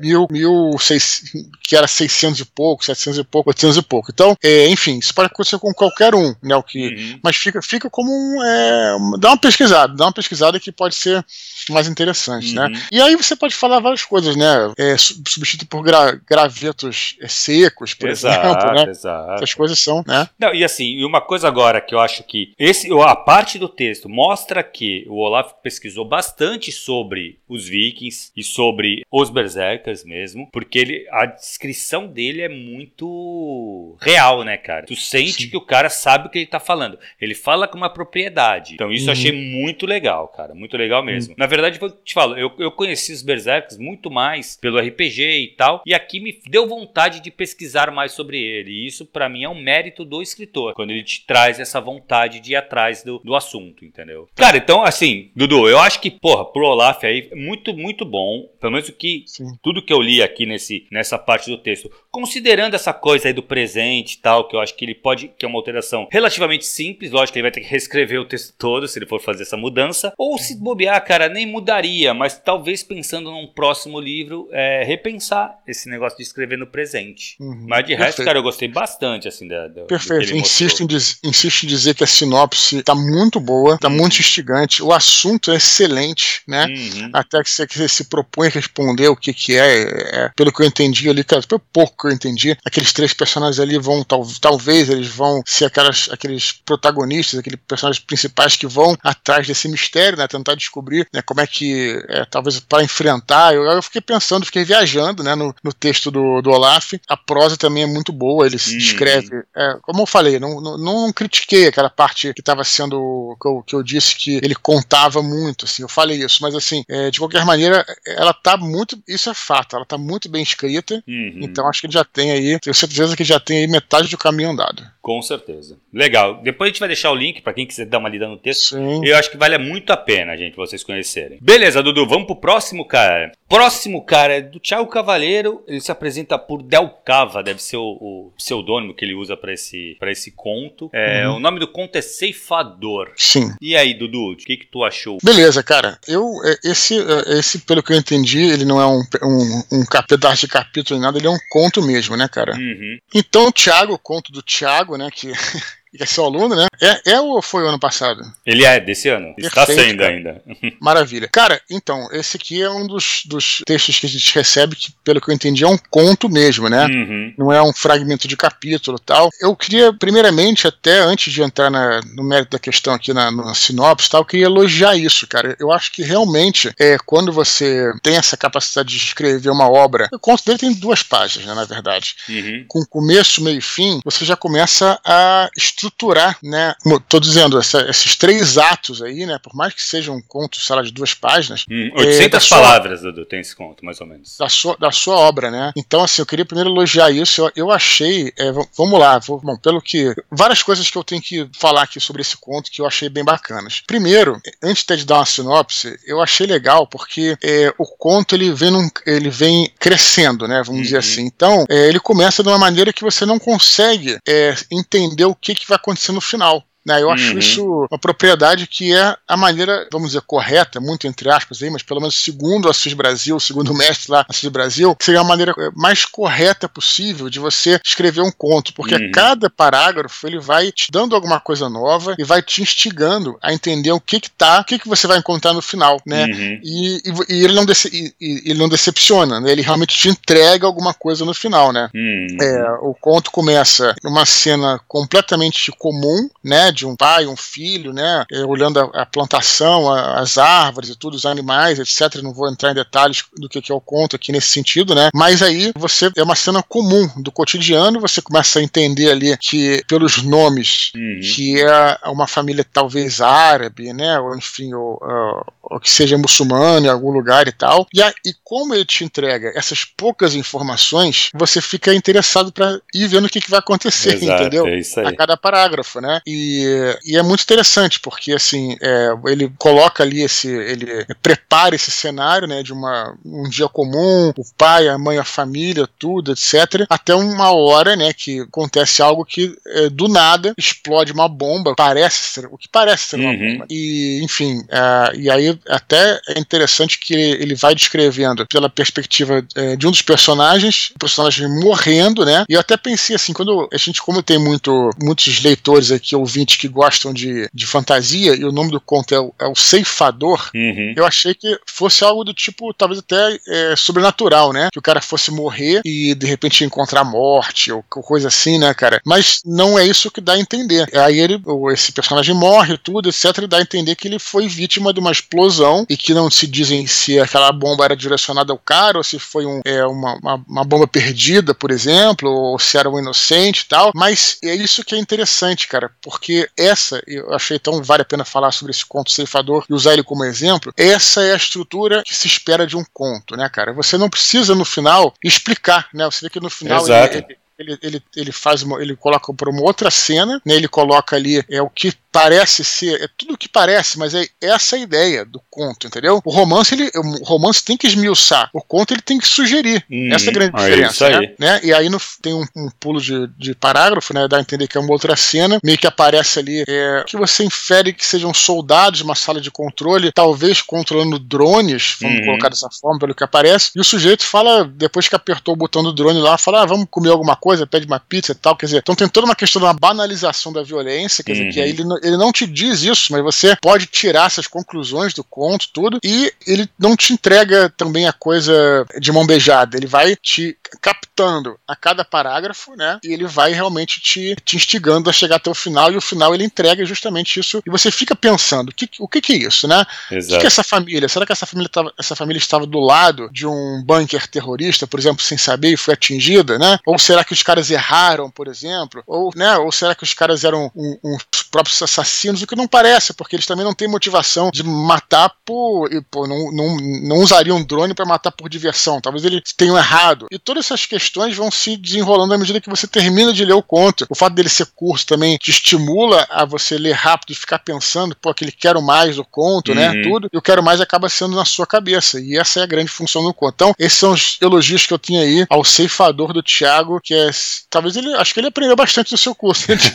mil, 0.00 0.28
mil 0.30 0.78
seis, 0.78 1.22
que 1.60 1.74
era 1.74 1.88
600 1.88 2.38
e 2.38 2.44
pouco, 2.44 2.84
700 2.84 3.18
e 3.18 3.24
pouco, 3.24 3.50
800 3.50 3.76
e 3.76 3.82
pouco. 3.82 4.10
Então, 4.12 4.36
é, 4.40 4.68
enfim, 4.68 4.98
isso 4.98 5.12
pode 5.12 5.26
acontecer 5.26 5.58
com 5.58 5.74
qualquer 5.74 6.14
um, 6.14 6.19
né? 6.42 6.56
O 6.56 6.62
que, 6.62 6.88
uhum. 6.88 7.20
Mas 7.22 7.36
fica, 7.36 7.60
fica 7.62 7.90
como 7.90 8.10
um. 8.10 8.42
É, 8.44 8.96
dá 9.18 9.28
uma 9.28 9.38
pesquisada, 9.38 9.94
dá 9.94 10.06
uma 10.06 10.12
pesquisada 10.12 10.60
que 10.60 10.72
pode 10.72 10.94
ser 10.94 11.24
mais 11.68 11.88
interessante, 11.88 12.54
né? 12.54 12.64
uhum. 12.64 12.70
né? 12.70 12.82
E 12.92 13.00
aí 13.00 13.16
você 13.16 13.36
pode 13.36 13.54
falar 13.54 13.80
várias 13.80 14.04
coisas, 14.04 14.36
né? 14.36 14.72
É, 14.78 14.96
substituir 14.96 15.68
por 15.68 15.82
gra, 15.82 16.20
gravetos 16.26 17.16
é, 17.20 17.28
secos, 17.28 17.94
por 17.94 18.08
exato, 18.08 18.46
exemplo, 18.46 18.72
né? 18.72 18.90
Exato. 18.90 19.32
Essas 19.32 19.54
coisas 19.54 19.78
são, 19.78 20.02
né? 20.06 20.28
Não, 20.38 20.54
e 20.54 20.64
assim, 20.64 20.84
e 20.84 21.04
uma 21.04 21.20
coisa 21.20 21.48
agora 21.48 21.80
que 21.80 21.94
eu 21.94 22.00
acho 22.00 22.22
que 22.24 22.52
esse, 22.58 22.88
a 22.92 23.16
parte 23.16 23.58
do 23.58 23.68
texto 23.68 24.08
mostra 24.08 24.62
que 24.62 25.04
o 25.08 25.16
Olaf 25.16 25.52
pesquisou 25.62 26.04
bastante 26.04 26.72
sobre 26.72 27.38
os 27.48 27.68
vikings 27.68 28.32
e 28.36 28.42
sobre 28.42 29.04
os 29.10 29.30
berserkers 29.30 30.04
mesmo, 30.04 30.48
porque 30.52 30.78
ele, 30.78 31.06
a 31.10 31.26
descrição 31.26 32.06
dele 32.06 32.42
é 32.42 32.48
muito 32.48 33.96
real, 34.00 34.44
né, 34.44 34.56
cara? 34.56 34.86
Tu 34.86 34.96
sente 34.96 35.44
Sim. 35.44 35.50
que 35.50 35.56
o 35.56 35.60
cara 35.60 35.88
sabe 35.88 36.09
o 36.16 36.30
que 36.30 36.38
ele 36.38 36.46
tá 36.46 36.60
falando. 36.60 36.98
Ele 37.20 37.34
fala 37.34 37.66
com 37.66 37.76
uma 37.76 37.90
propriedade. 37.90 38.74
Então 38.74 38.90
isso 38.90 39.04
uhum. 39.04 39.10
eu 39.10 39.12
achei 39.12 39.32
muito 39.32 39.86
legal, 39.86 40.28
cara. 40.28 40.54
Muito 40.54 40.76
legal 40.76 41.02
mesmo. 41.02 41.32
Uhum. 41.32 41.36
Na 41.38 41.46
verdade, 41.46 41.78
eu 41.80 41.90
te 41.90 42.14
falo, 42.14 42.36
eu, 42.36 42.52
eu 42.58 42.70
conheci 42.70 43.12
os 43.12 43.22
Berserkers 43.22 43.78
muito 43.78 44.10
mais 44.10 44.56
pelo 44.56 44.78
RPG 44.78 45.22
e 45.22 45.48
tal. 45.56 45.82
E 45.86 45.94
aqui 45.94 46.20
me 46.20 46.38
deu 46.48 46.66
vontade 46.66 47.20
de 47.20 47.30
pesquisar 47.30 47.90
mais 47.90 48.12
sobre 48.12 48.40
ele. 48.40 48.70
E 48.70 48.86
isso, 48.86 49.06
para 49.06 49.28
mim, 49.28 49.44
é 49.44 49.48
um 49.48 49.60
mérito 49.60 50.04
do 50.04 50.22
escritor. 50.22 50.74
Quando 50.74 50.90
ele 50.90 51.02
te 51.02 51.24
traz 51.26 51.58
essa 51.60 51.80
vontade 51.80 52.40
de 52.40 52.52
ir 52.52 52.56
atrás 52.56 53.02
do, 53.02 53.18
do 53.18 53.34
assunto, 53.34 53.84
entendeu? 53.84 54.28
Cara, 54.34 54.56
então, 54.56 54.82
assim, 54.82 55.30
Dudu, 55.34 55.68
eu 55.68 55.78
acho 55.78 56.00
que, 56.00 56.10
porra, 56.10 56.44
pro 56.44 56.66
Olaf 56.66 57.04
aí, 57.04 57.30
muito, 57.34 57.74
muito 57.74 58.04
bom. 58.04 58.48
Pelo 58.60 58.72
menos 58.72 58.88
o 58.88 58.92
que. 58.92 59.24
Sim. 59.26 59.44
Tudo 59.62 59.84
que 59.84 59.92
eu 59.92 60.00
li 60.00 60.22
aqui 60.22 60.46
nesse, 60.46 60.86
nessa 60.90 61.18
parte 61.18 61.50
do 61.50 61.58
texto. 61.58 61.90
Considerando 62.10 62.74
essa 62.74 62.92
coisa 62.92 63.28
aí 63.28 63.32
do 63.32 63.42
presente 63.42 64.14
e 64.14 64.18
tal, 64.18 64.46
que 64.46 64.56
eu 64.56 64.60
acho 64.60 64.74
que 64.74 64.84
ele 64.84 64.94
pode. 64.94 65.28
que 65.28 65.44
é 65.44 65.48
uma 65.48 65.58
alteração 65.58 65.99
relativamente 66.10 66.66
simples, 66.66 67.10
lógico 67.10 67.34
que 67.34 67.38
ele 67.38 67.44
vai 67.44 67.50
ter 67.50 67.60
que 67.60 67.68
reescrever 67.68 68.20
o 68.20 68.24
texto 68.24 68.54
todo 68.56 68.86
se 68.86 68.98
ele 68.98 69.06
for 69.06 69.20
fazer 69.20 69.42
essa 69.42 69.56
mudança, 69.56 70.12
ou 70.16 70.38
se 70.38 70.56
bobear, 70.56 71.04
cara, 71.04 71.28
nem 71.28 71.46
mudaria, 71.46 72.12
mas 72.14 72.38
talvez 72.38 72.82
pensando 72.82 73.30
num 73.30 73.46
próximo 73.46 74.00
livro, 74.00 74.48
é, 74.52 74.84
repensar 74.84 75.58
esse 75.66 75.88
negócio 75.88 76.16
de 76.16 76.24
escrever 76.24 76.56
no 76.56 76.66
presente. 76.66 77.36
Uhum, 77.40 77.66
mas 77.68 77.84
de 77.86 77.94
resto, 77.94 78.16
perfeito. 78.16 78.26
cara, 78.26 78.38
eu 78.38 78.42
gostei 78.42 78.68
bastante, 78.68 79.28
assim, 79.28 79.46
da, 79.48 79.68
da 79.68 79.82
Perfeito, 79.82 80.36
insisto 80.36 80.82
em, 80.82 80.86
diz, 80.86 81.18
insisto 81.24 81.64
em 81.64 81.68
dizer 81.68 81.94
que 81.94 82.04
a 82.04 82.06
sinopse 82.06 82.82
tá 82.82 82.94
muito 82.94 83.40
boa, 83.40 83.78
tá 83.78 83.88
uhum. 83.88 83.96
muito 83.96 84.18
instigante, 84.18 84.82
o 84.82 84.92
assunto 84.92 85.50
é 85.50 85.56
excelente, 85.56 86.42
né? 86.46 86.66
Uhum. 86.66 87.10
Até 87.12 87.42
que 87.42 87.50
você, 87.50 87.66
que 87.66 87.78
você, 87.78 87.88
se 87.88 88.04
propõe 88.04 88.48
a 88.48 88.50
responder 88.50 89.08
o 89.08 89.16
que 89.16 89.32
que 89.32 89.56
é, 89.56 89.82
é, 89.82 90.30
pelo 90.36 90.52
que 90.52 90.62
eu 90.62 90.66
entendi 90.66 91.08
ali, 91.08 91.24
cara, 91.24 91.42
pelo 91.42 91.60
pouco 91.72 91.96
que 92.02 92.06
eu 92.06 92.12
entendi, 92.12 92.56
aqueles 92.64 92.92
três 92.92 93.12
personagens 93.12 93.60
ali 93.60 93.78
vão, 93.78 94.04
tal, 94.04 94.26
talvez 94.40 94.88
eles 94.88 95.08
vão 95.08 95.42
ser 95.46 95.66
aquelas, 95.80 96.08
aqueles 96.10 96.52
protagonistas, 96.52 97.40
aqueles 97.40 97.58
personagens 97.66 98.04
principais 98.04 98.56
que 98.56 98.66
vão 98.66 98.96
atrás 99.02 99.46
desse 99.46 99.68
mistério, 99.68 100.18
né, 100.18 100.28
tentar 100.28 100.54
descobrir 100.54 101.06
né, 101.12 101.22
como 101.22 101.40
é 101.40 101.46
que, 101.46 102.02
é, 102.08 102.24
talvez 102.24 102.60
para 102.60 102.84
enfrentar. 102.84 103.54
Eu, 103.54 103.64
eu, 103.64 103.82
fiquei 103.82 104.00
pensando, 104.00 104.46
fiquei 104.46 104.64
viajando 104.64 105.22
né, 105.22 105.34
no, 105.34 105.54
no 105.62 105.72
texto 105.72 106.10
do, 106.10 106.40
do, 106.42 106.50
Olaf. 106.50 106.94
A 107.08 107.16
prosa 107.16 107.56
também 107.56 107.84
é 107.84 107.86
muito 107.86 108.12
boa, 108.12 108.46
ele 108.46 108.58
se 108.58 108.76
descreve. 108.76 109.42
É, 109.56 109.76
como 109.82 110.02
eu 110.02 110.06
falei, 110.06 110.38
não, 110.38 110.60
não, 110.60 110.78
não, 110.78 111.12
critiquei 111.12 111.68
aquela 111.68 111.90
parte 111.90 112.32
que 112.34 112.40
estava 112.40 112.64
sendo, 112.64 113.36
que 113.40 113.48
eu, 113.48 113.62
que 113.62 113.74
eu, 113.74 113.82
disse 113.82 114.14
que 114.16 114.36
ele 114.42 114.54
contava 114.54 115.22
muito, 115.22 115.64
assim, 115.64 115.82
eu 115.82 115.88
falei 115.88 116.22
isso, 116.22 116.38
mas 116.42 116.54
assim, 116.54 116.84
é, 116.88 117.10
de 117.10 117.18
qualquer 117.18 117.44
maneira, 117.44 117.84
ela 118.06 118.32
tá 118.32 118.56
muito, 118.56 119.00
isso 119.08 119.30
é 119.30 119.34
fato, 119.34 119.76
ela 119.76 119.84
tá 119.84 119.96
muito 119.96 120.28
bem 120.28 120.42
escrita, 120.42 121.02
uhum. 121.06 121.40
então 121.42 121.68
acho 121.68 121.80
que 121.80 121.86
ele 121.86 121.94
já 121.94 122.04
tem 122.04 122.30
aí, 122.30 122.58
tenho 122.60 122.74
certeza 122.74 123.16
que 123.16 123.24
já 123.24 123.40
tem 123.40 123.58
aí 123.58 123.66
metade 123.66 124.08
do 124.08 124.18
caminho 124.18 124.50
andado. 124.50 124.86
Com 125.02 125.20
certeza. 125.22 125.69
Legal. 125.92 126.40
Depois 126.42 126.68
a 126.68 126.70
gente 126.70 126.80
vai 126.80 126.88
deixar 126.88 127.10
o 127.10 127.14
link 127.14 127.40
para 127.42 127.52
quem 127.52 127.66
quiser 127.66 127.86
dar 127.86 127.98
uma 127.98 128.08
lida 128.08 128.26
no 128.26 128.36
texto. 128.36 128.76
Sim. 128.76 129.04
Eu 129.04 129.16
acho 129.16 129.30
que 129.30 129.36
vale 129.36 129.56
muito 129.58 129.92
a 129.92 129.96
pena, 129.96 130.36
gente, 130.36 130.56
vocês 130.56 130.82
conhecerem. 130.82 131.38
Beleza, 131.40 131.82
Dudu, 131.82 132.06
vamos 132.06 132.26
pro 132.26 132.36
próximo, 132.36 132.84
cara. 132.84 133.32
Próximo, 133.50 134.04
cara, 134.04 134.36
é 134.36 134.40
do 134.40 134.60
Thiago 134.60 134.86
Cavaleiro. 134.86 135.64
Ele 135.66 135.80
se 135.80 135.90
apresenta 135.90 136.38
por 136.38 136.62
Del 136.62 136.88
Cava, 137.04 137.42
deve 137.42 137.60
ser 137.60 137.78
o, 137.78 137.98
o 138.00 138.32
pseudônimo 138.36 138.94
que 138.94 139.04
ele 139.04 139.12
usa 139.12 139.36
para 139.36 139.52
esse, 139.52 139.96
pra 139.98 140.12
esse 140.12 140.30
conto. 140.30 140.88
É, 140.92 141.28
uhum. 141.28 141.36
O 141.36 141.40
nome 141.40 141.58
do 141.58 141.66
conto 141.66 141.96
é 141.96 142.00
Ceifador. 142.00 143.10
Sim. 143.16 143.52
E 143.60 143.76
aí, 143.76 143.92
Dudu, 143.92 144.34
o 144.34 144.36
que, 144.36 144.56
que 144.56 144.66
tu 144.66 144.84
achou? 144.84 145.18
Beleza, 145.20 145.64
cara. 145.64 145.98
Eu, 146.06 146.30
é, 146.44 146.70
esse, 146.70 146.96
é, 146.96 147.38
esse, 147.40 147.58
pelo 147.58 147.82
que 147.82 147.92
eu 147.92 147.96
entendi, 147.96 148.38
ele 148.38 148.64
não 148.64 148.80
é 148.80 148.86
um, 148.86 149.02
um, 149.24 149.80
um 149.80 149.84
pedaço 150.08 150.42
de 150.42 150.48
capítulo 150.48 151.00
nem 151.00 151.06
nada, 151.06 151.18
ele 151.18 151.26
é 151.26 151.30
um 151.30 151.38
conto 151.50 151.82
mesmo, 151.82 152.16
né, 152.16 152.28
cara? 152.28 152.52
Uhum. 152.54 152.98
Então, 153.12 153.48
o 153.48 153.52
Thiago, 153.52 153.94
o 153.94 153.98
conto 153.98 154.30
do 154.30 154.42
Thiago, 154.42 154.96
né, 154.96 155.08
que 155.12 155.32
que 155.96 156.02
é 156.02 156.06
seu 156.06 156.24
aluno, 156.24 156.54
né? 156.54 156.66
É, 156.80 157.12
é 157.12 157.20
ou 157.20 157.42
foi 157.42 157.64
o 157.64 157.68
ano 157.68 157.78
passado? 157.78 158.22
Ele 158.46 158.64
é 158.64 158.78
desse 158.80 159.08
ano. 159.08 159.34
Perfeito, 159.34 159.46
Está 159.46 159.66
sendo 159.66 159.98
cara. 159.98 160.10
ainda. 160.10 160.42
Maravilha. 160.80 161.28
Cara, 161.32 161.60
então, 161.68 162.08
esse 162.12 162.36
aqui 162.36 162.62
é 162.62 162.70
um 162.70 162.86
dos, 162.86 163.22
dos 163.26 163.62
textos 163.66 163.98
que 163.98 164.06
a 164.06 164.08
gente 164.08 164.34
recebe 164.34 164.76
que, 164.76 164.92
pelo 165.04 165.20
que 165.20 165.30
eu 165.30 165.34
entendi, 165.34 165.64
é 165.64 165.68
um 165.68 165.78
conto 165.90 166.28
mesmo, 166.28 166.68
né? 166.68 166.86
Uhum. 166.86 167.34
Não 167.36 167.52
é 167.52 167.62
um 167.62 167.72
fragmento 167.72 168.28
de 168.28 168.36
capítulo 168.36 168.98
tal. 168.98 169.28
Eu 169.40 169.54
queria, 169.56 169.92
primeiramente, 169.92 170.66
até 170.66 171.00
antes 171.00 171.32
de 171.32 171.42
entrar 171.42 171.70
na, 171.70 172.00
no 172.14 172.22
mérito 172.22 172.52
da 172.52 172.58
questão 172.58 172.94
aqui 172.94 173.12
na, 173.12 173.30
na 173.30 173.54
sinopse 173.54 174.08
tal, 174.08 174.20
eu 174.20 174.26
queria 174.26 174.46
elogiar 174.46 174.96
isso, 174.96 175.26
cara. 175.26 175.56
Eu 175.58 175.72
acho 175.72 175.92
que 175.92 176.02
realmente, 176.02 176.72
é, 176.78 176.96
quando 177.04 177.32
você 177.32 177.92
tem 178.02 178.16
essa 178.16 178.36
capacidade 178.36 178.88
de 178.88 178.96
escrever 178.96 179.50
uma 179.50 179.68
obra, 179.68 180.08
o 180.12 180.18
conto 180.18 180.44
dele 180.44 180.58
tem 180.58 180.72
duas 180.72 181.02
páginas, 181.02 181.46
né, 181.46 181.54
na 181.54 181.64
verdade. 181.64 182.14
Uhum. 182.28 182.64
Com 182.68 182.84
começo, 182.86 183.42
meio 183.42 183.58
e 183.58 183.62
fim, 183.62 184.00
você 184.04 184.24
já 184.24 184.36
começa 184.36 184.98
a 185.04 185.50
estruturar, 185.80 186.38
né? 186.42 186.74
Como 186.82 187.00
tô 187.00 187.18
dizendo, 187.18 187.58
essa, 187.58 187.88
esses 187.88 188.16
três 188.16 188.58
atos 188.58 189.02
aí, 189.02 189.24
né? 189.24 189.38
Por 189.42 189.54
mais 189.54 189.72
que 189.72 189.82
seja 189.82 190.12
um 190.12 190.20
conto, 190.20 190.60
sei 190.60 190.76
lá, 190.76 190.82
de 190.82 190.92
duas 190.92 191.14
páginas. 191.14 191.64
Hum, 191.70 191.90
800 191.96 192.44
é, 192.44 192.48
palavras, 192.48 193.02
Dudu, 193.02 193.24
tem 193.24 193.40
esse 193.40 193.56
conto, 193.56 193.84
mais 193.84 194.00
ou 194.00 194.06
menos. 194.06 194.36
Da 194.38 194.48
sua, 194.48 194.76
da 194.76 194.92
sua 194.92 195.16
obra, 195.16 195.50
né? 195.50 195.72
Então, 195.76 196.02
assim, 196.02 196.20
eu 196.20 196.26
queria 196.26 196.44
primeiro 196.44 196.70
elogiar 196.70 197.10
isso. 197.10 197.42
Eu, 197.42 197.52
eu 197.56 197.70
achei, 197.70 198.32
é, 198.38 198.52
vamos 198.76 198.98
lá, 198.98 199.18
vou, 199.18 199.40
bom, 199.40 199.56
pelo 199.56 199.80
que. 199.80 200.14
Várias 200.30 200.62
coisas 200.62 200.90
que 200.90 200.98
eu 200.98 201.04
tenho 201.04 201.22
que 201.22 201.48
falar 201.52 201.82
aqui 201.82 201.98
sobre 201.98 202.22
esse 202.22 202.36
conto 202.36 202.70
que 202.70 202.80
eu 202.80 202.86
achei 202.86 203.08
bem 203.08 203.24
bacanas. 203.24 203.82
Primeiro, 203.86 204.40
antes 204.62 204.84
de 204.84 205.04
dar 205.04 205.16
uma 205.16 205.26
sinopse, 205.26 205.98
eu 206.06 206.20
achei 206.20 206.46
legal 206.46 206.86
porque 206.86 207.36
é, 207.42 207.72
o 207.78 207.86
conto 207.86 208.34
ele 208.34 208.52
vem, 208.52 208.70
num, 208.70 208.88
ele 209.06 209.30
vem 209.30 209.70
crescendo, 209.78 210.46
né? 210.46 210.62
Vamos 210.64 210.78
uhum. 210.78 210.82
dizer 210.82 210.98
assim. 210.98 211.24
Então, 211.24 211.64
é, 211.68 211.88
ele 211.88 212.00
começa 212.00 212.42
de 212.42 212.48
uma 212.48 212.58
maneira 212.58 212.92
que 212.92 213.04
você 213.04 213.24
não 213.24 213.38
consegue 213.38 214.18
é, 214.26 214.54
entender 214.70 215.24
o 215.24 215.34
que, 215.34 215.54
que 215.54 215.69
vai 215.70 215.76
acontecer 215.76 216.12
no 216.12 216.20
final. 216.20 216.69
Né? 216.90 217.02
Eu 217.02 217.10
acho 217.10 217.32
uhum. 217.32 217.38
isso 217.38 217.86
uma 217.88 217.98
propriedade 217.98 218.66
que 218.66 218.92
é 218.92 219.16
a 219.28 219.36
maneira, 219.36 219.86
vamos 219.92 220.08
dizer, 220.08 220.22
correta, 220.22 220.80
muito 220.80 221.06
entre 221.06 221.30
aspas 221.30 221.62
aí, 221.62 221.70
mas 221.70 221.84
pelo 221.84 222.00
menos 222.00 222.16
segundo 222.16 222.66
a 222.66 222.72
Assis 222.72 222.92
Brasil, 222.92 223.38
segundo 223.38 223.70
o 223.72 223.76
mestre 223.76 224.10
lá, 224.10 224.26
Assis 224.28 224.48
Brasil, 224.48 224.96
seria 225.00 225.20
a 225.20 225.24
maneira 225.24 225.54
mais 225.76 226.04
correta 226.04 226.68
possível 226.68 227.30
de 227.30 227.38
você 227.38 227.80
escrever 227.84 228.22
um 228.22 228.32
conto, 228.32 228.74
porque 228.74 228.96
uhum. 228.96 229.12
cada 229.12 229.48
parágrafo 229.48 230.26
ele 230.26 230.40
vai 230.40 230.72
te 230.72 230.90
dando 230.90 231.14
alguma 231.14 231.38
coisa 231.38 231.68
nova 231.68 232.16
e 232.18 232.24
vai 232.24 232.42
te 232.42 232.60
instigando 232.60 233.38
a 233.40 233.52
entender 233.52 233.92
o 233.92 234.00
que 234.00 234.18
que 234.18 234.30
tá, 234.30 234.60
o 234.60 234.64
que 234.64 234.78
que 234.78 234.88
você 234.88 235.06
vai 235.06 235.18
encontrar 235.18 235.52
no 235.52 235.62
final, 235.62 236.00
né? 236.04 236.24
Uhum. 236.24 236.60
E, 236.64 236.96
e, 236.96 237.34
e, 237.34 237.44
ele 237.44 237.54
não 237.54 237.64
e, 237.92 238.50
ele 238.50 238.58
não 238.58 238.68
decepciona, 238.68 239.40
né? 239.40 239.52
Ele 239.52 239.62
realmente 239.62 239.96
te 239.96 240.08
entrega 240.08 240.66
alguma 240.66 240.92
coisa 240.92 241.24
no 241.24 241.34
final, 241.34 241.72
né? 241.72 241.88
Uhum. 241.94 242.36
É, 242.40 242.72
o 242.82 242.94
conto 243.00 243.30
começa 243.30 243.94
numa 244.02 244.26
cena 244.26 244.80
completamente 244.88 245.70
comum, 245.72 246.28
né? 246.42 246.72
De 246.80 246.86
um 246.86 246.96
pai, 246.96 247.26
um 247.26 247.36
filho, 247.36 247.92
né? 247.92 248.24
É, 248.32 248.42
olhando 248.44 248.80
a, 248.80 249.02
a 249.02 249.06
plantação, 249.06 249.92
a, 249.92 250.18
as 250.18 250.38
árvores 250.38 250.88
e 250.88 250.96
tudo, 250.96 251.14
os 251.14 251.26
animais, 251.26 251.78
etc. 251.78 252.22
Não 252.22 252.32
vou 252.32 252.48
entrar 252.48 252.70
em 252.70 252.74
detalhes 252.74 253.22
do 253.36 253.50
que, 253.50 253.60
que 253.60 253.70
o 253.70 253.80
conto 253.80 254.16
aqui 254.16 254.32
nesse 254.32 254.48
sentido, 254.48 254.94
né? 254.94 255.10
Mas 255.14 255.42
aí 255.42 255.72
você 255.76 256.10
é 256.16 256.22
uma 256.22 256.34
cena 256.34 256.62
comum 256.62 257.06
do 257.18 257.30
cotidiano, 257.30 258.00
você 258.00 258.22
começa 258.22 258.58
a 258.58 258.62
entender 258.62 259.10
ali 259.10 259.36
que 259.36 259.84
pelos 259.86 260.22
nomes 260.22 260.90
uhum. 260.94 261.20
que 261.20 261.60
é 261.60 261.98
uma 262.06 262.26
família 262.26 262.64
talvez 262.64 263.20
árabe, 263.20 263.92
né? 263.92 264.18
Ou 264.18 264.34
enfim, 264.34 264.72
ou, 264.72 264.98
ou 265.02 265.59
que 265.78 265.90
seja 265.90 266.18
muçulmano 266.18 266.86
em 266.86 266.88
algum 266.88 267.10
lugar 267.10 267.46
e 267.46 267.52
tal. 267.52 267.86
E, 267.92 268.02
a, 268.02 268.12
e 268.24 268.32
como 268.42 268.74
ele 268.74 268.84
te 268.84 269.04
entrega 269.04 269.52
essas 269.54 269.84
poucas 269.84 270.34
informações, 270.34 271.30
você 271.34 271.60
fica 271.60 271.94
interessado 271.94 272.52
para 272.52 272.80
ir 272.94 273.06
vendo 273.06 273.26
o 273.26 273.28
que, 273.28 273.40
que 273.40 273.50
vai 273.50 273.58
acontecer, 273.58 274.14
Exato, 274.14 274.42
entendeu? 274.42 274.66
É 274.66 275.06
a 275.06 275.14
cada 275.14 275.36
parágrafo, 275.36 276.00
né? 276.00 276.20
E, 276.26 276.96
e 277.04 277.16
é 277.16 277.22
muito 277.22 277.42
interessante 277.42 278.00
porque 278.00 278.32
assim 278.32 278.76
é, 278.80 279.10
ele 279.26 279.52
coloca 279.58 280.02
ali 280.02 280.22
esse, 280.22 280.48
ele 280.48 281.06
prepara 281.22 281.74
esse 281.74 281.90
cenário, 281.90 282.48
né? 282.48 282.62
De 282.62 282.72
uma 282.72 283.16
um 283.24 283.48
dia 283.48 283.68
comum, 283.68 284.32
o 284.36 284.44
pai, 284.56 284.88
a 284.88 284.98
mãe, 284.98 285.18
a 285.18 285.24
família, 285.24 285.88
tudo, 285.98 286.32
etc. 286.32 286.86
Até 286.88 287.14
uma 287.14 287.52
hora, 287.52 287.94
né? 287.96 288.12
Que 288.12 288.40
acontece 288.40 289.02
algo 289.02 289.24
que 289.24 289.54
é, 289.66 289.88
do 289.88 290.08
nada 290.08 290.54
explode 290.56 291.12
uma 291.12 291.28
bomba, 291.28 291.74
parece 291.76 292.24
ser 292.24 292.46
o 292.50 292.56
que 292.56 292.68
parece 292.68 293.08
ser 293.08 293.16
uma 293.16 293.30
uhum. 293.30 293.52
bomba. 293.52 293.66
E 293.70 294.20
enfim, 294.22 294.62
é, 294.68 295.16
e 295.16 295.30
aí 295.30 295.58
até 295.68 296.20
é 296.28 296.38
interessante 296.38 296.98
que 296.98 297.14
ele, 297.14 297.54
vai 297.54 297.74
descrevendo 297.74 298.46
pela 298.46 298.68
perspectiva 298.68 299.44
é, 299.54 299.76
de 299.76 299.86
um 299.86 299.90
dos 299.90 300.02
personagens, 300.02 300.92
o 300.94 300.98
personagem 300.98 301.48
morrendo, 301.48 302.24
né? 302.24 302.44
E 302.48 302.54
eu 302.54 302.60
até 302.60 302.76
pensei 302.76 303.16
assim, 303.16 303.32
quando 303.32 303.68
a 303.72 303.76
gente, 303.76 304.00
como 304.00 304.22
tem 304.22 304.38
muito, 304.38 304.90
muitos 305.02 305.42
leitores 305.42 305.90
aqui, 305.90 306.14
ouvintes 306.14 306.56
que 306.56 306.68
gostam 306.68 307.12
de, 307.12 307.48
de 307.52 307.66
fantasia, 307.66 308.34
e 308.34 308.44
o 308.44 308.52
nome 308.52 308.70
do 308.70 308.80
conto 308.80 309.14
é 309.14 309.20
o, 309.20 309.34
é 309.38 309.46
o 309.46 309.54
Ceifador, 309.54 310.50
uhum. 310.54 310.94
eu 310.96 311.04
achei 311.04 311.34
que 311.34 311.58
fosse 311.66 312.04
algo 312.04 312.24
do 312.24 312.32
tipo, 312.32 312.72
talvez 312.72 313.00
até 313.00 313.38
é, 313.48 313.76
sobrenatural, 313.76 314.52
né? 314.52 314.68
Que 314.72 314.78
o 314.78 314.82
cara 314.82 315.00
fosse 315.00 315.30
morrer 315.30 315.80
e 315.84 316.14
de 316.14 316.26
repente 316.26 316.64
encontrar 316.64 317.04
morte 317.04 317.72
ou 317.72 317.82
coisa 317.82 318.28
assim, 318.28 318.58
né, 318.58 318.72
cara? 318.74 319.00
Mas 319.04 319.40
não 319.44 319.78
é 319.78 319.86
isso 319.86 320.10
que 320.10 320.20
dá 320.20 320.34
a 320.34 320.40
entender. 320.40 320.88
Aí 320.96 321.18
ele, 321.18 321.40
esse 321.72 321.92
personagem 321.92 322.34
morre, 322.34 322.78
tudo, 322.78 323.08
etc., 323.08 323.46
dá 323.48 323.58
a 323.58 323.62
entender 323.62 323.96
que 323.96 324.08
ele 324.08 324.18
foi 324.18 324.48
vítima 324.48 324.92
de 324.92 325.00
uma 325.00 325.12
explosão 325.12 325.49
e 325.88 325.96
que 325.96 326.14
não 326.14 326.30
se 326.30 326.46
dizem 326.46 326.86
se 326.86 327.18
aquela 327.18 327.50
bomba 327.52 327.84
era 327.84 327.96
direcionada 327.96 328.52
ao 328.52 328.58
cara 328.58 328.98
ou 328.98 329.04
se 329.04 329.18
foi 329.18 329.46
um, 329.46 329.60
é, 329.64 329.84
uma, 329.84 330.14
uma, 330.16 330.44
uma, 330.46 330.64
bomba 330.64 330.86
perdida, 330.86 331.54
por 331.54 331.70
exemplo, 331.70 332.30
ou 332.30 332.58
se 332.58 332.76
era 332.76 332.88
um 332.88 332.98
inocente 332.98 333.60
e 333.60 333.66
tal. 333.66 333.90
Mas 333.94 334.38
é 334.42 334.54
isso 334.54 334.84
que 334.84 334.94
é 334.94 334.98
interessante, 334.98 335.66
cara, 335.66 335.90
porque 336.00 336.48
essa, 336.56 337.02
eu 337.06 337.32
achei 337.34 337.58
tão 337.58 337.82
vale 337.82 338.02
a 338.02 338.04
pena 338.04 338.24
falar 338.24 338.52
sobre 338.52 338.70
esse 338.70 338.84
conto 338.84 339.10
ceifador 339.10 339.64
e 339.68 339.74
usar 339.74 339.92
ele 339.92 340.02
como 340.02 340.24
exemplo. 340.24 340.72
Essa 340.76 341.22
é 341.22 341.32
a 341.32 341.36
estrutura 341.36 342.02
que 342.04 342.14
se 342.14 342.26
espera 342.26 342.66
de 342.66 342.76
um 342.76 342.84
conto, 342.92 343.36
né, 343.36 343.48
cara? 343.48 343.72
Você 343.72 343.96
não 343.96 344.08
precisa 344.08 344.54
no 344.54 344.64
final 344.64 345.14
explicar, 345.22 345.88
né? 345.92 346.04
Você 346.04 346.26
vê 346.26 346.30
que 346.30 346.40
no 346.40 346.50
final 346.50 346.86
ele, 346.86 347.16
ele, 347.16 347.39
ele, 347.60 347.78
ele, 347.82 348.02
ele 348.16 348.32
faz 348.32 348.62
uma, 348.62 348.80
ele 348.82 348.96
coloca 348.96 349.32
para 349.34 349.50
uma 349.50 349.62
outra 349.62 349.90
cena, 349.90 350.40
né? 350.44 350.54
Ele 350.54 350.68
coloca 350.68 351.14
ali 351.14 351.44
é 351.48 351.60
o 351.60 351.68
que 351.68 351.92
parece 352.12 352.64
ser, 352.64 353.00
é 353.02 353.08
tudo 353.16 353.34
o 353.34 353.38
que 353.38 353.48
parece, 353.48 353.98
mas 353.98 354.14
é 354.14 354.26
essa 354.40 354.76
a 354.76 354.78
ideia 354.78 355.24
do 355.24 355.40
conto, 355.48 355.86
entendeu? 355.86 356.20
O 356.24 356.30
romance, 356.30 356.74
ele, 356.74 356.90
o 356.94 357.24
romance 357.24 357.64
tem 357.64 357.76
que 357.76 357.86
esmiuçar, 357.86 358.50
o 358.52 358.60
conto 358.60 358.92
ele 358.92 359.02
tem 359.02 359.18
que 359.18 359.28
sugerir. 359.28 359.84
Uhum, 359.88 360.12
essa 360.12 360.26
é 360.26 360.30
a 360.30 360.32
grande 360.32 360.56
diferença, 360.56 361.06
é 361.06 361.20
né? 361.20 361.34
né? 361.38 361.60
E 361.62 361.72
aí 361.72 361.88
no, 361.88 362.00
tem 362.20 362.34
um, 362.34 362.44
um 362.56 362.68
pulo 362.80 363.00
de, 363.00 363.28
de, 363.38 363.54
parágrafo, 363.54 364.12
né? 364.12 364.26
Dá 364.26 364.38
a 364.38 364.40
entender 364.40 364.66
que 364.66 364.76
é 364.76 364.80
uma 364.80 364.92
outra 364.92 365.14
cena, 365.14 365.60
meio 365.62 365.78
que 365.78 365.86
aparece 365.86 366.38
ali 366.38 366.64
é, 366.66 367.04
que 367.06 367.16
você 367.16 367.44
infere 367.44 367.92
que 367.92 368.04
sejam 368.04 368.34
soldados 368.34 368.98
de 368.98 369.04
uma 369.04 369.14
sala 369.14 369.40
de 369.40 369.50
controle, 369.50 370.12
talvez 370.12 370.62
controlando 370.62 371.18
drones, 371.18 371.96
vamos 372.00 372.18
uhum. 372.18 372.24
colocar 372.26 372.48
dessa 372.48 372.68
forma, 372.70 372.98
pelo 372.98 373.14
que 373.14 373.24
aparece, 373.24 373.70
e 373.76 373.80
o 373.80 373.84
sujeito 373.84 374.24
fala, 374.24 374.64
depois 374.64 375.06
que 375.06 375.14
apertou 375.14 375.54
o 375.54 375.56
botão 375.56 375.82
do 375.82 375.92
drone 375.92 376.18
lá, 376.18 376.36
fala, 376.36 376.62
ah, 376.62 376.66
vamos 376.66 376.86
comer 376.90 377.10
alguma 377.10 377.36
coisa, 377.36 377.49
pede 377.66 377.86
uma 377.86 378.00
pizza 378.00 378.32
e 378.32 378.34
tal, 378.34 378.56
quer 378.56 378.66
dizer, 378.66 378.78
então 378.78 378.94
tem 378.94 379.08
toda 379.08 379.26
uma 379.26 379.36
questão 379.36 379.60
da 379.60 379.72
banalização 379.72 380.52
da 380.52 380.62
violência, 380.62 381.24
quer 381.24 381.32
uhum. 381.32 381.48
dizer, 381.48 381.52
que 381.52 381.60
aí 381.60 381.70
ele, 381.70 381.82
ele 382.02 382.16
não 382.16 382.32
te 382.32 382.46
diz 382.46 382.82
isso, 382.82 383.12
mas 383.12 383.22
você 383.22 383.56
pode 383.60 383.86
tirar 383.86 384.26
essas 384.26 384.46
conclusões 384.46 385.14
do 385.14 385.24
conto, 385.24 385.68
tudo, 385.72 385.98
e 386.04 386.32
ele 386.46 386.68
não 386.78 386.96
te 386.96 387.12
entrega 387.12 387.72
também 387.76 388.06
a 388.06 388.12
coisa 388.12 388.86
de 388.98 389.12
mão 389.12 389.26
beijada. 389.26 389.76
Ele 389.76 389.86
vai 389.86 390.16
te 390.16 390.56
captando 390.80 391.58
a 391.66 391.74
cada 391.74 392.04
parágrafo, 392.04 392.74
né? 392.76 392.98
E 393.02 393.12
ele 393.12 393.26
vai 393.26 393.52
realmente 393.52 394.00
te, 394.00 394.36
te 394.44 394.56
instigando 394.56 395.10
a 395.10 395.12
chegar 395.12 395.36
até 395.36 395.50
o 395.50 395.54
final, 395.54 395.92
e 395.92 395.96
o 395.96 396.00
final 396.00 396.34
ele 396.34 396.44
entrega 396.44 396.84
justamente 396.84 397.40
isso. 397.40 397.62
E 397.66 397.70
você 397.70 397.90
fica 397.90 398.14
pensando: 398.14 398.72
que, 398.72 398.88
o 398.98 399.08
que, 399.08 399.20
que 399.20 399.32
é 399.32 399.36
isso, 399.36 399.66
né? 399.66 399.84
Exato. 400.10 400.32
O 400.32 400.36
que, 400.36 400.40
que 400.40 400.46
é 400.46 400.48
essa 400.48 400.64
família? 400.64 401.08
Será 401.08 401.26
que 401.26 401.32
essa 401.32 401.46
família, 401.46 401.68
tava, 401.68 401.92
essa 401.98 402.16
família 402.16 402.38
estava 402.38 402.66
do 402.66 402.80
lado 402.80 403.28
de 403.32 403.46
um 403.46 403.82
bunker 403.84 404.26
terrorista, 404.28 404.86
por 404.86 404.98
exemplo, 404.98 405.22
sem 405.22 405.38
saber 405.38 405.72
e 405.72 405.76
foi 405.76 405.94
atingida, 405.94 406.58
né? 406.58 406.78
Ou 406.86 406.98
será 406.98 407.24
que 407.24 407.34
os 407.40 407.42
caras 407.42 407.70
erraram, 407.70 408.30
por 408.30 408.48
exemplo? 408.48 409.02
Ou, 409.06 409.30
né? 409.34 409.56
Ou 409.56 409.72
será 409.72 409.94
que 409.94 410.04
os 410.04 410.14
caras 410.14 410.44
eram 410.44 410.70
um, 410.76 410.98
um 411.02 411.18
próprios 411.50 411.82
assassinos, 411.82 412.40
o 412.40 412.46
que 412.46 412.54
não 412.54 412.68
parece, 412.68 413.12
porque 413.12 413.36
eles 413.36 413.46
também 413.46 413.64
não 413.64 413.74
têm 413.74 413.88
motivação 413.88 414.50
de 414.52 414.62
matar 414.62 415.32
por. 415.44 415.92
E, 415.92 416.00
pô, 416.00 416.26
não, 416.26 416.52
não, 416.52 416.76
não 416.76 417.16
usariam 417.16 417.56
um 417.56 417.64
drone 417.64 417.92
para 417.92 418.06
matar 418.06 418.30
por 418.30 418.48
diversão. 418.48 419.00
Talvez 419.00 419.24
eles 419.24 419.42
tenham 419.56 419.76
errado. 419.76 420.26
E 420.30 420.38
todas 420.38 420.66
essas 420.66 420.86
questões 420.86 421.36
vão 421.36 421.50
se 421.50 421.76
desenrolando 421.76 422.32
à 422.34 422.38
medida 422.38 422.60
que 422.60 422.70
você 422.70 422.86
termina 422.86 423.32
de 423.32 423.44
ler 423.44 423.54
o 423.54 423.62
conto. 423.62 424.06
O 424.08 424.14
fato 424.14 424.34
dele 424.34 424.48
ser 424.48 424.66
curto 424.74 425.06
também 425.06 425.36
te 425.36 425.50
estimula 425.50 426.26
a 426.30 426.44
você 426.44 426.78
ler 426.78 426.92
rápido 426.92 427.32
e 427.32 427.34
ficar 427.34 427.58
pensando, 427.58 428.16
pô, 428.16 428.30
aquele 428.30 428.52
quero 428.52 428.80
mais 428.80 429.16
do 429.16 429.24
conto, 429.24 429.74
né, 429.74 429.88
uhum. 429.88 429.94
né? 429.94 430.02
Tudo. 430.02 430.28
E 430.32 430.38
o 430.38 430.42
quero 430.42 430.62
mais 430.62 430.80
acaba 430.80 431.08
sendo 431.08 431.34
na 431.34 431.44
sua 431.44 431.66
cabeça. 431.66 432.20
E 432.20 432.38
essa 432.38 432.60
é 432.60 432.62
a 432.62 432.66
grande 432.66 432.90
função 432.90 433.24
do 433.24 433.34
conto. 433.34 433.54
Então, 433.54 433.74
esses 433.78 433.98
são 433.98 434.12
os 434.12 434.38
elogios 434.40 434.86
que 434.86 434.94
eu 434.94 434.98
tinha 434.98 435.22
aí 435.22 435.46
ao 435.48 435.64
ceifador 435.64 436.32
do 436.32 436.42
Thiago, 436.42 437.00
que 437.02 437.14
é. 437.14 437.29
Talvez 437.68 437.96
ele. 437.96 438.14
Acho 438.14 438.34
que 438.34 438.40
ele 438.40 438.48
aprendeu 438.48 438.76
bastante 438.76 439.10
do 439.10 439.18
seu 439.18 439.34
curso, 439.34 439.70
né? 439.70 439.78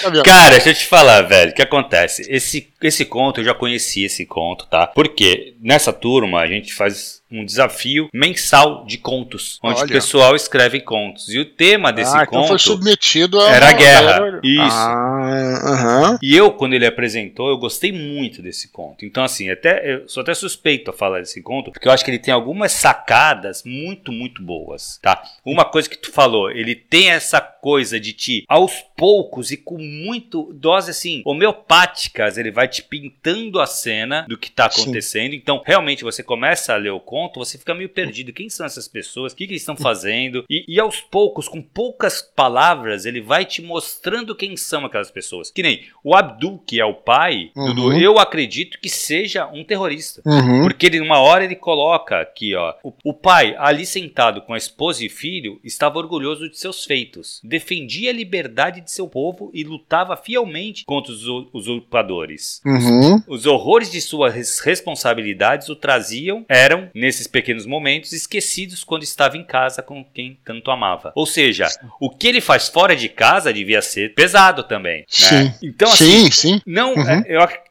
Tá 0.00 0.22
Cara, 0.22 0.50
deixa 0.50 0.70
eu 0.70 0.74
te 0.74 0.86
falar, 0.86 1.22
velho, 1.22 1.50
o 1.50 1.54
que 1.54 1.62
acontece? 1.62 2.26
Esse, 2.28 2.68
esse 2.82 3.04
conto, 3.04 3.40
eu 3.40 3.44
já 3.44 3.54
conheci 3.54 4.04
esse 4.04 4.24
conto, 4.24 4.66
tá? 4.66 4.86
Porque 4.86 5.54
nessa 5.60 5.92
turma 5.92 6.40
a 6.40 6.46
gente 6.46 6.72
faz 6.72 7.19
um 7.30 7.44
desafio 7.44 8.08
mensal 8.12 8.84
de 8.84 8.98
contos, 8.98 9.58
onde 9.62 9.80
Olha. 9.80 9.86
o 9.86 9.88
pessoal 9.88 10.34
escreve 10.34 10.80
contos. 10.80 11.28
E 11.28 11.38
o 11.38 11.44
tema 11.44 11.92
desse 11.92 12.16
ah, 12.16 12.26
conto 12.26 12.44
então 12.44 12.48
foi 12.48 12.58
submetido 12.58 13.40
a 13.40 13.50
era 13.50 13.68
a 13.68 13.72
guerra. 13.72 14.10
Era... 14.10 14.40
Isso. 14.42 14.76
Ah, 14.76 16.18
E 16.22 16.36
eu, 16.36 16.50
quando 16.52 16.74
ele 16.74 16.86
apresentou, 16.86 17.48
eu 17.48 17.58
gostei 17.58 17.92
muito 17.92 18.42
desse 18.42 18.68
conto. 18.68 19.04
Então, 19.04 19.22
assim, 19.22 19.50
até 19.50 19.94
eu 19.94 20.08
sou 20.08 20.22
até 20.22 20.34
suspeito 20.34 20.90
a 20.90 20.92
falar 20.92 21.20
desse 21.20 21.42
conto, 21.42 21.70
porque 21.70 21.86
eu 21.86 21.92
acho 21.92 22.04
que 22.04 22.10
ele 22.10 22.18
tem 22.18 22.32
algumas 22.34 22.72
sacadas 22.72 23.62
muito, 23.64 24.12
muito 24.12 24.42
boas, 24.42 24.98
tá? 25.02 25.22
Uma 25.44 25.64
coisa 25.64 25.88
que 25.88 25.98
tu 25.98 26.10
falou, 26.10 26.50
ele 26.50 26.74
tem 26.74 27.10
essa 27.10 27.40
coisa 27.40 28.00
de 28.00 28.12
te, 28.12 28.44
aos 28.48 28.72
poucos 28.96 29.50
e 29.50 29.56
com 29.56 29.78
muito 29.78 30.52
dose 30.54 30.90
assim 30.90 31.22
homeopáticas, 31.24 32.38
ele 32.38 32.50
vai 32.50 32.68
te 32.68 32.82
pintando 32.82 33.60
a 33.60 33.66
cena 33.66 34.24
do 34.28 34.38
que 34.38 34.50
tá 34.50 34.66
acontecendo. 34.66 35.32
Sim. 35.32 35.36
Então, 35.36 35.62
realmente 35.64 36.04
você 36.04 36.22
começa 36.22 36.74
a 36.74 36.76
ler 36.76 36.90
o 36.90 37.00
conto 37.00 37.19
conto, 37.20 37.38
você 37.38 37.58
fica 37.58 37.74
meio 37.74 37.88
perdido. 37.88 38.32
Quem 38.32 38.48
são 38.48 38.64
essas 38.64 38.88
pessoas? 38.88 39.32
O 39.32 39.36
que, 39.36 39.46
que 39.46 39.52
eles 39.52 39.62
estão 39.62 39.76
fazendo? 39.76 40.44
E, 40.48 40.64
e, 40.66 40.80
aos 40.80 41.00
poucos, 41.00 41.48
com 41.48 41.60
poucas 41.60 42.22
palavras, 42.22 43.04
ele 43.04 43.20
vai 43.20 43.44
te 43.44 43.60
mostrando 43.60 44.34
quem 44.34 44.56
são 44.56 44.86
aquelas 44.86 45.10
pessoas. 45.10 45.50
Que 45.50 45.62
nem 45.62 45.84
o 46.02 46.14
Abdul, 46.14 46.58
que 46.66 46.80
é 46.80 46.84
o 46.84 46.94
pai, 46.94 47.50
uhum. 47.54 47.74
do, 47.74 47.92
eu 47.92 48.18
acredito 48.18 48.78
que 48.80 48.88
seja 48.88 49.46
um 49.48 49.64
terrorista. 49.64 50.22
Uhum. 50.24 50.62
Porque 50.62 50.86
ele, 50.86 51.00
numa 51.00 51.18
hora 51.18 51.44
ele 51.44 51.56
coloca 51.56 52.20
aqui, 52.20 52.54
ó. 52.54 52.74
O, 52.82 52.92
o 53.04 53.14
pai, 53.14 53.54
ali 53.58 53.84
sentado 53.84 54.42
com 54.42 54.54
a 54.54 54.58
esposa 54.58 55.04
e 55.04 55.08
filho, 55.08 55.60
estava 55.62 55.98
orgulhoso 55.98 56.48
de 56.48 56.58
seus 56.58 56.84
feitos. 56.84 57.40
Defendia 57.44 58.10
a 58.10 58.14
liberdade 58.14 58.80
de 58.80 58.90
seu 58.90 59.08
povo 59.08 59.50
e 59.52 59.62
lutava 59.62 60.16
fielmente 60.16 60.84
contra 60.84 61.12
os 61.12 61.24
usurpadores. 61.52 62.60
Uhum. 62.64 63.22
Os 63.28 63.46
horrores 63.46 63.90
de 63.90 64.00
suas 64.00 64.60
responsabilidades 64.60 65.68
o 65.68 65.76
traziam, 65.76 66.44
eram, 66.48 66.88
nesses 67.10 67.26
pequenos 67.26 67.66
momentos, 67.66 68.12
esquecidos 68.12 68.84
quando 68.84 69.02
estava 69.02 69.36
em 69.36 69.44
casa 69.44 69.82
com 69.82 70.04
quem 70.04 70.38
tanto 70.44 70.70
amava. 70.70 71.12
Ou 71.16 71.26
seja, 71.26 71.66
o 72.00 72.08
que 72.08 72.28
ele 72.28 72.40
faz 72.40 72.68
fora 72.68 72.94
de 72.94 73.08
casa 73.08 73.52
devia 73.52 73.82
ser 73.82 74.14
pesado 74.14 74.62
também. 74.62 75.00
Né? 75.00 75.04
Sim. 75.08 75.54
Então, 75.62 75.90
assim, 75.90 76.30
sim, 76.30 76.30
sim. 76.30 76.62
não, 76.64 76.94
uhum. 76.94 77.08
É, 77.08 77.24
eu 77.26 77.40
acredito 77.40 77.69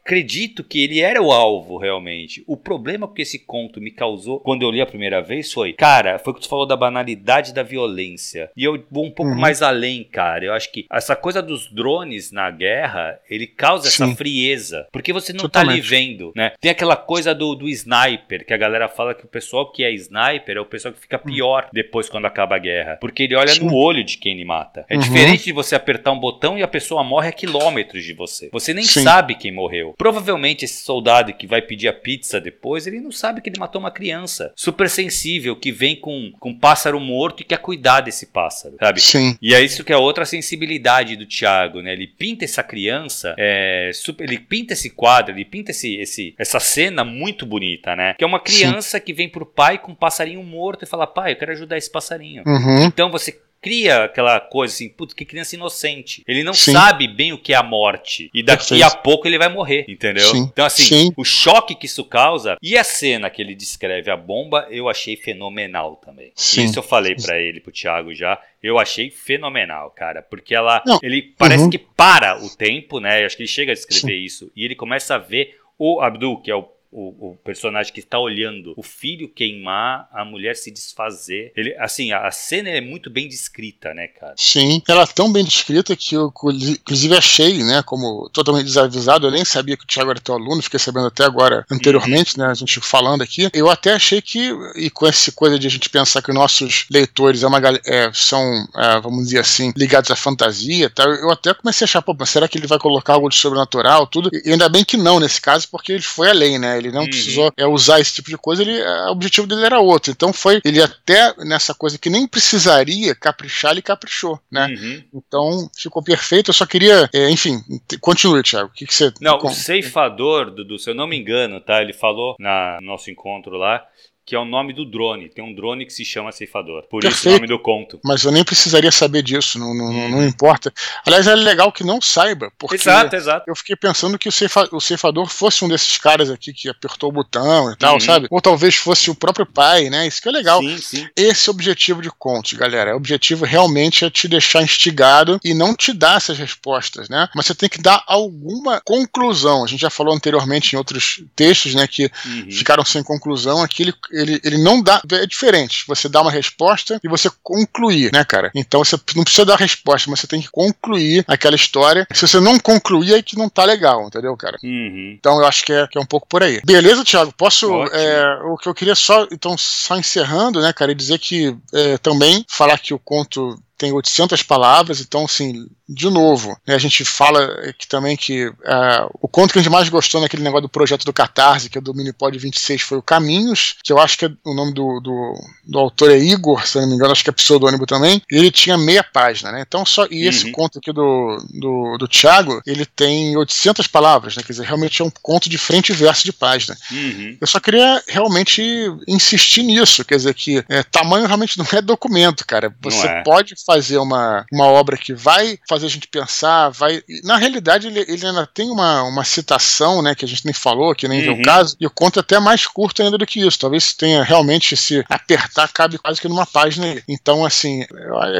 que 0.64 0.82
ele 0.82 1.00
era 1.00 1.22
o 1.22 1.32
alvo 1.32 1.76
realmente. 1.76 2.42
O 2.46 2.56
problema 2.56 3.12
que 3.12 3.22
esse 3.22 3.38
conto 3.38 3.80
me 3.80 3.90
causou 3.90 4.40
quando 4.40 4.62
eu 4.62 4.70
li 4.70 4.80
a 4.80 4.86
primeira 4.86 5.20
vez 5.20 5.52
foi, 5.52 5.72
cara, 5.72 6.18
foi 6.18 6.34
que 6.34 6.40
tu 6.40 6.48
falou 6.48 6.66
da 6.66 6.76
banalidade 6.76 7.54
da 7.54 7.62
violência. 7.62 8.50
E 8.56 8.64
eu 8.64 8.82
vou 8.90 9.04
um 9.04 9.10
pouco 9.10 9.32
uhum. 9.32 9.38
mais 9.38 9.62
além, 9.62 10.04
cara. 10.04 10.44
Eu 10.44 10.52
acho 10.52 10.70
que 10.72 10.86
essa 10.90 11.14
coisa 11.14 11.42
dos 11.42 11.70
drones 11.72 12.32
na 12.32 12.50
guerra, 12.50 13.18
ele 13.28 13.46
causa 13.46 13.90
sim. 13.90 14.02
essa 14.02 14.16
frieza. 14.16 14.86
Porque 14.92 15.12
você 15.12 15.32
não 15.32 15.40
Totalmente. 15.40 15.88
tá 15.88 15.96
ali 15.96 16.06
vendo, 16.06 16.32
né? 16.34 16.52
Tem 16.60 16.70
aquela 16.70 16.96
coisa 16.96 17.34
do, 17.34 17.54
do 17.54 17.68
sniper, 17.68 18.46
que 18.46 18.54
a 18.54 18.56
galera 18.56 18.88
fala 18.88 19.14
que 19.14 19.24
o 19.24 19.28
pessoal 19.28 19.70
que 19.70 19.84
é 19.84 19.92
sniper 19.92 20.56
é 20.56 20.60
o 20.60 20.66
pessoal 20.66 20.92
que 20.94 21.00
fica 21.00 21.16
hum. 21.16 21.30
pior 21.30 21.68
depois 21.72 22.08
quando 22.08 22.26
acaba 22.26 22.56
a 22.56 22.58
guerra. 22.58 22.98
Porque 23.00 23.24
ele 23.24 23.34
olha 23.34 23.52
sim. 23.52 23.64
no 23.64 23.74
olho 23.74 24.04
de 24.04 24.18
quem 24.18 24.34
ele 24.34 24.44
mata. 24.44 24.84
É 24.88 24.94
uhum. 24.94 25.00
diferente 25.00 25.44
de 25.44 25.52
você 25.52 25.74
apertar 25.74 26.12
um 26.12 26.18
botão 26.18 26.58
e 26.58 26.62
a 26.62 26.68
pessoa 26.68 27.04
morre 27.04 27.28
a 27.28 27.32
quilômetros 27.32 28.04
de 28.04 28.14
você. 28.14 28.48
Você 28.52 28.74
nem 28.74 28.84
sim. 28.84 29.02
sabe 29.02 29.34
quem 29.34 29.52
morreu. 29.52 29.94
Provavelmente 30.00 30.64
esse 30.64 30.82
soldado 30.82 31.30
que 31.34 31.46
vai 31.46 31.60
pedir 31.60 31.86
a 31.86 31.92
pizza 31.92 32.40
depois, 32.40 32.86
ele 32.86 33.02
não 33.02 33.12
sabe 33.12 33.42
que 33.42 33.50
ele 33.50 33.60
matou 33.60 33.78
uma 33.78 33.90
criança. 33.90 34.50
Super 34.56 34.88
sensível, 34.88 35.54
que 35.54 35.70
vem 35.70 35.94
com, 35.94 36.32
com 36.40 36.48
um 36.48 36.58
pássaro 36.58 36.98
morto 36.98 37.42
e 37.42 37.44
quer 37.44 37.58
cuidar 37.58 38.00
desse 38.00 38.28
pássaro, 38.28 38.76
sabe? 38.80 38.98
Sim. 38.98 39.36
E 39.42 39.54
é 39.54 39.60
isso 39.60 39.84
que 39.84 39.92
é 39.92 39.96
outra 39.98 40.24
sensibilidade 40.24 41.16
do 41.16 41.26
Thiago, 41.26 41.82
né? 41.82 41.92
Ele 41.92 42.06
pinta 42.06 42.46
essa 42.46 42.62
criança, 42.62 43.34
é, 43.36 43.90
super, 43.92 44.24
ele 44.24 44.38
pinta 44.38 44.72
esse 44.72 44.88
quadro, 44.88 45.34
ele 45.34 45.44
pinta 45.44 45.70
esse, 45.70 45.96
esse, 45.96 46.34
essa 46.38 46.58
cena 46.58 47.04
muito 47.04 47.44
bonita, 47.44 47.94
né? 47.94 48.14
Que 48.14 48.24
é 48.24 48.26
uma 48.26 48.40
criança 48.40 48.96
Sim. 48.96 49.04
que 49.04 49.12
vem 49.12 49.28
pro 49.28 49.44
pai 49.44 49.76
com 49.76 49.92
um 49.92 49.94
passarinho 49.94 50.42
morto 50.42 50.82
e 50.82 50.88
fala, 50.88 51.06
pai, 51.06 51.32
eu 51.32 51.36
quero 51.36 51.52
ajudar 51.52 51.76
esse 51.76 51.92
passarinho. 51.92 52.42
Uhum. 52.46 52.86
Então 52.86 53.10
você 53.10 53.38
cria 53.60 54.04
aquela 54.04 54.40
coisa 54.40 54.74
assim, 54.74 54.88
putz, 54.88 55.12
que 55.12 55.24
criança 55.24 55.54
inocente. 55.54 56.24
Ele 56.26 56.42
não 56.42 56.54
Sim. 56.54 56.72
sabe 56.72 57.06
bem 57.06 57.32
o 57.32 57.38
que 57.38 57.52
é 57.52 57.56
a 57.56 57.62
morte. 57.62 58.30
E 58.32 58.42
daqui 58.42 58.70
Perfeito. 58.70 58.84
a 58.84 58.96
pouco 58.96 59.28
ele 59.28 59.38
vai 59.38 59.48
morrer, 59.48 59.84
entendeu? 59.88 60.24
Sim. 60.24 60.48
Então, 60.50 60.64
assim, 60.64 60.84
Sim. 60.84 61.12
o 61.16 61.24
choque 61.24 61.74
que 61.74 61.86
isso 61.86 62.04
causa 62.04 62.56
e 62.62 62.76
a 62.76 62.84
cena 62.84 63.28
que 63.28 63.42
ele 63.42 63.54
descreve 63.54 64.10
a 64.10 64.16
bomba, 64.16 64.66
eu 64.70 64.88
achei 64.88 65.16
fenomenal 65.16 65.96
também. 65.96 66.32
Isso 66.36 66.78
eu 66.78 66.82
falei 66.82 67.14
para 67.14 67.38
ele, 67.38 67.60
pro 67.60 67.72
Thiago 67.72 68.14
já. 68.14 68.40
Eu 68.62 68.78
achei 68.78 69.10
fenomenal, 69.10 69.90
cara, 69.90 70.22
porque 70.22 70.54
ela, 70.54 70.82
não. 70.86 70.98
ele 71.02 71.22
parece 71.22 71.64
uhum. 71.64 71.70
que 71.70 71.78
para 71.78 72.42
o 72.42 72.50
tempo, 72.50 73.00
né? 73.00 73.24
Acho 73.24 73.36
que 73.36 73.42
ele 73.42 73.48
chega 73.48 73.72
a 73.72 73.74
descrever 73.74 74.16
isso 74.16 74.50
e 74.54 74.64
ele 74.64 74.74
começa 74.74 75.14
a 75.14 75.18
ver 75.18 75.58
o 75.78 76.00
Abdul, 76.00 76.42
que 76.42 76.50
é 76.50 76.54
o 76.54 76.68
o, 76.92 77.30
o, 77.30 77.36
personagem 77.36 77.92
que 77.92 78.00
está 78.00 78.18
olhando 78.18 78.74
o 78.76 78.82
filho 78.82 79.28
queimar, 79.28 80.08
a 80.12 80.24
mulher 80.24 80.56
se 80.56 80.70
desfazer. 80.70 81.52
Ele, 81.56 81.74
assim, 81.78 82.10
a, 82.12 82.26
a, 82.26 82.30
cena 82.30 82.68
é 82.68 82.80
muito 82.80 83.08
bem 83.08 83.28
descrita, 83.28 83.94
né, 83.94 84.08
cara? 84.08 84.34
Sim, 84.36 84.82
ela 84.88 85.02
é 85.02 85.06
tão 85.06 85.32
bem 85.32 85.44
descrita 85.44 85.94
que 85.94 86.16
eu, 86.16 86.32
inclusive, 86.52 87.16
achei, 87.16 87.62
né, 87.62 87.82
como 87.82 88.28
totalmente 88.30 88.66
desavisado, 88.66 89.26
eu 89.26 89.30
nem 89.30 89.44
sabia 89.44 89.76
que 89.76 89.84
o 89.84 89.86
Thiago 89.86 90.10
era 90.10 90.20
teu 90.20 90.34
aluno, 90.34 90.62
fiquei 90.62 90.80
sabendo 90.80 91.06
até 91.06 91.24
agora, 91.24 91.64
anteriormente, 91.70 92.36
uhum. 92.36 92.44
né, 92.44 92.50
a 92.50 92.54
gente 92.54 92.80
falando 92.80 93.22
aqui. 93.22 93.48
Eu 93.52 93.70
até 93.70 93.92
achei 93.92 94.20
que, 94.20 94.50
e 94.74 94.90
com 94.90 95.06
essa 95.06 95.30
coisa 95.30 95.58
de 95.58 95.66
a 95.66 95.70
gente 95.70 95.88
pensar 95.88 96.22
que 96.22 96.32
nossos 96.32 96.86
leitores 96.90 97.42
é 97.42 97.46
uma, 97.46 97.60
é, 97.86 98.10
são, 98.12 98.42
é, 98.76 99.00
vamos 99.00 99.26
dizer 99.26 99.38
assim, 99.38 99.72
ligados 99.76 100.10
à 100.10 100.16
fantasia, 100.16 100.90
tá, 100.90 101.04
eu 101.04 101.30
até 101.30 101.54
comecei 101.54 101.84
a 101.84 101.86
achar, 101.86 102.02
pô, 102.02 102.16
será 102.26 102.48
que 102.48 102.58
ele 102.58 102.66
vai 102.66 102.78
colocar 102.78 103.14
algo 103.14 103.28
de 103.28 103.36
sobrenatural, 103.36 104.06
tudo? 104.06 104.30
E 104.32 104.50
ainda 104.50 104.68
bem 104.68 104.84
que 104.84 104.96
não 104.96 105.20
nesse 105.20 105.40
caso, 105.40 105.68
porque 105.70 105.92
ele 105.92 106.02
foi 106.02 106.30
além, 106.30 106.58
né? 106.58 106.79
Ele 106.80 106.92
não 106.92 107.02
uhum. 107.02 107.08
precisou 107.08 107.52
é, 107.56 107.66
usar 107.66 108.00
esse 108.00 108.14
tipo 108.14 108.30
de 108.30 108.36
coisa, 108.36 108.62
ele, 108.62 108.78
é, 108.78 109.06
o 109.06 109.12
objetivo 109.12 109.46
dele 109.46 109.64
era 109.64 109.80
outro. 109.80 110.10
Então 110.10 110.32
foi, 110.32 110.60
ele 110.64 110.82
até 110.82 111.34
nessa 111.44 111.74
coisa 111.74 111.98
que 111.98 112.10
nem 112.10 112.26
precisaria 112.26 113.14
caprichar, 113.14 113.72
ele 113.72 113.82
caprichou, 113.82 114.40
né? 114.50 114.66
Uhum. 114.66 115.04
Então 115.14 115.70
ficou 115.76 116.02
perfeito. 116.02 116.50
Eu 116.50 116.54
só 116.54 116.66
queria, 116.66 117.08
é, 117.12 117.30
enfim, 117.30 117.60
continue, 118.00 118.42
Thiago. 118.42 118.68
O 118.68 118.72
que, 118.72 118.86
que 118.86 118.94
você. 118.94 119.12
Não, 119.20 119.38
o 119.38 119.50
ceifador, 119.50 120.50
Dudu, 120.50 120.78
se 120.78 120.90
eu 120.90 120.94
não 120.94 121.06
me 121.06 121.18
engano, 121.18 121.60
tá? 121.60 121.80
Ele 121.82 121.92
falou 121.92 122.34
na, 122.38 122.78
no 122.80 122.86
nosso 122.88 123.10
encontro 123.10 123.56
lá 123.56 123.84
que 124.30 124.36
é 124.36 124.38
o 124.38 124.44
nome 124.44 124.72
do 124.72 124.84
drone. 124.84 125.28
Tem 125.28 125.42
um 125.44 125.52
drone 125.52 125.84
que 125.84 125.92
se 125.92 126.04
chama 126.04 126.30
ceifador. 126.30 126.84
Por 126.88 127.00
Perfeito. 127.00 127.18
isso 127.18 127.28
o 127.30 127.32
nome 127.32 127.48
do 127.48 127.58
conto. 127.58 127.98
Mas 128.04 128.22
eu 128.22 128.30
nem 128.30 128.44
precisaria 128.44 128.92
saber 128.92 129.22
disso, 129.22 129.58
não, 129.58 129.74
não, 129.74 129.86
hum. 129.86 130.08
não 130.08 130.24
importa. 130.24 130.72
Aliás, 131.04 131.26
é 131.26 131.34
legal 131.34 131.72
que 131.72 131.82
não 131.82 132.00
saiba, 132.00 132.48
porque 132.56 132.76
exato, 132.76 133.16
exato. 133.16 133.44
eu 133.48 133.56
fiquei 133.56 133.74
pensando 133.74 134.16
que 134.16 134.28
o, 134.28 134.32
ceifa, 134.32 134.68
o 134.70 134.80
ceifador 134.80 135.26
fosse 135.26 135.64
um 135.64 135.68
desses 135.68 135.98
caras 135.98 136.30
aqui 136.30 136.52
que 136.52 136.68
apertou 136.68 137.08
o 137.08 137.12
botão 137.12 137.72
e 137.72 137.76
tal, 137.76 137.94
uhum. 137.94 138.00
sabe? 138.00 138.28
Ou 138.30 138.40
talvez 138.40 138.76
fosse 138.76 139.10
o 139.10 139.16
próprio 139.16 139.44
pai, 139.44 139.90
né? 139.90 140.06
Isso 140.06 140.22
que 140.22 140.28
é 140.28 140.32
legal. 140.32 140.62
Sim, 140.62 140.78
sim. 140.78 141.08
Esse 141.16 141.48
é 141.48 141.50
o 141.50 141.54
objetivo 141.54 142.00
de 142.00 142.10
contos, 142.12 142.52
galera. 142.52 142.94
O 142.94 142.98
objetivo 142.98 143.44
realmente 143.44 144.04
é 144.04 144.10
te 144.10 144.28
deixar 144.28 144.62
instigado 144.62 145.40
e 145.42 145.52
não 145.54 145.74
te 145.74 145.92
dar 145.92 146.18
essas 146.18 146.38
respostas, 146.38 147.08
né? 147.08 147.28
Mas 147.34 147.46
você 147.46 147.54
tem 147.56 147.68
que 147.68 147.82
dar 147.82 148.04
alguma 148.06 148.80
conclusão. 148.84 149.64
A 149.64 149.66
gente 149.66 149.80
já 149.80 149.90
falou 149.90 150.14
anteriormente 150.14 150.74
em 150.74 150.78
outros 150.78 151.20
textos, 151.34 151.74
né, 151.74 151.88
que 151.88 152.04
uhum. 152.04 152.46
ficaram 152.48 152.84
sem 152.84 153.02
conclusão. 153.02 153.60
Aqui 153.60 153.82
ele, 153.82 153.94
ele, 154.20 154.40
ele 154.44 154.58
não 154.58 154.82
dá. 154.82 155.00
É 155.12 155.26
diferente. 155.26 155.84
Você 155.86 156.08
dá 156.08 156.22
uma 156.22 156.30
resposta 156.30 157.00
e 157.02 157.08
você 157.08 157.30
concluir, 157.42 158.12
né, 158.12 158.24
cara? 158.24 158.50
Então 158.54 158.84
você 158.84 158.96
não 159.16 159.24
precisa 159.24 159.44
dar 159.44 159.56
resposta, 159.56 160.10
mas 160.10 160.20
você 160.20 160.26
tem 160.26 160.40
que 160.40 160.50
concluir 160.50 161.24
aquela 161.26 161.56
história. 161.56 162.06
Se 162.12 162.26
você 162.26 162.40
não 162.40 162.58
concluir, 162.58 163.14
é 163.14 163.22
que 163.22 163.36
não 163.36 163.48
tá 163.48 163.64
legal, 163.64 164.06
entendeu, 164.06 164.36
cara? 164.36 164.58
Uhum. 164.62 165.16
Então 165.18 165.38
eu 165.38 165.46
acho 165.46 165.64
que 165.64 165.72
é, 165.72 165.86
que 165.86 165.98
é 165.98 166.00
um 166.00 166.06
pouco 166.06 166.26
por 166.28 166.42
aí. 166.42 166.60
Beleza, 166.64 167.04
Thiago? 167.04 167.32
Posso. 167.32 167.70
É, 167.92 168.42
o 168.44 168.56
que 168.56 168.68
eu 168.68 168.74
queria 168.74 168.94
só, 168.94 169.26
então, 169.30 169.56
só 169.56 169.96
encerrando, 169.96 170.60
né, 170.60 170.72
cara, 170.72 170.92
e 170.92 170.94
dizer 170.94 171.18
que 171.18 171.56
é, 171.72 171.98
também 171.98 172.44
falar 172.48 172.78
que 172.78 172.94
o 172.94 172.98
conto 172.98 173.58
tem 173.80 173.92
800 173.92 174.42
palavras, 174.42 175.00
então, 175.00 175.24
assim, 175.24 175.66
de 175.88 176.10
novo, 176.10 176.54
né, 176.68 176.74
a 176.74 176.78
gente 176.78 177.02
fala 177.02 177.72
que 177.78 177.88
também 177.88 178.14
que 178.14 178.46
uh, 178.46 179.10
o 179.22 179.26
conto 179.26 179.54
que 179.54 179.58
a 179.58 179.62
gente 179.62 179.72
mais 179.72 179.88
gostou 179.88 180.20
naquele 180.20 180.42
negócio 180.42 180.62
do 180.62 180.68
projeto 180.68 181.06
do 181.06 181.14
Catarse, 181.14 181.70
que 181.70 181.78
é 181.78 181.80
do 181.80 181.94
Minipod 181.94 182.38
26, 182.38 182.82
foi 182.82 182.98
o 182.98 183.02
Caminhos, 183.02 183.76
que 183.82 183.90
eu 183.90 183.98
acho 183.98 184.18
que 184.18 184.26
é, 184.26 184.30
o 184.44 184.54
nome 184.54 184.74
do, 184.74 185.00
do, 185.00 185.34
do, 185.66 185.78
autor 185.78 186.10
é 186.10 186.18
Igor, 186.18 186.66
se 186.66 186.78
não 186.78 186.86
me 186.86 186.94
engano, 186.94 187.10
acho 187.10 187.24
que 187.24 187.30
é 187.30 187.32
pseudônimo 187.32 187.86
também, 187.86 188.20
e 188.30 188.36
ele 188.36 188.50
tinha 188.50 188.76
meia 188.76 189.02
página, 189.02 189.50
né? 189.50 189.64
Então, 189.66 189.86
só, 189.86 190.06
e 190.10 190.28
esse 190.28 190.44
uhum. 190.44 190.52
conto 190.52 190.78
aqui 190.78 190.92
do, 190.92 191.38
do, 191.54 191.96
do 191.96 192.06
Thiago, 192.06 192.60
ele 192.66 192.84
tem 192.84 193.34
800 193.34 193.86
palavras, 193.86 194.36
né? 194.36 194.42
Quer 194.42 194.52
dizer, 194.52 194.66
realmente 194.66 195.00
é 195.00 195.04
um 195.06 195.12
conto 195.22 195.48
de 195.48 195.56
frente 195.56 195.90
e 195.90 195.94
verso 195.94 196.22
de 196.22 196.34
página. 196.34 196.76
Uhum. 196.92 197.38
Eu 197.40 197.46
só 197.46 197.58
queria 197.58 198.02
realmente 198.06 198.62
insistir 199.08 199.62
nisso, 199.62 200.04
quer 200.04 200.16
dizer, 200.16 200.34
que 200.34 200.62
é, 200.68 200.82
tamanho 200.82 201.26
realmente 201.26 201.58
não 201.58 201.66
é 201.72 201.80
documento, 201.80 202.46
cara. 202.46 202.72
Você 202.82 203.06
é. 203.06 203.22
pode 203.22 203.54
fazer 203.70 203.98
uma, 203.98 204.44
uma 204.52 204.66
obra 204.66 204.96
que 204.96 205.14
vai 205.14 205.56
fazer 205.68 205.86
a 205.86 205.88
gente 205.88 206.08
pensar, 206.08 206.70
vai. 206.70 207.02
Na 207.22 207.36
realidade, 207.36 207.86
ele, 207.86 208.00
ele 208.00 208.26
ainda 208.26 208.44
tem 208.46 208.68
uma, 208.68 209.04
uma 209.04 209.22
citação, 209.22 210.02
né, 210.02 210.12
que 210.12 210.24
a 210.24 210.28
gente 210.28 210.44
nem 210.44 210.52
falou, 210.52 210.92
que 210.92 211.06
nem 211.06 211.28
uhum. 211.28 211.40
o 211.40 211.42
caso, 211.42 211.76
e 211.80 211.86
o 211.86 211.90
conto 211.90 212.18
é 212.18 212.20
até 212.20 212.40
mais 212.40 212.66
curto 212.66 213.00
ainda 213.00 213.16
do 213.16 213.26
que 213.26 213.40
isso. 213.40 213.58
Talvez 213.60 213.94
tenha 213.94 214.24
realmente 214.24 214.76
se 214.76 215.04
apertar, 215.08 215.68
cabe 215.68 215.98
quase 215.98 216.20
que 216.20 216.28
numa 216.28 216.46
página. 216.46 217.00
Então, 217.08 217.44
assim, 217.44 217.84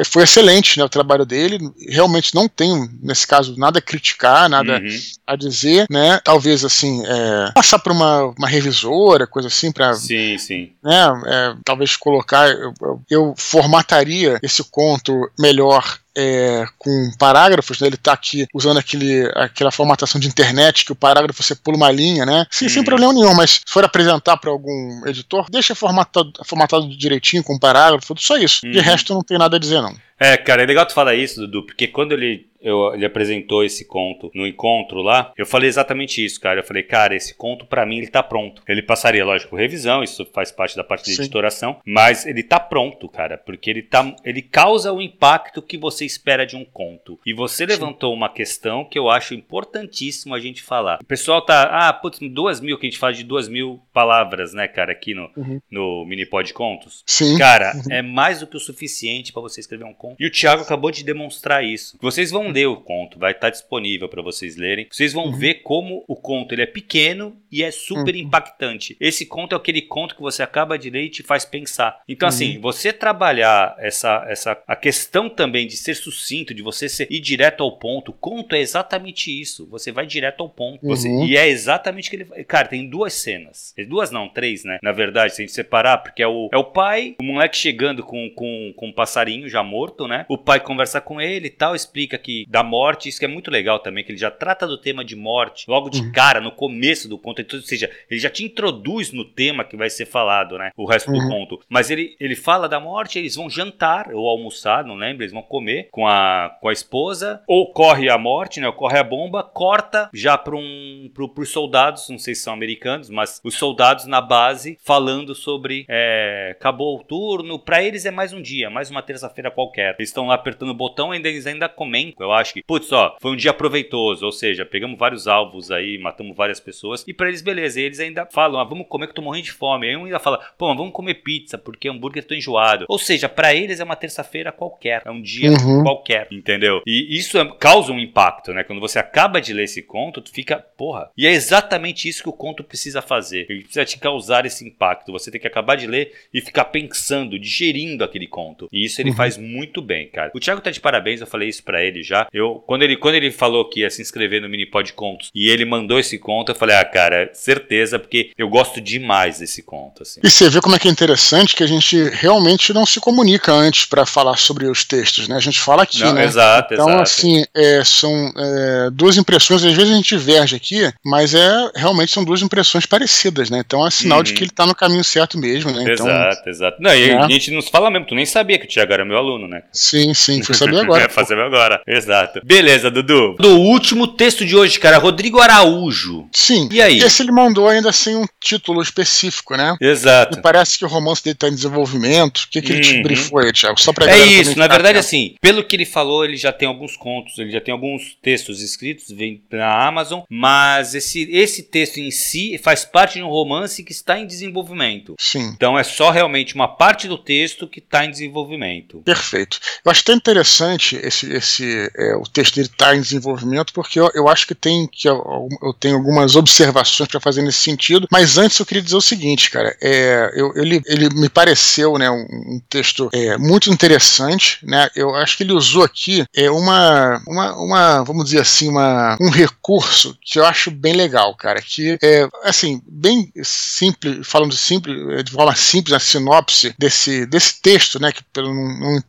foi 0.07 0.25
excelente 0.25 0.79
né, 0.79 0.85
o 0.85 0.89
trabalho 0.89 1.25
dele. 1.25 1.59
Realmente 1.89 2.35
não 2.35 2.49
tenho, 2.49 2.89
nesse 3.01 3.27
caso, 3.27 3.57
nada 3.57 3.79
a 3.79 3.83
criticar, 3.83 4.49
nada 4.49 4.79
uhum. 4.79 5.01
a 5.27 5.37
dizer, 5.37 5.87
né? 5.89 6.21
Talvez, 6.25 6.65
assim, 6.65 7.05
é, 7.07 7.53
passar 7.55 7.79
para 7.79 7.93
uma, 7.93 8.35
uma 8.37 8.49
revisora, 8.49 9.29
coisa 9.29 9.47
assim, 9.47 9.71
para. 9.71 9.95
Sim, 9.95 10.37
sim. 10.39 10.73
Né, 10.83 11.23
é, 11.27 11.55
talvez 11.65 11.97
colocar. 11.97 12.49
Eu, 12.49 12.75
eu, 12.81 13.01
eu 13.09 13.35
formataria 13.37 14.39
esse 14.43 14.65
conto 14.65 15.20
melhor 15.39 15.85
é, 16.17 16.65
com 16.79 16.91
parágrafos, 17.19 17.81
né? 17.81 17.87
ele 17.87 17.95
está 17.95 18.13
aqui 18.13 18.47
usando 18.55 18.79
aquele, 18.79 19.31
aquela 19.37 19.71
formatação 19.71 20.21
de 20.21 20.29
internet 20.29 20.85
que 20.85 20.93
o 20.93 20.97
parágrafo 20.97 21.43
você 21.43 21.55
pula 21.55 21.77
uma 21.77 21.91
linha, 21.91 22.27
né? 22.27 22.47
Sim, 22.51 22.69
Sem 22.69 22.85
problema 22.85 23.13
nenhum, 23.13 23.35
mas 23.35 23.51
se 23.51 23.61
for 23.67 23.85
apresentar 23.85 24.37
para 24.37 24.51
algum 24.51 25.07
editor, 25.07 25.47
deixa 25.51 25.75
formatado, 25.75 26.33
formatado 26.45 26.89
direitinho 26.97 27.43
com 27.43 27.59
parágrafo, 27.59 28.15
só 28.19 28.37
isso. 28.37 28.65
Uhum. 28.65 28.73
De 28.73 28.81
resto, 28.81 29.15
não 29.15 29.23
tem 29.23 29.39
nada 29.39 29.57
a 29.57 29.61
dizer, 29.61 29.81
não. 29.81 29.95
É, 30.19 30.37
cara, 30.37 30.63
é 30.63 30.67
legal 30.67 30.85
tu 30.85 30.93
falar 30.93 31.15
isso, 31.15 31.41
Dudu, 31.41 31.65
porque 31.65 31.87
quando 31.87 32.13
ele 32.13 32.51
eu, 32.61 32.95
ele 32.95 33.05
apresentou 33.07 33.65
esse 33.65 33.87
conto 33.87 34.31
no 34.35 34.47
encontro 34.47 35.01
lá, 35.01 35.33
eu 35.37 35.47
falei 35.47 35.69
exatamente 35.69 36.25
isso, 36.25 36.41
cara. 36.41 36.61
Eu 36.61 36.65
falei, 36.65 36.83
cara, 36.83 37.15
esse 37.15 37.35
conto 37.35 37.65
para 37.65 37.87
mim 37.87 37.99
ele 37.99 38.09
tá 38.09 38.23
pronto. 38.23 38.63
Ele 38.69 38.83
passaria, 38.83 39.25
lógico, 39.25 39.57
revisão, 39.57 40.03
isso 40.03 40.27
faz 40.33 40.53
parte 40.53 40.77
da 40.77 40.85
parte 40.85 41.07
de 41.07 41.21
editoração, 41.21 41.81
mas 41.87 42.27
ele 42.27 42.43
tá 42.43 42.61
pronto, 42.61 43.09
cara, 43.09 43.39
porque 43.39 43.71
ele 43.71 43.83
tá, 43.83 44.15
ele 44.25 44.43
causa 44.43 44.93
o 44.93 45.01
impacto 45.01 45.63
que 45.63 45.79
você 45.79 46.00
espera 46.05 46.47
de 46.47 46.57
um 46.57 46.65
conto. 46.65 47.19
E 47.25 47.33
você 47.33 47.65
Sim. 47.65 47.71
levantou 47.71 48.13
uma 48.13 48.29
questão 48.29 48.85
que 48.85 48.99
eu 48.99 49.09
acho 49.09 49.35
importantíssimo 49.35 50.35
a 50.35 50.41
gente 50.41 50.63
falar. 50.63 50.99
O 51.01 51.05
pessoal 51.05 51.43
tá, 51.43 51.89
ah, 51.89 51.93
putz, 51.93 52.19
duas 52.21 52.61
mil, 52.61 52.79
que 52.79 52.87
a 52.87 52.91
gente 52.91 52.99
fala 52.99 53.13
de 53.13 53.25
duas 53.25 53.49
mil 53.49 53.81
palavras, 53.93 54.53
né, 54.53 54.69
cara, 54.69 54.93
aqui 54.93 55.15
no, 55.15 55.31
uhum. 55.37 55.61
no 55.71 56.05
Minipod 56.05 56.53
Contos. 56.53 57.03
Sim. 57.07 57.39
Cara, 57.39 57.73
uhum. 57.75 57.93
é 57.93 58.03
mais 58.03 58.41
do 58.41 58.47
que 58.47 58.57
o 58.57 58.61
suficiente 58.61 59.33
para 59.33 59.43
você 59.43 59.61
escrever 59.61 59.85
um 59.85 59.95
conto. 59.95 60.17
E 60.19 60.27
o 60.27 60.31
Thiago 60.31 60.63
acabou 60.63 60.91
de 60.91 61.05
demonstrar 61.05 61.65
isso. 61.65 61.97
Vocês 62.01 62.31
vão 62.31 62.49
ler 62.49 62.67
o 62.67 62.77
conto, 62.77 63.19
vai 63.19 63.33
estar 63.33 63.49
tá 63.49 63.51
disponível 63.51 64.09
para 64.09 64.23
vocês 64.23 64.57
lerem. 64.57 64.87
Vocês 64.91 65.13
vão 65.13 65.27
uhum. 65.27 65.37
ver 65.37 65.63
como 65.63 66.05
o 66.07 66.17
conto 66.17 66.55
ele 66.55 66.63
é 66.63 66.67
pequeno 66.67 67.37
e 67.51 67.63
é 67.63 67.71
super 67.71 68.15
uhum. 68.15 68.23
impactante. 68.23 68.97
Esse 69.01 69.27
conto 69.27 69.55
é 69.55 69.57
aquele 69.57 69.83
conto 69.83 70.15
que 70.15 70.23
você 70.23 70.43
acaba 70.43 70.79
de 70.79 70.91
ler 70.91 71.05
e 71.05 71.11
te 71.11 71.23
faz 71.23 71.45
pensar. 71.45 72.01
Então, 72.09 72.29
assim, 72.29 72.57
uhum. 72.57 72.63
você 72.63 72.93
trabalhar 72.93 73.75
essa, 73.79 74.25
essa 74.29 74.63
a 74.67 74.77
questão 74.77 75.29
também 75.29 75.67
de 75.67 75.77
ser 75.77 75.95
sucinto, 75.95 76.55
de 76.55 76.63
você 76.63 76.89
ser, 76.89 77.09
ir 77.11 77.21
direto 77.21 77.63
ao 77.63 77.79
ponto. 77.79 78.11
O 78.11 78.15
conto 78.15 78.55
é 78.55 78.61
exatamente 78.61 79.31
isso. 79.31 79.67
Você 79.71 79.91
vai 79.91 80.07
direto 80.07 80.43
ao 80.43 80.49
ponto. 80.49 80.87
Você, 80.87 81.09
uhum. 81.09 81.27
E 81.27 81.37
é 81.37 81.49
exatamente 81.49 82.09
o 82.09 82.11
que 82.11 82.17
ele. 82.17 82.45
Cara, 82.45 82.69
tem 82.69 82.89
duas 82.89 83.15
cenas. 83.15 83.75
Duas 83.89 84.11
não, 84.11 84.29
três, 84.29 84.65
né? 84.65 84.79
Na 84.83 84.93
verdade, 84.93 85.35
se 85.35 85.43
a 85.43 85.45
gente 85.45 85.55
separar, 85.55 85.99
porque 85.99 86.23
é 86.23 86.29
o, 86.29 86.49
é 86.53 86.57
o 86.57 86.65
pai, 86.65 87.17
o 87.21 87.25
moleque 87.25 87.57
chegando 87.57 88.03
com, 88.03 88.31
com, 88.31 88.73
com 88.77 88.89
um 88.89 88.93
passarinho 88.93 89.49
já 89.49 89.63
morto, 89.63 90.07
né? 90.07 90.25
O 90.29 90.39
pai 90.39 90.61
conversa 90.61 91.01
com 91.01 91.21
ele 91.21 91.47
e 91.47 91.51
tal, 91.51 91.75
explica 91.75 92.17
que 92.19 92.45
da 92.49 92.63
morte, 92.63 93.09
isso 93.09 93.19
que 93.19 93.25
é 93.25 93.29
muito 93.29 93.51
legal 93.51 93.79
também, 93.79 94.05
que 94.05 94.13
ele 94.13 94.19
já 94.19 94.31
trata 94.31 94.67
do 94.67 94.79
tema 94.79 95.05
de 95.05 95.17
morte 95.17 95.65
logo 95.69 95.91
de 95.91 96.01
uhum. 96.01 96.13
cara, 96.13 96.41
no 96.41 96.53
começo 96.53 97.09
do 97.09 97.19
conto. 97.19 97.40
Então, 97.41 97.59
ou 97.59 97.65
seja, 97.65 97.91
ele 98.11 98.21
já 98.21 98.29
te 98.29 98.45
introduz 98.45 99.13
no 99.13 99.25
tema 99.25 99.65
que 99.65 99.77
vai 99.77 99.89
ser 99.89 100.07
falado, 100.07 100.59
né? 100.59 100.71
O 100.77 100.87
resto 100.87 101.11
uhum. 101.11 101.19
do 101.19 101.29
conto. 101.29 101.61
Mas 101.69 101.91
ele, 101.91 102.17
ele 102.21 102.37
fala 102.37 102.69
da 102.69 102.81
morte, 102.81 103.19
eles 103.19 103.37
vão 103.37 103.49
jantar 103.49 104.13
ou 104.13 104.29
almoçar, 104.29 104.85
não 104.85 104.95
lembro, 104.95 105.23
eles 105.23 105.33
vão 105.33 105.43
comer 105.43 105.89
com 105.91 106.07
a, 106.07 106.57
com 106.61 106.69
a 106.69 106.73
esposa. 106.73 107.43
Ocorre 107.47 108.09
a 108.09 108.19
morte, 108.19 108.61
né? 108.61 108.69
Ocorre 108.69 108.99
a 108.99 109.05
bomba, 109.05 109.43
corta 109.43 110.11
já 110.13 110.37
para 110.37 110.57
um, 110.57 111.11
pro, 111.15 111.29
pros 111.29 111.51
soldados, 111.51 112.09
não 112.09 112.19
sei 112.19 112.35
se 112.35 112.43
são 112.43 112.53
americanos, 112.53 113.09
mas 113.09 113.41
os 113.45 113.57
soldados 113.57 114.07
na 114.07 114.21
base 114.21 114.79
falando 114.85 115.35
sobre 115.35 115.85
é, 115.89 116.51
acabou 116.53 116.99
o 116.99 117.05
turno. 117.05 117.59
Para 117.59 117.83
eles 117.83 118.05
é 118.05 118.11
mais 118.11 118.33
um 118.33 118.43
dia, 118.43 118.71
mais 118.71 118.91
uma 118.91 119.03
terça-feira 119.03 119.51
qualquer. 119.51 119.95
Eles 119.99 120.11
estão 120.11 120.27
lá 120.27 120.35
apertando 120.35 120.71
o 120.71 120.75
botão 120.75 121.15
e 121.15 121.17
ainda, 121.17 121.29
eles 121.29 121.47
ainda 121.47 121.69
comentam. 121.69 122.27
Eu 122.27 122.33
acho 122.33 122.55
que, 122.55 122.63
putz, 122.63 122.91
ó, 122.93 123.17
foi 123.21 123.31
um 123.31 123.37
dia 123.37 123.53
proveitoso, 123.53 124.25
ou 124.25 124.33
seja, 124.33 124.65
pegamos 124.65 124.99
vários 124.99 125.29
alvos 125.29 125.71
aí, 125.71 125.99
matamos 125.99 126.37
várias 126.37 126.61
pessoas. 126.61 127.05
E 127.07 127.15
para 127.15 127.29
eles, 127.31 127.43
beleza, 127.43 127.81
e 127.81 127.85
eles 127.85 128.01
ainda 128.01 128.27
falam, 128.27 128.61
ah, 128.61 128.65
vamos 128.65 128.87
comer 128.89 129.07
que 129.07 129.13
eu 129.13 129.17
tô 129.17 129.23
morrendo 129.23 129.45
de 129.45 129.53
fome. 129.53 129.89
Aí 129.89 129.97
um 129.97 130.05
ainda 130.05 130.19
fala, 130.19 130.39
pô, 130.59 130.75
vamos 130.75 130.93
comer 130.93 131.15
pizza 131.15 131.57
porque 131.57 131.89
hambúrguer 131.89 132.25
tô 132.25 132.35
enjoado. 132.35 132.85
Ou 132.89 132.99
seja, 132.99 133.29
para 133.29 133.55
eles 133.55 133.81
é 133.81 133.85
uma 133.85 133.97
terça-feira 133.97 134.53
qualquer, 134.53 135.03
é 135.05 135.11
um 135.11 135.23
dia 135.23 135.51
uhum. 135.51 135.83
qualquer, 135.83 136.29
entendeu? 136.31 136.83
E 136.87 137.17
isso 137.17 137.39
é, 137.39 137.53
causa 137.59 137.93
um 137.93 137.99
impacto, 137.99 138.53
né? 138.53 138.65
Quando 138.65 138.81
você 138.81 138.99
acaba 138.99 139.41
de 139.41 139.53
ler 139.53 139.65
esse 139.65 139.83
conto, 139.83 140.21
tu 140.21 140.31
fica, 140.31 140.59
porra. 140.77 141.11
E 141.17 141.27
é 141.27 141.31
exatamente 141.31 142.09
isso 142.09 142.23
que 142.23 142.29
o 142.29 142.33
conto 142.33 142.65
precisa 142.65 143.01
fazer. 143.01 143.47
Ele 143.49 143.63
precisa 143.63 143.85
te 143.85 143.99
causar 143.99 144.45
esse 144.47 144.67
impacto. 144.67 145.13
Você 145.13 145.31
tem 145.31 145.41
que 145.41 145.47
acabar 145.47 145.77
de 145.77 145.87
ler 145.87 146.13
e 146.33 146.41
ficar 146.41 146.67
pensando, 146.67 147.39
digerindo 147.39 148.05
aquele 148.05 148.27
conto. 148.27 148.69
E 148.73 148.85
isso 148.85 149.01
ele 149.01 149.11
uhum. 149.11 149.17
faz 149.17 149.37
muito 149.37 149.81
bem, 149.81 150.09
cara. 150.09 150.31
O 150.35 150.41
Thiago 150.41 150.61
tá 150.61 150.71
de 150.71 150.81
parabéns, 150.81 151.21
eu 151.21 151.27
falei 151.27 151.49
isso 151.49 151.63
para 151.65 151.83
ele 151.85 152.03
já. 152.03 152.27
Eu, 152.33 152.63
quando 152.67 152.83
ele, 152.83 152.97
quando 152.97 153.15
ele 153.15 153.31
falou 153.31 153.69
que 153.69 153.81
ia 153.81 153.91
se 153.91 154.03
inscrever 154.03 154.41
no 154.41 154.49
Minipod 154.49 154.93
Contos 154.93 155.31
e 155.35 155.49
ele 155.49 155.65
mandou 155.65 155.99
esse 155.99 156.19
conto, 156.19 156.53
eu 156.53 156.57
falei, 156.57 156.77
ah, 156.77 156.85
cara, 156.85 157.20
certeza, 157.33 157.99
porque 157.99 158.31
eu 158.37 158.49
gosto 158.49 158.81
demais 158.81 159.39
desse 159.39 159.63
conto, 159.63 160.03
assim. 160.03 160.21
E 160.23 160.31
você 160.31 160.49
vê 160.49 160.61
como 160.61 160.77
é 160.77 160.79
que 160.79 160.89
é 160.89 160.91
interessante 160.91 161.55
que 161.55 161.63
a 161.63 161.67
gente 161.67 162.03
realmente 162.11 162.73
não 162.73 162.87
se 162.87 163.01
comunica 163.01 163.53
antes 163.53 163.85
para 163.85 164.07
falar 164.07 164.37
sobre 164.37 164.67
os 164.67 164.85
textos, 164.85 165.29
né? 165.29 165.37
A 165.37 165.41
gente 165.41 165.61
fala 165.61 165.83
aqui, 165.83 166.01
não, 166.01 166.15
né? 166.15 166.25
Exato, 166.25 166.75
então, 166.75 166.89
exato. 166.89 167.03
assim, 167.03 167.45
é, 167.55 167.83
são 167.85 168.33
é, 168.37 168.91
duas 168.91 169.17
impressões, 169.17 169.65
às 169.65 169.75
vezes 169.75 169.93
a 169.93 169.97
gente 169.97 170.17
diverge 170.17 170.57
aqui, 170.57 170.93
mas 171.05 171.35
é 171.35 171.71
realmente 171.75 172.13
são 172.13 172.25
duas 172.25 172.43
impressões 172.43 172.87
parecidas, 172.87 173.51
né? 173.51 173.63
Então 173.65 173.87
é 173.87 173.91
sinal 173.91 174.19
uhum. 174.19 174.25
de 174.25 174.35
que 174.35 174.45
ele 174.45 174.51
tá 174.51 174.67
no 174.67 174.75
caminho 174.75 175.05
certo 175.05 175.39
mesmo, 175.39 175.71
né? 175.71 175.83
Então, 175.83 176.07
exato, 176.07 176.49
exato. 176.49 176.77
Não, 176.81 176.95
e 176.95 177.09
né? 177.09 177.19
a 177.19 177.29
gente 177.29 177.51
nos 177.51 177.69
fala 177.69 177.91
mesmo, 177.91 178.07
tu 178.07 178.15
nem 178.15 178.27
sabia 178.27 178.59
que 178.59 178.67
o 178.67 178.69
Thiago 178.69 178.93
era 178.93 179.05
meu 179.05 179.17
aluno, 179.17 179.47
né? 179.47 179.63
Sim, 179.73 180.15
sim, 180.15 180.43
fui 180.43 180.55
saber 180.55 180.79
agora. 180.81 181.05
é, 181.05 181.09
fazer 181.09 181.39
agora, 181.39 181.83
exato. 181.87 182.41
Beleza, 182.45 182.91
Dudu. 182.91 183.37
Do 183.39 183.59
último 183.59 184.07
texto 184.07 184.45
de 184.45 184.57
hoje, 184.57 184.79
cara, 184.79 184.99
Rodrigo 184.99 185.41
Araújo. 185.41 186.29
Sim. 186.33 186.69
E 186.71 186.81
aí? 186.81 187.01
Esse 187.11 187.23
ele 187.23 187.33
mandou 187.33 187.69
ainda 187.69 187.91
sem 187.93 188.15
um 188.15 188.25
título 188.41 188.81
específico, 188.81 189.57
né? 189.57 189.77
Exato. 189.81 190.39
E 190.39 190.43
parece 190.43 190.79
que 190.79 190.85
o 190.85 190.89
romance 190.89 191.25
dele 191.25 191.35
tá 191.35 191.49
em 191.49 191.55
desenvolvimento. 191.55 192.43
O 192.43 192.49
que, 192.49 192.63
que 192.63 192.73
ele 192.73 192.81
te 192.81 192.95
uhum. 192.95 193.03
brifou 193.03 193.41
aí, 193.41 193.53
Thiago? 193.53 193.81
Só 193.81 193.93
pra 193.93 194.09
É 194.09 194.25
isso, 194.25 194.57
na 194.57 194.69
verdade, 194.69 194.97
assim, 194.97 195.35
pelo 195.41 195.65
que 195.65 195.75
ele 195.75 195.85
falou, 195.85 196.25
ele 196.25 196.37
já 196.37 196.53
tem 196.53 196.69
alguns 196.69 196.97
contos, 196.97 197.37
ele 197.39 197.51
já 197.51 197.61
tem 197.61 197.73
alguns 197.73 198.17
textos 198.23 198.63
escritos, 198.63 199.11
vem 199.11 199.43
na 199.51 199.89
Amazon, 199.89 200.21
mas 200.31 200.95
esse, 200.95 201.29
esse 201.33 201.65
texto 201.65 201.99
em 201.99 202.13
si 202.13 202.57
faz 202.63 202.85
parte 202.85 203.15
de 203.15 203.25
um 203.25 203.29
romance 203.29 203.83
que 203.83 203.91
está 203.91 204.17
em 204.17 204.27
desenvolvimento. 204.27 205.17
Sim. 205.19 205.51
Então 205.57 205.77
é 205.77 205.83
só 205.83 206.11
realmente 206.11 206.55
uma 206.55 206.69
parte 206.69 207.09
do 207.09 207.19
texto 207.19 207.67
que 207.67 207.81
está 207.81 208.05
em 208.05 208.11
desenvolvimento. 208.13 208.99
Perfeito. 209.01 209.59
Eu 209.85 209.91
acho 209.91 210.05
tão 210.05 210.15
interessante 210.15 210.95
esse, 211.03 211.33
esse 211.33 211.91
é, 211.97 212.15
o 212.15 212.23
texto 212.23 212.55
dele 212.55 212.69
estar 212.69 212.91
tá 212.91 212.97
em 212.97 213.01
desenvolvimento, 213.01 213.73
porque 213.73 213.99
eu, 213.99 214.09
eu 214.15 214.29
acho 214.29 214.47
que 214.47 214.55
tem 214.55 214.87
que 214.87 215.09
eu, 215.09 215.49
eu 215.61 215.75
tenho 215.75 215.97
algumas 215.97 216.37
observações 216.37 217.00
para 217.07 217.21
fazer 217.21 217.43
nesse 217.43 217.59
sentido. 217.59 218.07
Mas 218.11 218.39
antes 218.39 218.59
eu 218.59 218.67
queria 218.67 218.83
dizer 218.83 218.97
o 218.97 219.01
seguinte, 219.01 219.51
cara, 219.51 219.77
é, 219.81 220.31
eu, 220.35 220.53
ele, 220.57 220.83
ele 220.87 221.09
me 221.15 221.29
pareceu, 221.29 221.99
né, 221.99 222.11
um, 222.11 222.27
um 222.31 222.63
texto 222.69 223.09
é, 223.13 223.37
muito 223.37 223.71
interessante, 223.71 224.59
né? 224.63 224.89
Eu 224.95 225.15
acho 225.15 225.37
que 225.37 225.43
ele 225.43 225.53
usou 225.53 225.83
aqui 225.83 226.25
é 226.35 226.51
uma, 226.51 227.23
uma, 227.27 227.57
uma, 227.57 228.03
vamos 228.05 228.25
dizer 228.27 228.41
assim, 228.41 228.69
uma, 228.69 229.17
um 229.21 229.31
recurso 229.31 230.17
que 230.23 230.39
eu 230.39 230.47
acho 230.47 230.71
bem 230.71 230.95
legal, 230.95 231.35
cara, 231.37 231.61
que 231.61 231.99
é 232.03 232.29
assim 232.45 232.81
bem 232.87 233.33
simples, 233.43 234.27
falando 234.27 234.55
simples, 234.55 235.25
de 235.25 235.31
forma 235.31 235.55
simples, 235.55 235.95
a 235.95 236.01
sinopse 236.01 236.75
desse, 236.79 237.27
desse 237.27 237.61
texto, 237.61 238.01
né? 238.01 238.13
Que 238.13 238.23
pelo, 238.33 238.53
não, 238.53 239.03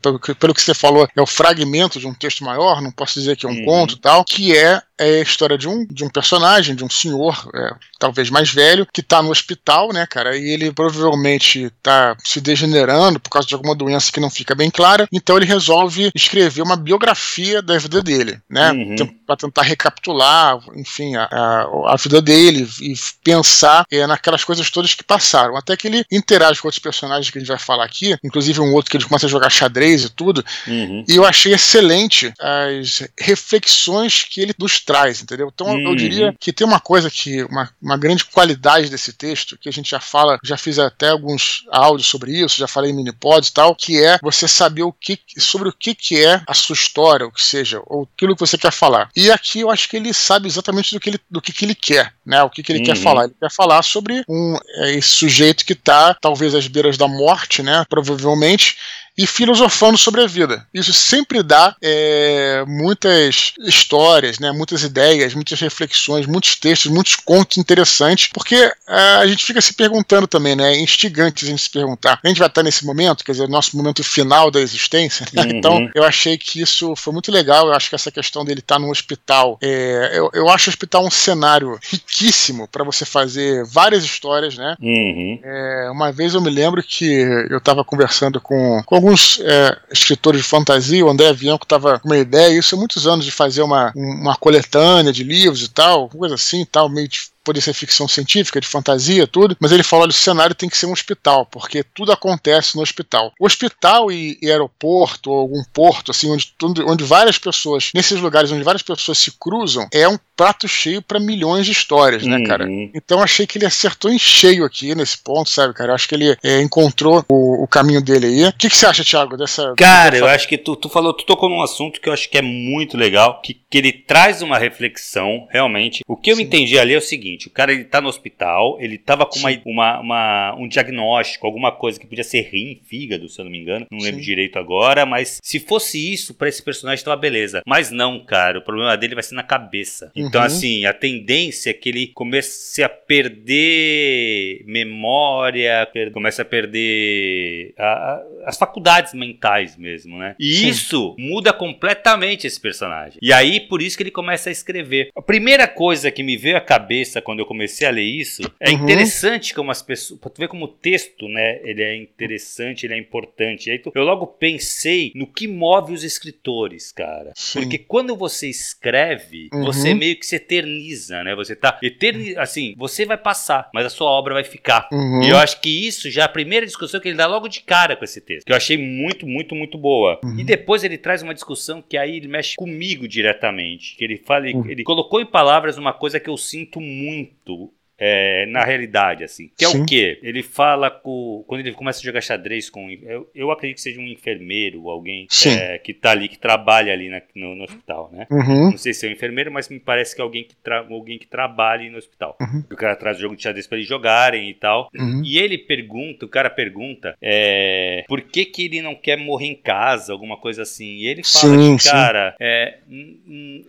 pelo, 0.00 0.18
pelo 0.18 0.54
que 0.54 0.62
você 0.62 0.74
falou 0.74 1.08
é 1.14 1.22
o 1.22 1.26
fragmento 1.26 1.98
de 1.98 2.06
um 2.06 2.14
texto 2.14 2.44
maior, 2.44 2.80
não 2.80 2.90
posso 2.90 3.18
dizer 3.18 3.36
que 3.36 3.46
é 3.46 3.48
um 3.48 3.52
uhum. 3.52 3.64
conto 3.64 3.96
tal, 3.98 4.24
que 4.24 4.56
é 4.56 4.80
é 4.98 5.18
a 5.18 5.22
história 5.22 5.58
de 5.58 5.68
um, 5.68 5.84
de 5.86 6.04
um 6.04 6.08
personagem, 6.08 6.74
de 6.74 6.84
um 6.84 6.90
senhor, 6.90 7.48
é, 7.54 7.74
talvez 7.98 8.30
mais 8.30 8.50
velho, 8.50 8.86
que 8.92 9.02
tá 9.02 9.22
no 9.22 9.30
hospital, 9.30 9.92
né, 9.92 10.06
cara, 10.06 10.36
e 10.36 10.50
ele 10.50 10.72
provavelmente 10.72 11.70
tá 11.82 12.16
se 12.24 12.40
degenerando 12.40 13.20
por 13.20 13.30
causa 13.30 13.46
de 13.46 13.54
alguma 13.54 13.74
doença 13.74 14.10
que 14.10 14.20
não 14.20 14.30
fica 14.30 14.54
bem 14.54 14.70
clara, 14.70 15.06
então 15.12 15.36
ele 15.36 15.46
resolve 15.46 16.10
escrever 16.14 16.62
uma 16.62 16.76
biografia 16.76 17.60
da 17.60 17.78
vida 17.78 18.02
dele, 18.02 18.40
né, 18.48 18.72
uhum. 18.72 18.96
para 19.26 19.36
tentar 19.36 19.62
recapitular, 19.62 20.58
enfim, 20.74 21.14
a, 21.14 21.24
a, 21.24 21.92
a, 21.92 21.96
vida 21.96 22.22
dele 22.22 22.68
e 22.80 22.94
pensar 23.22 23.84
é, 23.90 24.06
naquelas 24.06 24.44
coisas 24.44 24.70
todas 24.70 24.94
que 24.94 25.04
passaram, 25.04 25.56
até 25.56 25.76
que 25.76 25.86
ele 25.86 26.04
interage 26.10 26.60
com 26.60 26.68
outros 26.68 26.82
personagens 26.82 27.30
que 27.30 27.38
a 27.38 27.40
gente 27.40 27.48
vai 27.48 27.58
falar 27.58 27.84
aqui, 27.84 28.16
inclusive 28.24 28.60
um 28.60 28.72
outro 28.72 28.90
que 28.90 28.96
ele 28.96 29.04
começa 29.04 29.26
a 29.26 29.30
jogar 29.30 29.50
xadrez 29.50 30.04
e 30.04 30.10
tudo, 30.10 30.44
uhum. 30.66 31.04
e 31.06 31.16
eu 31.16 31.24
achei 31.24 31.52
excelente 31.52 32.32
as 32.40 33.06
reflexões 33.18 34.24
que 34.24 34.40
ele 34.40 34.54
dos 34.56 34.85
traz, 34.86 35.20
entendeu? 35.20 35.50
Então 35.52 35.66
uhum. 35.66 35.90
eu 35.90 35.94
diria 35.96 36.34
que 36.38 36.52
tem 36.52 36.66
uma 36.66 36.78
coisa 36.78 37.10
que, 37.10 37.42
uma, 37.44 37.68
uma 37.82 37.98
grande 37.98 38.24
qualidade 38.24 38.88
desse 38.88 39.12
texto, 39.12 39.58
que 39.58 39.68
a 39.68 39.72
gente 39.72 39.90
já 39.90 40.00
fala, 40.00 40.38
já 40.42 40.56
fiz 40.56 40.78
até 40.78 41.08
alguns 41.08 41.66
áudios 41.70 42.06
sobre 42.06 42.32
isso, 42.32 42.56
já 42.56 42.68
falei 42.68 42.92
em 42.92 42.94
minipods 42.94 43.48
e 43.48 43.52
tal, 43.52 43.74
que 43.74 44.02
é 44.02 44.18
você 44.22 44.46
saber 44.46 44.84
o 44.84 44.92
que, 44.92 45.18
sobre 45.36 45.68
o 45.68 45.72
que, 45.72 45.94
que 45.94 46.24
é 46.24 46.40
a 46.46 46.54
sua 46.54 46.74
história, 46.74 47.26
o 47.26 47.32
que 47.32 47.42
seja, 47.42 47.82
ou 47.86 48.08
aquilo 48.14 48.34
que 48.34 48.40
você 48.40 48.56
quer 48.56 48.72
falar. 48.72 49.10
E 49.16 49.30
aqui 49.30 49.60
eu 49.60 49.70
acho 49.70 49.88
que 49.88 49.96
ele 49.96 50.14
sabe 50.14 50.46
exatamente 50.46 50.94
do 50.94 51.00
que 51.00 51.10
ele, 51.10 51.20
do 51.28 51.42
que, 51.42 51.52
que 51.52 51.64
ele 51.64 51.74
quer, 51.74 52.14
né? 52.24 52.42
O 52.42 52.50
que, 52.50 52.62
que 52.62 52.70
ele 52.70 52.78
uhum. 52.80 52.86
quer 52.86 52.96
falar. 52.96 53.24
Ele 53.24 53.34
quer 53.40 53.50
falar 53.50 53.82
sobre 53.82 54.22
um, 54.28 54.56
é, 54.76 54.94
esse 54.94 55.08
sujeito 55.08 55.66
que 55.66 55.72
está 55.72 56.14
talvez 56.14 56.54
às 56.54 56.68
beiras 56.68 56.96
da 56.96 57.08
morte, 57.08 57.62
né? 57.62 57.84
Provavelmente 57.88 58.76
e 59.16 59.26
filosofando 59.26 59.96
sobre 59.96 60.22
a 60.22 60.26
vida. 60.26 60.66
Isso 60.72 60.92
sempre 60.92 61.42
dá 61.42 61.74
é, 61.82 62.64
muitas 62.66 63.52
histórias, 63.60 64.38
né, 64.38 64.52
muitas 64.52 64.82
ideias, 64.82 65.34
muitas 65.34 65.58
reflexões, 65.60 66.26
muitos 66.26 66.56
textos, 66.56 66.90
muitos 66.90 67.16
contos 67.16 67.56
interessantes, 67.56 68.28
porque 68.32 68.54
é, 68.54 68.74
a 68.88 69.26
gente 69.26 69.44
fica 69.44 69.60
se 69.60 69.74
perguntando 69.74 70.26
também, 70.26 70.54
né, 70.54 70.74
é 70.74 70.80
instigante 70.80 71.44
a 71.44 71.48
gente 71.48 71.62
se 71.62 71.70
perguntar. 71.70 72.20
A 72.22 72.28
gente 72.28 72.38
vai 72.38 72.48
estar 72.48 72.62
nesse 72.62 72.84
momento, 72.84 73.24
quer 73.24 73.32
dizer, 73.32 73.48
nosso 73.48 73.76
momento 73.76 74.02
final 74.04 74.50
da 74.50 74.60
existência. 74.60 75.26
Né? 75.32 75.42
Uhum. 75.42 75.50
Então, 75.50 75.90
eu 75.94 76.04
achei 76.04 76.36
que 76.36 76.60
isso 76.60 76.94
foi 76.96 77.12
muito 77.12 77.32
legal. 77.32 77.68
Eu 77.68 77.74
acho 77.74 77.88
que 77.88 77.94
essa 77.94 78.10
questão 78.10 78.44
dele 78.44 78.60
estar 78.60 78.78
no 78.78 78.90
hospital, 78.90 79.58
é, 79.62 80.12
eu, 80.14 80.30
eu 80.32 80.48
acho 80.48 80.68
o 80.68 80.72
hospital 80.72 81.04
um 81.04 81.10
cenário 81.10 81.78
riquíssimo 81.90 82.68
para 82.68 82.84
você 82.84 83.04
fazer 83.04 83.64
várias 83.64 84.04
histórias, 84.04 84.56
né? 84.56 84.76
Uhum. 84.80 85.40
É, 85.42 85.90
uma 85.90 86.12
vez 86.12 86.34
eu 86.34 86.40
me 86.40 86.50
lembro 86.50 86.82
que 86.82 87.06
eu 87.50 87.58
estava 87.58 87.84
conversando 87.84 88.40
com, 88.40 88.82
com 88.84 88.96
alguns 89.06 89.38
é, 89.40 89.78
escritores 89.92 90.40
de 90.40 90.46
fantasia, 90.48 91.04
o 91.04 91.08
André 91.08 91.32
Bianco 91.32 91.64
estava 91.64 92.00
com 92.00 92.08
uma 92.08 92.18
ideia, 92.18 92.58
isso 92.58 92.74
há 92.74 92.78
muitos 92.78 93.06
anos, 93.06 93.24
de 93.24 93.30
fazer 93.30 93.62
uma, 93.62 93.92
uma 93.94 94.34
coletânea 94.34 95.12
de 95.12 95.22
livros 95.22 95.62
e 95.62 95.68
tal, 95.68 96.08
coisa 96.08 96.34
assim 96.34 96.64
tal, 96.64 96.88
meio 96.88 97.08
poder 97.46 97.60
ser 97.60 97.72
ficção 97.72 98.08
científica, 98.08 98.60
de 98.60 98.66
fantasia, 98.66 99.26
tudo, 99.26 99.56
mas 99.60 99.70
ele 99.70 99.84
fala: 99.84 100.02
olha, 100.02 100.10
o 100.10 100.12
cenário 100.12 100.54
tem 100.54 100.68
que 100.68 100.76
ser 100.76 100.86
um 100.86 100.92
hospital, 100.92 101.46
porque 101.46 101.84
tudo 101.84 102.10
acontece 102.10 102.74
no 102.74 102.82
hospital. 102.82 103.32
O 103.38 103.46
hospital 103.46 104.10
e, 104.10 104.36
e 104.42 104.50
aeroporto, 104.50 105.30
ou 105.30 105.38
algum 105.38 105.62
porto, 105.72 106.10
assim, 106.10 106.28
onde, 106.30 106.52
onde 106.84 107.04
várias 107.04 107.38
pessoas, 107.38 107.90
nesses 107.94 108.20
lugares 108.20 108.50
onde 108.50 108.64
várias 108.64 108.82
pessoas 108.82 109.18
se 109.18 109.30
cruzam, 109.38 109.86
é 109.92 110.08
um 110.08 110.18
prato 110.36 110.68
cheio 110.68 111.00
para 111.00 111.18
milhões 111.18 111.64
de 111.64 111.72
histórias, 111.72 112.24
né, 112.24 112.44
cara? 112.44 112.66
Uhum. 112.66 112.90
Então 112.94 113.22
achei 113.22 113.46
que 113.46 113.56
ele 113.56 113.64
acertou 113.64 114.12
em 114.12 114.18
cheio 114.18 114.64
aqui 114.64 114.94
nesse 114.94 115.16
ponto, 115.16 115.48
sabe, 115.48 115.72
cara? 115.72 115.94
Acho 115.94 116.08
que 116.08 116.14
ele 116.14 116.36
é, 116.42 116.60
encontrou 116.60 117.24
o, 117.28 117.64
o, 117.64 117.66
caminho 117.66 118.02
dele 118.02 118.26
aí. 118.26 118.44
O 118.48 118.52
que, 118.52 118.68
que 118.68 118.76
você 118.76 118.84
acha, 118.84 119.04
Thiago, 119.04 119.36
dessa. 119.36 119.72
Cara, 119.76 120.18
eu 120.18 120.26
acho 120.26 120.46
que 120.46 120.58
tu, 120.58 120.76
tu 120.76 120.88
falou, 120.88 121.14
tu 121.14 121.24
tocou 121.24 121.48
num 121.48 121.62
assunto 121.62 122.00
que 122.00 122.08
eu 122.08 122.12
acho 122.12 122.28
que 122.28 122.36
é 122.36 122.42
muito 122.42 122.98
legal, 122.98 123.40
que, 123.40 123.54
que 123.54 123.78
ele 123.78 123.92
traz 123.92 124.42
uma 124.42 124.58
reflexão, 124.58 125.46
realmente. 125.50 126.02
O 126.06 126.16
que 126.16 126.30
eu 126.30 126.36
Sim. 126.36 126.42
entendi 126.42 126.78
ali 126.78 126.92
é 126.92 126.98
o 126.98 127.02
seguinte 127.02 127.35
seguinte: 127.36 127.48
o 127.48 127.50
cara 127.50 127.72
ele 127.72 127.84
tá 127.84 128.00
no 128.00 128.08
hospital, 128.08 128.78
ele 128.80 128.98
tava 128.98 129.26
com 129.26 129.38
uma, 129.38 129.50
uma, 129.64 130.00
uma, 130.00 130.56
um 130.58 130.66
diagnóstico, 130.66 131.46
alguma 131.46 131.70
coisa 131.70 132.00
que 132.00 132.06
podia 132.06 132.24
ser 132.24 132.42
rim, 132.42 132.80
fígado, 132.84 133.28
se 133.28 133.40
eu 133.40 133.44
não 133.44 133.52
me 133.52 133.58
engano, 133.58 133.86
não 133.90 133.98
lembro 133.98 134.20
Sim. 134.20 134.26
direito 134.26 134.58
agora, 134.58 135.04
mas 135.04 135.38
se 135.42 135.60
fosse 135.60 136.12
isso 136.12 136.34
para 136.34 136.48
esse 136.48 136.62
personagem, 136.62 137.04
tava 137.04 137.16
beleza. 137.16 137.62
Mas 137.66 137.90
não, 137.90 138.24
cara, 138.24 138.58
o 138.58 138.62
problema 138.62 138.96
dele 138.96 139.14
vai 139.14 139.22
ser 139.22 139.34
na 139.34 139.42
cabeça. 139.42 140.10
Então, 140.16 140.40
uhum. 140.40 140.46
assim, 140.46 140.84
a 140.86 140.92
tendência 140.92 141.70
é 141.70 141.72
que 141.72 141.88
ele 141.88 142.08
comece 142.08 142.82
a 142.82 142.88
perder 142.88 144.64
memória, 144.66 145.88
comece 146.12 146.40
a 146.40 146.44
perder 146.44 147.74
a, 147.76 147.84
a, 147.84 148.22
as 148.46 148.56
faculdades 148.56 149.12
mentais 149.12 149.76
mesmo, 149.76 150.18
né? 150.18 150.34
E 150.38 150.54
Sim. 150.54 150.68
isso 150.68 151.16
muda 151.18 151.52
completamente 151.52 152.46
esse 152.46 152.60
personagem. 152.60 153.18
E 153.20 153.32
aí, 153.32 153.60
por 153.60 153.82
isso 153.82 153.96
que 153.96 154.02
ele 154.02 154.10
começa 154.10 154.48
a 154.48 154.52
escrever. 154.52 155.10
A 155.16 155.22
primeira 155.22 155.66
coisa 155.68 156.10
que 156.10 156.22
me 156.22 156.36
veio 156.36 156.56
à 156.56 156.60
cabeça 156.60 157.20
quando 157.26 157.40
eu 157.40 157.46
comecei 157.46 157.84
a 157.88 157.90
ler 157.90 158.04
isso 158.04 158.40
é 158.60 158.70
uhum. 158.70 158.76
interessante 158.76 159.52
como 159.52 159.72
as 159.72 159.82
pessoas. 159.82 160.20
Pra 160.20 160.30
tu 160.30 160.40
ver 160.40 160.46
como 160.46 160.66
o 160.66 160.68
texto, 160.68 161.26
né? 161.26 161.58
Ele 161.64 161.82
é 161.82 161.96
interessante, 161.96 162.86
ele 162.86 162.94
é 162.94 162.98
importante. 162.98 163.68
Aí 163.68 163.82
eu 163.92 164.04
logo 164.04 164.28
pensei 164.28 165.10
no 165.12 165.26
que 165.26 165.48
move 165.48 165.92
os 165.92 166.04
escritores, 166.04 166.92
cara. 166.92 167.32
Sim. 167.34 167.62
Porque 167.62 167.78
quando 167.78 168.14
você 168.14 168.48
escreve, 168.48 169.48
uhum. 169.52 169.64
você 169.64 169.92
meio 169.92 170.16
que 170.16 170.24
se 170.24 170.36
eterniza, 170.36 171.24
né? 171.24 171.34
Você 171.34 171.56
tá 171.56 171.76
eterni... 171.82 172.36
assim, 172.36 172.76
você 172.78 173.04
vai 173.04 173.18
passar, 173.18 173.70
mas 173.74 173.84
a 173.84 173.90
sua 173.90 174.08
obra 174.08 174.34
vai 174.34 174.44
ficar. 174.44 174.88
Uhum. 174.92 175.24
E 175.24 175.28
eu 175.28 175.36
acho 175.36 175.60
que 175.60 175.68
isso 175.68 176.08
já 176.08 176.22
é 176.22 176.24
a 176.26 176.28
primeira 176.28 176.64
discussão 176.64 177.00
que 177.00 177.08
ele 177.08 177.16
dá 177.16 177.26
logo 177.26 177.48
de 177.48 177.60
cara 177.60 177.96
com 177.96 178.04
esse 178.04 178.20
texto, 178.20 178.46
que 178.46 178.52
eu 178.52 178.56
achei 178.56 178.78
muito, 178.78 179.26
muito, 179.26 179.52
muito 179.56 179.76
boa. 179.76 180.20
Uhum. 180.22 180.38
E 180.38 180.44
depois 180.44 180.84
ele 180.84 180.96
traz 180.96 181.22
uma 181.22 181.34
discussão 181.34 181.82
que 181.82 181.96
aí 181.96 182.18
ele 182.18 182.28
mexe 182.28 182.54
comigo 182.54 183.08
diretamente, 183.08 183.96
que 183.96 184.04
ele 184.04 184.16
fala, 184.16 184.48
ele, 184.48 184.58
uhum. 184.58 184.70
ele 184.70 184.84
colocou 184.84 185.20
em 185.20 185.26
palavras 185.26 185.76
uma 185.76 185.92
coisa 185.92 186.20
que 186.20 186.30
eu 186.30 186.36
sinto 186.36 186.80
muito 186.80 187.15
esto 187.20 187.72
é, 187.98 188.46
na 188.46 188.64
realidade, 188.64 189.24
assim. 189.24 189.50
Que 189.56 189.64
é 189.64 189.68
Sim. 189.68 189.82
o 189.82 189.86
quê? 189.86 190.18
Ele 190.22 190.42
fala 190.42 190.90
com. 190.90 191.44
Quando 191.46 191.60
ele 191.60 191.72
começa 191.72 192.00
a 192.00 192.02
jogar 192.02 192.20
xadrez 192.20 192.68
com. 192.68 192.90
Eu, 192.90 193.28
eu 193.34 193.50
acredito 193.50 193.76
que 193.76 193.82
seja 193.82 194.00
um 194.00 194.06
enfermeiro, 194.06 194.88
alguém 194.88 195.26
é, 195.46 195.78
que 195.78 195.94
tá 195.94 196.10
ali, 196.10 196.28
que 196.28 196.38
trabalha 196.38 196.92
ali 196.92 197.08
na, 197.08 197.22
no, 197.34 197.54
no, 197.54 197.64
hospital, 197.64 198.10
né? 198.12 198.26
Uhum. 198.30 198.70
Não 198.70 198.78
sei 198.78 198.92
se 198.92 199.06
é 199.06 199.10
um 199.10 199.12
enfermeiro, 199.12 199.50
mas 199.50 199.68
me 199.68 199.80
parece 199.80 200.14
que 200.14 200.20
é 200.20 200.24
alguém 200.24 200.44
que, 200.44 200.54
tra, 200.56 200.86
alguém 200.88 201.18
que 201.18 201.26
trabalha 201.26 201.90
no 201.90 201.98
hospital. 201.98 202.36
Uhum. 202.40 202.64
O 202.70 202.76
cara 202.76 202.96
traz 202.96 203.16
o 203.18 203.20
jogo 203.20 203.36
de 203.36 203.42
xadrez 203.42 203.66
pra 203.66 203.78
eles 203.78 203.88
jogarem 203.88 204.50
e 204.50 204.54
tal. 204.54 204.90
Uhum. 204.94 205.22
E 205.24 205.38
ele 205.38 205.58
pergunta, 205.58 206.26
o 206.26 206.28
cara 206.28 206.50
pergunta, 206.50 207.16
é, 207.20 208.04
por 208.08 208.20
que 208.20 208.44
que 208.44 208.64
ele 208.64 208.82
não 208.82 208.94
quer 208.94 209.16
morrer 209.16 209.46
em 209.46 209.54
casa, 209.54 210.12
alguma 210.12 210.36
coisa 210.36 210.62
assim. 210.62 210.96
E 210.96 211.06
ele 211.06 211.22
fala 211.22 211.54
sim, 211.54 211.76
que, 211.76 211.88
cara, 211.88 212.34
é, 212.40 212.78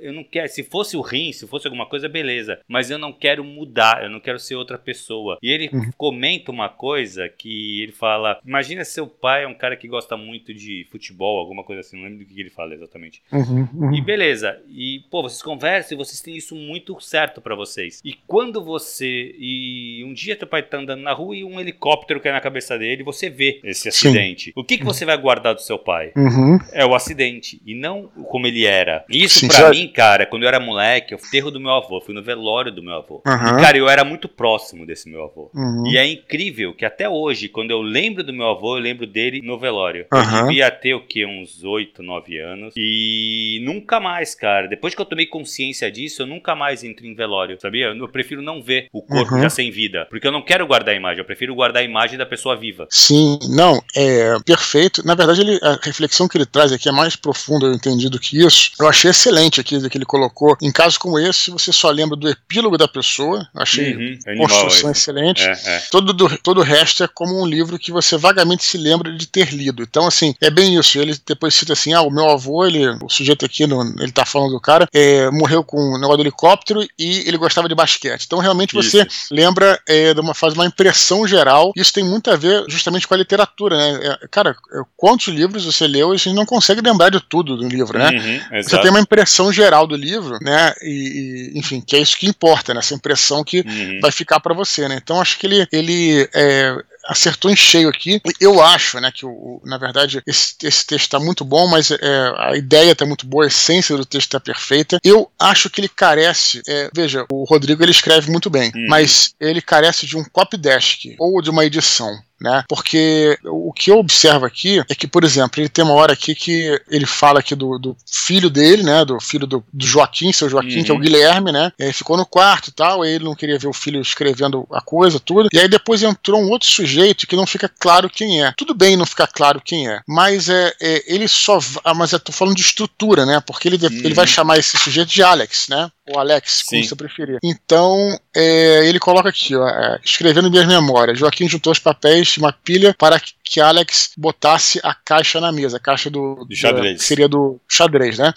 eu 0.01 0.13
não 0.13 0.23
quero. 0.23 0.47
Se 0.49 0.63
fosse 0.63 0.97
o 0.97 1.01
rim, 1.01 1.31
se 1.31 1.47
fosse 1.47 1.67
alguma 1.67 1.85
coisa, 1.85 2.09
beleza. 2.09 2.59
Mas 2.67 2.91
eu 2.91 2.97
não 2.97 3.13
quero 3.13 3.43
mudar, 3.43 4.03
eu 4.03 4.09
não 4.09 4.16
não 4.17 4.21
quero 4.21 4.39
ser 4.39 4.55
outra 4.55 4.77
pessoa. 4.77 5.37
E 5.41 5.49
ele 5.49 5.69
uhum. 5.71 5.91
comenta 5.97 6.51
uma 6.51 6.69
coisa 6.69 7.29
que 7.29 7.81
ele 7.81 7.91
fala: 7.91 8.39
Imagina 8.45 8.83
seu 8.83 9.07
pai 9.07 9.43
é 9.43 9.47
um 9.47 9.53
cara 9.53 9.77
que 9.77 9.87
gosta 9.87 10.17
muito 10.17 10.53
de 10.53 10.85
futebol, 10.91 11.39
alguma 11.39 11.63
coisa 11.63 11.81
assim, 11.81 11.97
não 11.97 12.03
lembro 12.03 12.19
do 12.19 12.25
que 12.25 12.39
ele 12.39 12.49
fala 12.49 12.73
exatamente. 12.73 13.21
Uhum, 13.31 13.67
uhum. 13.73 13.93
E 13.93 14.01
beleza, 14.01 14.59
e 14.67 15.01
pô, 15.09 15.21
vocês 15.21 15.41
conversam 15.41 15.95
e 15.95 15.97
vocês 15.97 16.19
têm 16.21 16.35
isso 16.35 16.55
muito 16.55 16.99
certo 16.99 17.41
para 17.41 17.55
vocês. 17.55 18.01
E 18.03 18.13
quando 18.25 18.63
você. 18.63 19.35
E 19.37 20.03
um 20.03 20.13
dia 20.13 20.35
teu 20.35 20.47
pai 20.47 20.63
tá 20.63 20.77
andando 20.77 21.01
na 21.01 21.13
rua 21.13 21.35
e 21.35 21.43
um 21.43 21.59
helicóptero 21.59 22.19
cai 22.19 22.31
na 22.31 22.41
cabeça 22.41 22.77
dele, 22.77 23.03
você 23.03 23.29
vê 23.29 23.59
esse 23.63 23.89
acidente. 23.89 24.45
Sim. 24.45 24.53
O 24.55 24.63
que, 24.63 24.77
que 24.77 24.83
você 24.83 25.05
vai 25.05 25.17
guardar 25.17 25.53
do 25.53 25.61
seu 25.61 25.77
pai? 25.77 26.11
Uhum. 26.15 26.57
É 26.71 26.85
o 26.85 26.95
acidente, 26.95 27.61
e 27.65 27.75
não 27.75 28.07
como 28.29 28.47
ele 28.47 28.65
era. 28.65 29.05
Isso 29.09 29.47
para 29.47 29.69
mim, 29.69 29.87
cara, 29.87 30.25
quando 30.25 30.43
eu 30.43 30.47
era 30.47 30.59
moleque, 30.59 31.13
eu 31.13 31.19
fui 31.19 31.29
terro 31.29 31.51
do 31.51 31.59
meu 31.59 31.71
avô, 31.71 32.01
fui 32.01 32.13
no 32.13 32.23
velório 32.23 32.71
do 32.71 32.81
meu 32.81 32.95
avô. 32.95 33.21
E, 33.25 33.61
cara, 33.61 33.77
eu 33.77 33.89
era 33.89 34.03
muito 34.07 34.27
próximo 34.27 34.85
desse 34.85 35.09
meu 35.09 35.23
avô. 35.23 35.51
Uhum. 35.53 35.87
E 35.87 35.97
é 35.97 36.07
incrível 36.07 36.73
que 36.73 36.85
até 36.85 37.07
hoje, 37.09 37.49
quando 37.49 37.71
eu 37.71 37.81
lembro 37.81 38.23
do 38.23 38.33
meu 38.33 38.47
avô, 38.47 38.77
eu 38.77 38.81
lembro 38.81 39.05
dele 39.05 39.41
no 39.41 39.59
velório. 39.59 40.05
Uhum. 40.11 40.39
Eu 40.39 40.47
devia 40.47 40.71
ter 40.71 40.93
o 40.93 41.05
que? 41.05 41.25
Uns 41.25 41.63
8, 41.63 42.01
9 42.01 42.39
anos. 42.39 42.73
E 42.77 43.61
nunca 43.63 43.99
mais, 43.99 44.33
cara. 44.33 44.67
Depois 44.67 44.95
que 44.95 45.01
eu 45.01 45.05
tomei 45.05 45.25
consciência 45.25 45.91
disso, 45.91 46.21
eu 46.21 46.27
nunca 46.27 46.55
mais 46.55 46.83
entro 46.83 47.05
em 47.05 47.13
velório, 47.13 47.59
sabia? 47.59 47.87
Eu 47.87 48.07
prefiro 48.07 48.41
não 48.41 48.61
ver 48.61 48.87
o 48.91 49.01
corpo 49.01 49.35
uhum. 49.35 49.41
já 49.41 49.49
sem 49.49 49.71
vida. 49.71 50.07
Porque 50.09 50.27
eu 50.27 50.31
não 50.31 50.41
quero 50.41 50.65
guardar 50.65 50.93
a 50.93 50.97
imagem, 50.97 51.19
eu 51.19 51.25
prefiro 51.25 51.55
guardar 51.55 51.81
a 51.81 51.85
imagem 51.85 52.17
da 52.17 52.25
pessoa 52.25 52.55
viva. 52.55 52.87
Sim, 52.89 53.37
não, 53.49 53.81
é 53.95 54.37
perfeito. 54.45 55.05
Na 55.05 55.15
verdade, 55.15 55.41
ele, 55.41 55.59
a 55.61 55.79
reflexão 55.81 56.27
que 56.27 56.37
ele 56.37 56.45
traz 56.45 56.71
aqui 56.71 56.87
é 56.87 56.91
mais 56.91 57.15
profunda, 57.15 57.67
eu 57.67 57.73
entendi, 57.73 58.09
do 58.09 58.19
que 58.19 58.39
isso. 58.39 58.71
Eu 58.79 58.87
achei 58.87 59.11
excelente 59.11 59.59
aqui 59.59 59.77
que 59.89 59.97
ele 59.97 60.05
colocou. 60.05 60.55
Em 60.61 60.71
casos 60.71 60.97
como 60.97 61.19
esse, 61.19 61.51
você 61.51 61.71
só 61.71 61.89
lembra 61.89 62.15
do 62.15 62.29
epílogo 62.29 62.77
da 62.77 62.87
pessoa. 62.87 63.47
Achei 63.55 63.93
uhum. 63.97 64.37
Construção 64.37 64.91
excelente. 64.91 65.43
É, 65.43 65.51
é. 65.51 65.83
Todo, 65.91 66.13
do, 66.13 66.37
todo 66.37 66.59
o 66.59 66.63
resto 66.63 67.03
é 67.03 67.07
como 67.07 67.41
um 67.41 67.45
livro 67.45 67.79
que 67.79 67.91
você 67.91 68.17
vagamente 68.17 68.63
se 68.63 68.77
lembra 68.77 69.11
de 69.11 69.27
ter 69.27 69.53
lido. 69.53 69.83
Então, 69.83 70.07
assim, 70.07 70.33
é 70.41 70.49
bem 70.49 70.77
isso. 70.77 70.99
Ele 70.99 71.15
depois 71.25 71.55
cita 71.55 71.73
assim: 71.73 71.93
ah, 71.93 72.01
o 72.01 72.11
meu 72.11 72.29
avô, 72.29 72.65
ele, 72.65 72.87
o 73.01 73.09
sujeito 73.09 73.45
aqui, 73.45 73.65
no, 73.67 73.81
ele 73.99 74.11
tá 74.11 74.25
falando 74.25 74.51
do 74.51 74.59
cara, 74.59 74.87
é, 74.93 75.29
morreu 75.31 75.63
com 75.63 75.77
um 75.77 75.95
negócio 75.95 76.17
do 76.17 76.23
helicóptero 76.23 76.85
e 76.97 77.27
ele 77.27 77.37
gostava 77.37 77.67
de 77.67 77.75
basquete. 77.75 78.25
Então, 78.25 78.39
realmente, 78.39 78.73
você 78.73 79.05
isso. 79.05 79.27
lembra 79.31 79.79
é, 79.87 80.13
de 80.13 80.19
uma 80.19 80.33
faz 80.33 80.53
uma 80.53 80.65
impressão 80.65 81.27
geral. 81.27 81.71
Isso 81.75 81.93
tem 81.93 82.03
muito 82.03 82.29
a 82.29 82.35
ver 82.35 82.65
justamente 82.67 83.07
com 83.07 83.13
a 83.13 83.17
literatura, 83.17 83.77
né? 83.77 83.99
É, 84.23 84.27
cara, 84.27 84.55
é, 84.73 84.81
quantos 84.95 85.27
livros 85.27 85.65
você 85.65 85.87
leu 85.87 86.11
e 86.11 86.15
a 86.15 86.17
gente 86.17 86.35
não 86.35 86.45
consegue 86.45 86.81
lembrar 86.81 87.09
de 87.09 87.19
tudo 87.19 87.57
do 87.57 87.67
livro, 87.67 87.97
né? 87.97 88.09
Uhum, 88.09 88.61
você 88.61 88.77
tem 88.79 88.89
uma 88.89 88.99
impressão 88.99 89.51
geral 89.51 89.87
do 89.87 89.95
livro, 89.95 90.37
né? 90.41 90.73
E, 90.81 91.51
e, 91.53 91.59
enfim, 91.59 91.81
que 91.81 91.95
é 91.95 91.99
isso 91.99 92.17
que 92.17 92.27
importa, 92.27 92.73
né? 92.73 92.79
Essa 92.79 92.93
impressão 92.93 93.43
que 93.43 93.59
uhum. 93.59 93.86
Vai 94.01 94.11
ficar 94.11 94.39
para 94.39 94.53
você, 94.53 94.87
né? 94.87 94.99
Então 95.01 95.21
acho 95.21 95.37
que 95.37 95.47
ele, 95.47 95.67
ele 95.71 96.29
é, 96.33 96.75
acertou 97.07 97.49
em 97.49 97.55
cheio 97.55 97.89
aqui. 97.89 98.21
Eu 98.39 98.61
acho, 98.61 98.99
né, 98.99 99.11
que 99.11 99.25
o, 99.25 99.61
na 99.63 99.77
verdade 99.77 100.21
esse, 100.27 100.55
esse 100.63 100.85
texto 100.85 101.05
está 101.05 101.19
muito 101.19 101.43
bom, 101.43 101.67
mas 101.67 101.89
é, 101.91 101.97
a 102.37 102.55
ideia 102.55 102.91
está 102.91 103.05
muito 103.05 103.25
boa, 103.25 103.45
a 103.45 103.47
essência 103.47 103.95
do 103.95 104.05
texto 104.05 104.27
está 104.27 104.39
perfeita. 104.39 104.99
Eu 105.03 105.31
acho 105.39 105.69
que 105.69 105.81
ele 105.81 105.89
carece, 105.89 106.61
é, 106.67 106.89
veja, 106.93 107.25
o 107.31 107.43
Rodrigo 107.45 107.83
ele 107.83 107.91
escreve 107.91 108.29
muito 108.29 108.49
bem, 108.49 108.71
hum. 108.75 108.87
mas 108.89 109.33
ele 109.39 109.61
carece 109.61 110.05
de 110.05 110.17
um 110.17 110.23
copy 110.23 110.57
desk 110.57 111.15
ou 111.19 111.41
de 111.41 111.49
uma 111.49 111.65
edição 111.65 112.17
né? 112.39 112.63
Porque 112.67 113.37
o 113.45 113.73
que 113.73 113.91
eu 113.91 113.97
observo 113.97 114.45
aqui 114.45 114.83
é 114.89 114.95
que, 114.95 115.07
por 115.07 115.23
exemplo, 115.23 115.61
ele 115.61 115.69
tem 115.69 115.83
uma 115.83 115.93
hora 115.93 116.13
aqui 116.13 116.35
que 116.35 116.79
ele 116.89 117.05
fala 117.05 117.39
aqui 117.39 117.55
do, 117.55 117.77
do 117.77 117.95
filho 118.05 118.49
dele, 118.49 118.83
né? 118.83 119.03
Do 119.03 119.19
filho 119.19 119.47
do, 119.47 119.63
do 119.73 119.85
Joaquim, 119.85 120.31
seu 120.31 120.49
Joaquim, 120.49 120.77
uhum. 120.79 120.83
que 120.83 120.91
é 120.91 120.93
o 120.93 120.97
uhum. 120.97 121.03
Guilherme, 121.03 121.51
né? 121.51 121.71
Ele 121.79 121.93
ficou 121.93 122.17
no 122.17 122.25
quarto 122.25 122.69
e 122.69 122.73
tal, 122.73 123.03
ele 123.03 123.23
não 123.23 123.35
queria 123.35 123.57
ver 123.57 123.67
o 123.67 123.73
filho 123.73 124.01
escrevendo 124.01 124.67
a 124.71 124.81
coisa, 124.81 125.19
tudo. 125.19 125.49
E 125.51 125.59
aí 125.59 125.67
depois 125.67 126.03
entrou 126.03 126.41
um 126.41 126.49
outro 126.49 126.69
sujeito 126.69 127.27
que 127.27 127.35
não 127.35 127.47
fica 127.47 127.69
claro 127.69 128.09
quem 128.09 128.43
é. 128.43 128.53
Tudo 128.55 128.73
bem 128.73 128.95
não 128.95 129.05
ficar 129.05 129.27
claro 129.27 129.61
quem 129.63 129.89
é, 129.89 130.01
mas 130.07 130.49
é, 130.49 130.73
é 130.81 131.03
ele 131.07 131.27
só. 131.27 131.59
Ah, 131.83 131.93
mas 131.93 132.11
eu 132.11 132.19
tô 132.19 132.31
falando 132.31 132.55
de 132.55 132.61
estrutura, 132.61 133.25
né? 133.25 133.41
Porque 133.45 133.67
ele, 133.67 133.77
uhum. 133.77 133.93
ele 134.03 134.13
vai 134.13 134.27
chamar 134.27 134.57
esse 134.57 134.77
sujeito 134.77 135.09
de 135.09 135.23
Alex, 135.23 135.67
né? 135.69 135.89
Ou 136.09 136.19
Alex, 136.19 136.63
como 136.63 136.81
Sim. 136.81 136.87
você 136.87 136.95
preferir. 136.95 137.37
Então, 137.43 138.17
é, 138.33 138.87
ele 138.87 138.99
coloca 138.99 139.27
aqui, 139.27 139.55
ó, 139.55 139.67
é, 139.67 139.99
escrevendo 140.03 140.49
minhas 140.49 140.65
memórias. 140.65 141.19
Joaquim 141.19 141.49
juntou 141.49 141.71
os 141.71 141.79
papéis 141.79 142.26
uma 142.35 142.51
pilha 142.51 142.93
para 142.97 143.21
que 143.43 143.61
Alex 143.61 144.11
botasse 144.17 144.79
a 144.83 144.93
caixa 144.93 145.39
na 145.39 145.51
mesa, 145.51 145.77
a 145.77 145.79
caixa 145.79 146.09
do, 146.09 146.43
do 146.43 146.55
xadrez. 146.55 147.01
seria 147.01 147.29
do 147.29 147.59
xadrez, 147.69 148.17
né? 148.17 148.33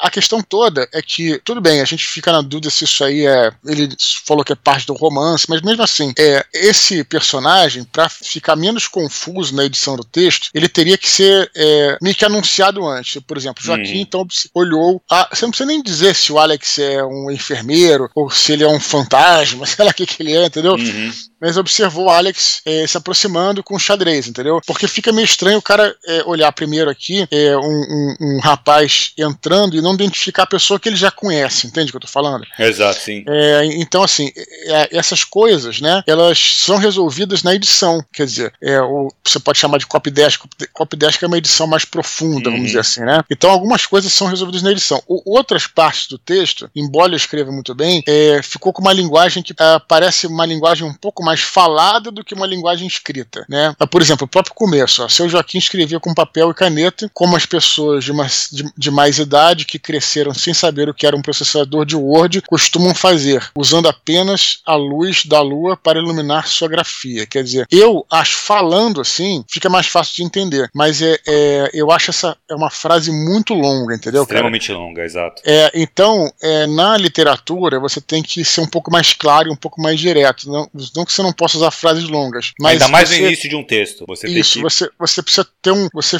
A 0.00 0.10
questão 0.10 0.42
toda 0.42 0.88
é 0.92 1.00
que, 1.02 1.40
tudo 1.44 1.60
bem, 1.60 1.80
a 1.80 1.84
gente 1.84 2.06
fica 2.06 2.32
na 2.32 2.40
dúvida 2.40 2.70
se 2.70 2.84
isso 2.84 3.04
aí 3.04 3.26
é. 3.26 3.52
Ele 3.64 3.88
falou 4.24 4.44
que 4.44 4.52
é 4.52 4.56
parte 4.56 4.86
do 4.86 4.94
romance, 4.94 5.46
mas 5.48 5.62
mesmo 5.62 5.82
assim, 5.82 6.12
é, 6.18 6.44
esse 6.52 7.04
personagem, 7.04 7.84
para 7.84 8.08
ficar 8.08 8.56
menos 8.56 8.88
confuso 8.88 9.54
na 9.54 9.64
edição 9.64 9.96
do 9.96 10.04
texto, 10.04 10.50
ele 10.54 10.68
teria 10.68 10.98
que 10.98 11.08
ser 11.08 11.50
é, 11.54 11.98
meio 12.00 12.14
que 12.14 12.24
anunciado 12.24 12.86
antes. 12.86 13.20
Por 13.26 13.36
exemplo, 13.36 13.62
Joaquim 13.62 13.94
uhum. 13.94 14.00
então 14.00 14.26
olhou. 14.54 15.02
A, 15.10 15.28
você 15.32 15.44
não 15.44 15.50
precisa 15.50 15.68
nem 15.68 15.82
dizer 15.82 16.14
se 16.14 16.32
o 16.32 16.38
Alex 16.38 16.78
é 16.78 17.04
um 17.04 17.30
enfermeiro 17.30 18.10
ou 18.14 18.30
se 18.30 18.52
ele 18.52 18.64
é 18.64 18.68
um 18.68 18.80
fantasma, 18.80 19.66
sei 19.66 19.84
lá 19.84 19.90
o 19.90 19.94
que, 19.94 20.06
que 20.06 20.22
ele 20.22 20.36
é, 20.36 20.46
entendeu? 20.46 20.74
Uhum 20.74 21.12
mas 21.40 21.56
observou 21.56 22.06
o 22.06 22.10
Alex 22.10 22.62
é, 22.64 22.86
se 22.86 22.96
aproximando 22.96 23.62
com 23.62 23.76
o 23.76 23.78
xadrez, 23.78 24.26
entendeu? 24.26 24.60
Porque 24.66 24.88
fica 24.88 25.12
meio 25.12 25.24
estranho 25.24 25.58
o 25.58 25.62
cara 25.62 25.94
é, 26.06 26.24
olhar 26.24 26.50
primeiro 26.52 26.90
aqui 26.90 27.26
é, 27.30 27.56
um, 27.56 27.60
um, 27.60 28.16
um, 28.20 28.40
rapaz 28.40 29.12
entrando 29.18 29.76
e 29.76 29.82
não 29.86 29.94
identificar 29.94 30.42
a 30.42 30.46
pessoa 30.46 30.80
que 30.80 30.88
ele 30.88 30.96
já 30.96 31.10
conhece, 31.10 31.66
entende 31.66 31.88
o 31.88 31.92
que 31.92 31.96
eu 31.96 32.00
tô 32.00 32.08
falando? 32.08 32.44
Exato, 32.58 33.00
sim. 33.00 33.24
É, 33.26 33.64
então, 33.64 34.02
assim, 34.02 34.30
é, 34.34 34.96
essas 34.96 35.22
coisas, 35.22 35.80
né, 35.80 36.02
elas 36.06 36.38
são 36.38 36.76
resolvidas 36.76 37.42
na 37.42 37.54
edição, 37.54 38.04
quer 38.12 38.26
dizer, 38.26 38.52
é, 38.60 38.80
o, 38.80 39.12
você 39.24 39.38
pode 39.38 39.58
chamar 39.58 39.78
de 39.78 39.86
copy 39.86 40.10
desk, 40.10 40.42
copy 40.72 40.96
desk 40.96 41.22
é 41.22 41.26
uma 41.26 41.38
edição 41.38 41.66
mais 41.66 41.84
profunda, 41.84 42.44
vamos 42.44 42.60
uhum. 42.60 42.66
dizer 42.66 42.80
assim, 42.80 43.00
né? 43.00 43.22
Então, 43.30 43.50
algumas 43.50 43.86
coisas 43.86 44.12
são 44.12 44.26
resolvidas 44.26 44.62
na 44.62 44.72
edição. 44.72 45.02
O, 45.06 45.36
outras 45.36 45.66
partes 45.66 46.08
do 46.08 46.18
texto, 46.18 46.68
embora 46.74 47.12
eu 47.12 47.16
escreva 47.16 47.52
muito 47.52 47.74
bem, 47.74 48.02
ficou 48.42 48.72
com 48.72 48.82
uma 48.82 48.92
linguagem 48.92 49.42
que 49.42 49.54
parece 49.86 50.26
uma 50.26 50.46
linguagem 50.46 50.86
um 50.86 50.94
pouco 50.94 51.22
mais 51.22 51.40
falada 51.40 52.10
do 52.10 52.24
que 52.24 52.34
uma 52.34 52.46
linguagem 52.46 52.86
escrita, 52.86 53.44
né? 53.48 53.74
Por 53.90 54.02
exemplo, 54.02 54.24
o 54.24 54.28
próprio 54.28 54.54
começo, 54.54 55.04
ó, 55.04 55.08
seu 55.08 55.28
Joaquim 55.28 55.58
escrevia 55.58 56.00
com 56.00 56.14
papel 56.14 56.50
e 56.50 56.54
caneta, 56.54 57.10
como 57.14 57.36
as 57.36 57.46
pessoas 57.46 58.04
de, 58.04 58.12
uma, 58.12 58.26
de, 58.26 58.64
de 58.76 58.90
mais 58.90 59.18
idade 59.18 59.64
que 59.64 59.75
que 59.76 59.78
cresceram 59.78 60.32
sem 60.32 60.54
saber 60.54 60.88
o 60.88 60.94
que 60.94 61.06
era 61.06 61.16
um 61.16 61.22
processador 61.22 61.84
de 61.84 61.96
Word 61.96 62.42
costumam 62.42 62.94
fazer, 62.94 63.50
usando 63.54 63.88
apenas 63.88 64.60
a 64.64 64.74
luz 64.74 65.24
da 65.24 65.40
lua 65.40 65.76
para 65.76 65.98
iluminar 65.98 66.48
sua 66.48 66.68
grafia. 66.68 67.26
Quer 67.26 67.44
dizer, 67.44 67.66
eu 67.70 68.04
acho, 68.10 68.36
falando 68.36 69.00
assim, 69.00 69.44
fica 69.48 69.68
mais 69.68 69.86
fácil 69.86 70.16
de 70.16 70.22
entender, 70.24 70.70
mas 70.74 71.02
é, 71.02 71.18
é 71.26 71.70
eu 71.74 71.90
acho 71.90 72.10
essa 72.10 72.36
é 72.48 72.54
uma 72.54 72.70
frase 72.70 73.10
muito 73.10 73.54
longa, 73.54 73.94
entendeu? 73.94 74.22
Extremamente 74.22 74.68
cara? 74.68 74.78
longa, 74.78 75.04
exato. 75.04 75.42
É, 75.44 75.70
então, 75.74 76.32
é, 76.42 76.66
na 76.66 76.96
literatura, 76.96 77.78
você 77.78 78.00
tem 78.00 78.22
que 78.22 78.44
ser 78.44 78.60
um 78.60 78.66
pouco 78.66 78.90
mais 78.90 79.12
claro 79.12 79.48
e 79.48 79.52
um 79.52 79.56
pouco 79.56 79.80
mais 79.80 79.98
direto. 79.98 80.50
Não, 80.50 80.68
não 80.94 81.04
que 81.04 81.12
você 81.12 81.22
não 81.22 81.32
possa 81.32 81.56
usar 81.56 81.70
frases 81.70 82.08
longas. 82.08 82.52
Mas 82.60 82.74
Ainda 82.74 82.88
mais 82.88 83.08
você, 83.08 83.20
no 83.20 83.26
início 83.26 83.48
de 83.48 83.56
um 83.56 83.64
texto. 83.64 84.04
Você 84.06 84.28
isso, 84.28 84.54
que... 84.54 84.62
você, 84.62 84.88
você 84.98 85.22
precisa 85.22 85.46
ter 85.60 85.72
um. 85.72 85.88
Você 85.92 86.18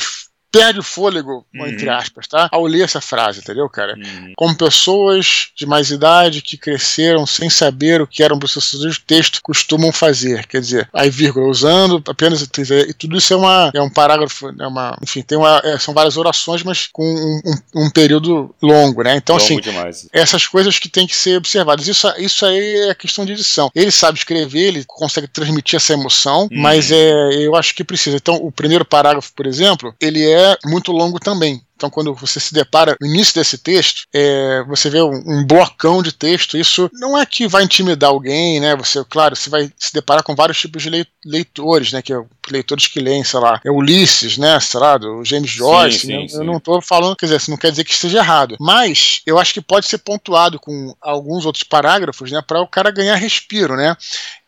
perde 0.57 0.81
o 0.81 0.83
fôlego, 0.83 1.45
uhum. 1.55 1.67
entre 1.67 1.89
aspas, 1.89 2.27
tá? 2.27 2.49
Ao 2.51 2.65
ler 2.65 2.85
essa 2.85 3.01
frase, 3.01 3.41
entendeu, 3.41 3.69
cara? 3.69 3.95
Uhum. 3.95 4.33
Como 4.37 4.57
pessoas 4.57 5.49
de 5.55 5.67
mais 5.67 5.91
idade 5.91 6.43
que 6.43 6.57
cresceram 6.57 7.27
sem 7.27 7.51
saber 7.51 8.01
o 8.01 8.07
que 8.07 8.23
eram 8.23 8.39
processadores 8.39 8.95
de 8.95 9.01
texto 9.01 9.41
costumam 9.43 9.93
fazer. 9.93 10.47
Quer 10.47 10.61
dizer, 10.61 10.89
aí 10.93 11.11
vírgula, 11.11 11.49
usando 11.49 12.03
apenas. 12.09 12.43
E 12.43 12.95
tudo 12.95 13.17
isso 13.17 13.33
é, 13.33 13.37
uma, 13.37 13.71
é 13.75 13.81
um 13.81 13.91
parágrafo, 13.91 14.49
é 14.59 14.67
uma, 14.67 14.97
enfim, 15.03 15.23
tem 15.23 15.37
uma, 15.37 15.61
é, 15.65 15.79
são 15.79 15.93
várias 15.93 16.17
orações, 16.17 16.63
mas 16.63 16.89
com 16.93 17.05
um, 17.05 17.41
um, 17.45 17.87
um 17.87 17.91
período 17.91 18.55
longo, 18.63 19.03
né? 19.03 19.17
Então, 19.17 19.37
longo 19.37 19.45
assim, 19.45 19.61
demais. 19.61 20.09
essas 20.13 20.47
coisas 20.47 20.79
que 20.79 20.89
têm 20.89 21.07
que 21.07 21.17
ser 21.17 21.37
observadas. 21.37 21.87
Isso, 21.87 22.09
isso 22.19 22.47
aí 22.47 22.91
é 22.91 22.95
questão 22.95 23.25
de 23.25 23.33
edição. 23.33 23.71
Ele 23.75 23.91
sabe 23.91 24.19
escrever, 24.19 24.69
ele 24.69 24.85
consegue 24.87 25.29
transmitir 25.29 25.77
essa 25.77 25.93
emoção, 25.93 26.43
uhum. 26.43 26.49
mas 26.51 26.91
é, 26.91 27.13
eu 27.35 27.55
acho 27.55 27.75
que 27.75 27.85
precisa. 27.85 28.17
Então, 28.17 28.37
o 28.37 28.51
primeiro 28.51 28.85
parágrafo, 28.85 29.33
por 29.35 29.47
exemplo, 29.47 29.95
ele 30.01 30.25
é 30.29 30.46
é 30.47 30.69
muito 30.69 30.93
longo 30.93 31.19
também. 31.19 31.63
Então, 31.77 31.91
quando 31.91 32.15
você 32.15 32.41
se 32.41 32.55
depara 32.55 32.97
no 32.99 33.07
início 33.07 33.35
desse 33.35 33.59
texto, 33.59 34.07
é, 34.15 34.65
você 34.67 34.89
vê 34.89 35.03
um, 35.03 35.23
um, 35.27 35.47
blocão 35.47 36.03
de 36.03 36.11
texto. 36.11 36.57
Isso 36.57 36.91
não 36.95 37.19
é 37.19 37.27
que 37.27 37.47
vai 37.47 37.65
intimidar 37.65 38.09
alguém, 38.09 38.59
né? 38.59 38.75
Você, 38.77 39.05
claro, 39.05 39.37
você 39.37 39.51
vai 39.51 39.71
se 39.77 39.93
deparar 39.93 40.23
com 40.23 40.35
vários 40.35 40.59
tipos 40.59 40.83
de 40.83 41.07
leitores, 41.25 41.93
né? 41.93 42.01
Que 42.01 42.15
é 42.15 42.25
leitores 42.53 42.87
que 42.87 43.01
leem, 43.01 43.25
sei 43.25 43.41
lá, 43.41 43.61
é 43.65 43.71
Ulisses, 43.71 44.39
né? 44.39 44.59
Sei 44.61 44.81
lá, 44.81 44.97
do 44.97 45.25
James 45.25 45.51
Joyce. 45.51 46.01
Sim, 46.01 46.07
sim, 46.07 46.23
né? 46.23 46.29
sim. 46.29 46.37
Eu 46.39 46.45
não 46.45 46.57
estou 46.57 46.81
falando, 46.81 47.17
quer 47.17 47.27
dizer, 47.27 47.37
isso 47.37 47.51
não 47.51 47.59
quer 47.59 47.71
dizer 47.71 47.85
que 47.85 47.93
esteja 47.93 48.19
errado. 48.19 48.57
Mas 48.61 49.21
eu 49.27 49.39
acho 49.39 49.55
que 49.55 49.61
pode 49.61 49.87
ser 49.87 49.99
pontuado 49.99 50.59
com 50.59 50.95
alguns 51.01 51.47
outros 51.47 51.65
parágrafos, 51.65 52.31
né? 52.31 52.43
Para 52.47 52.61
o 52.61 52.69
cara 52.69 52.91
ganhar 52.91 53.17
respiro, 53.17 53.77
né? 53.77 53.97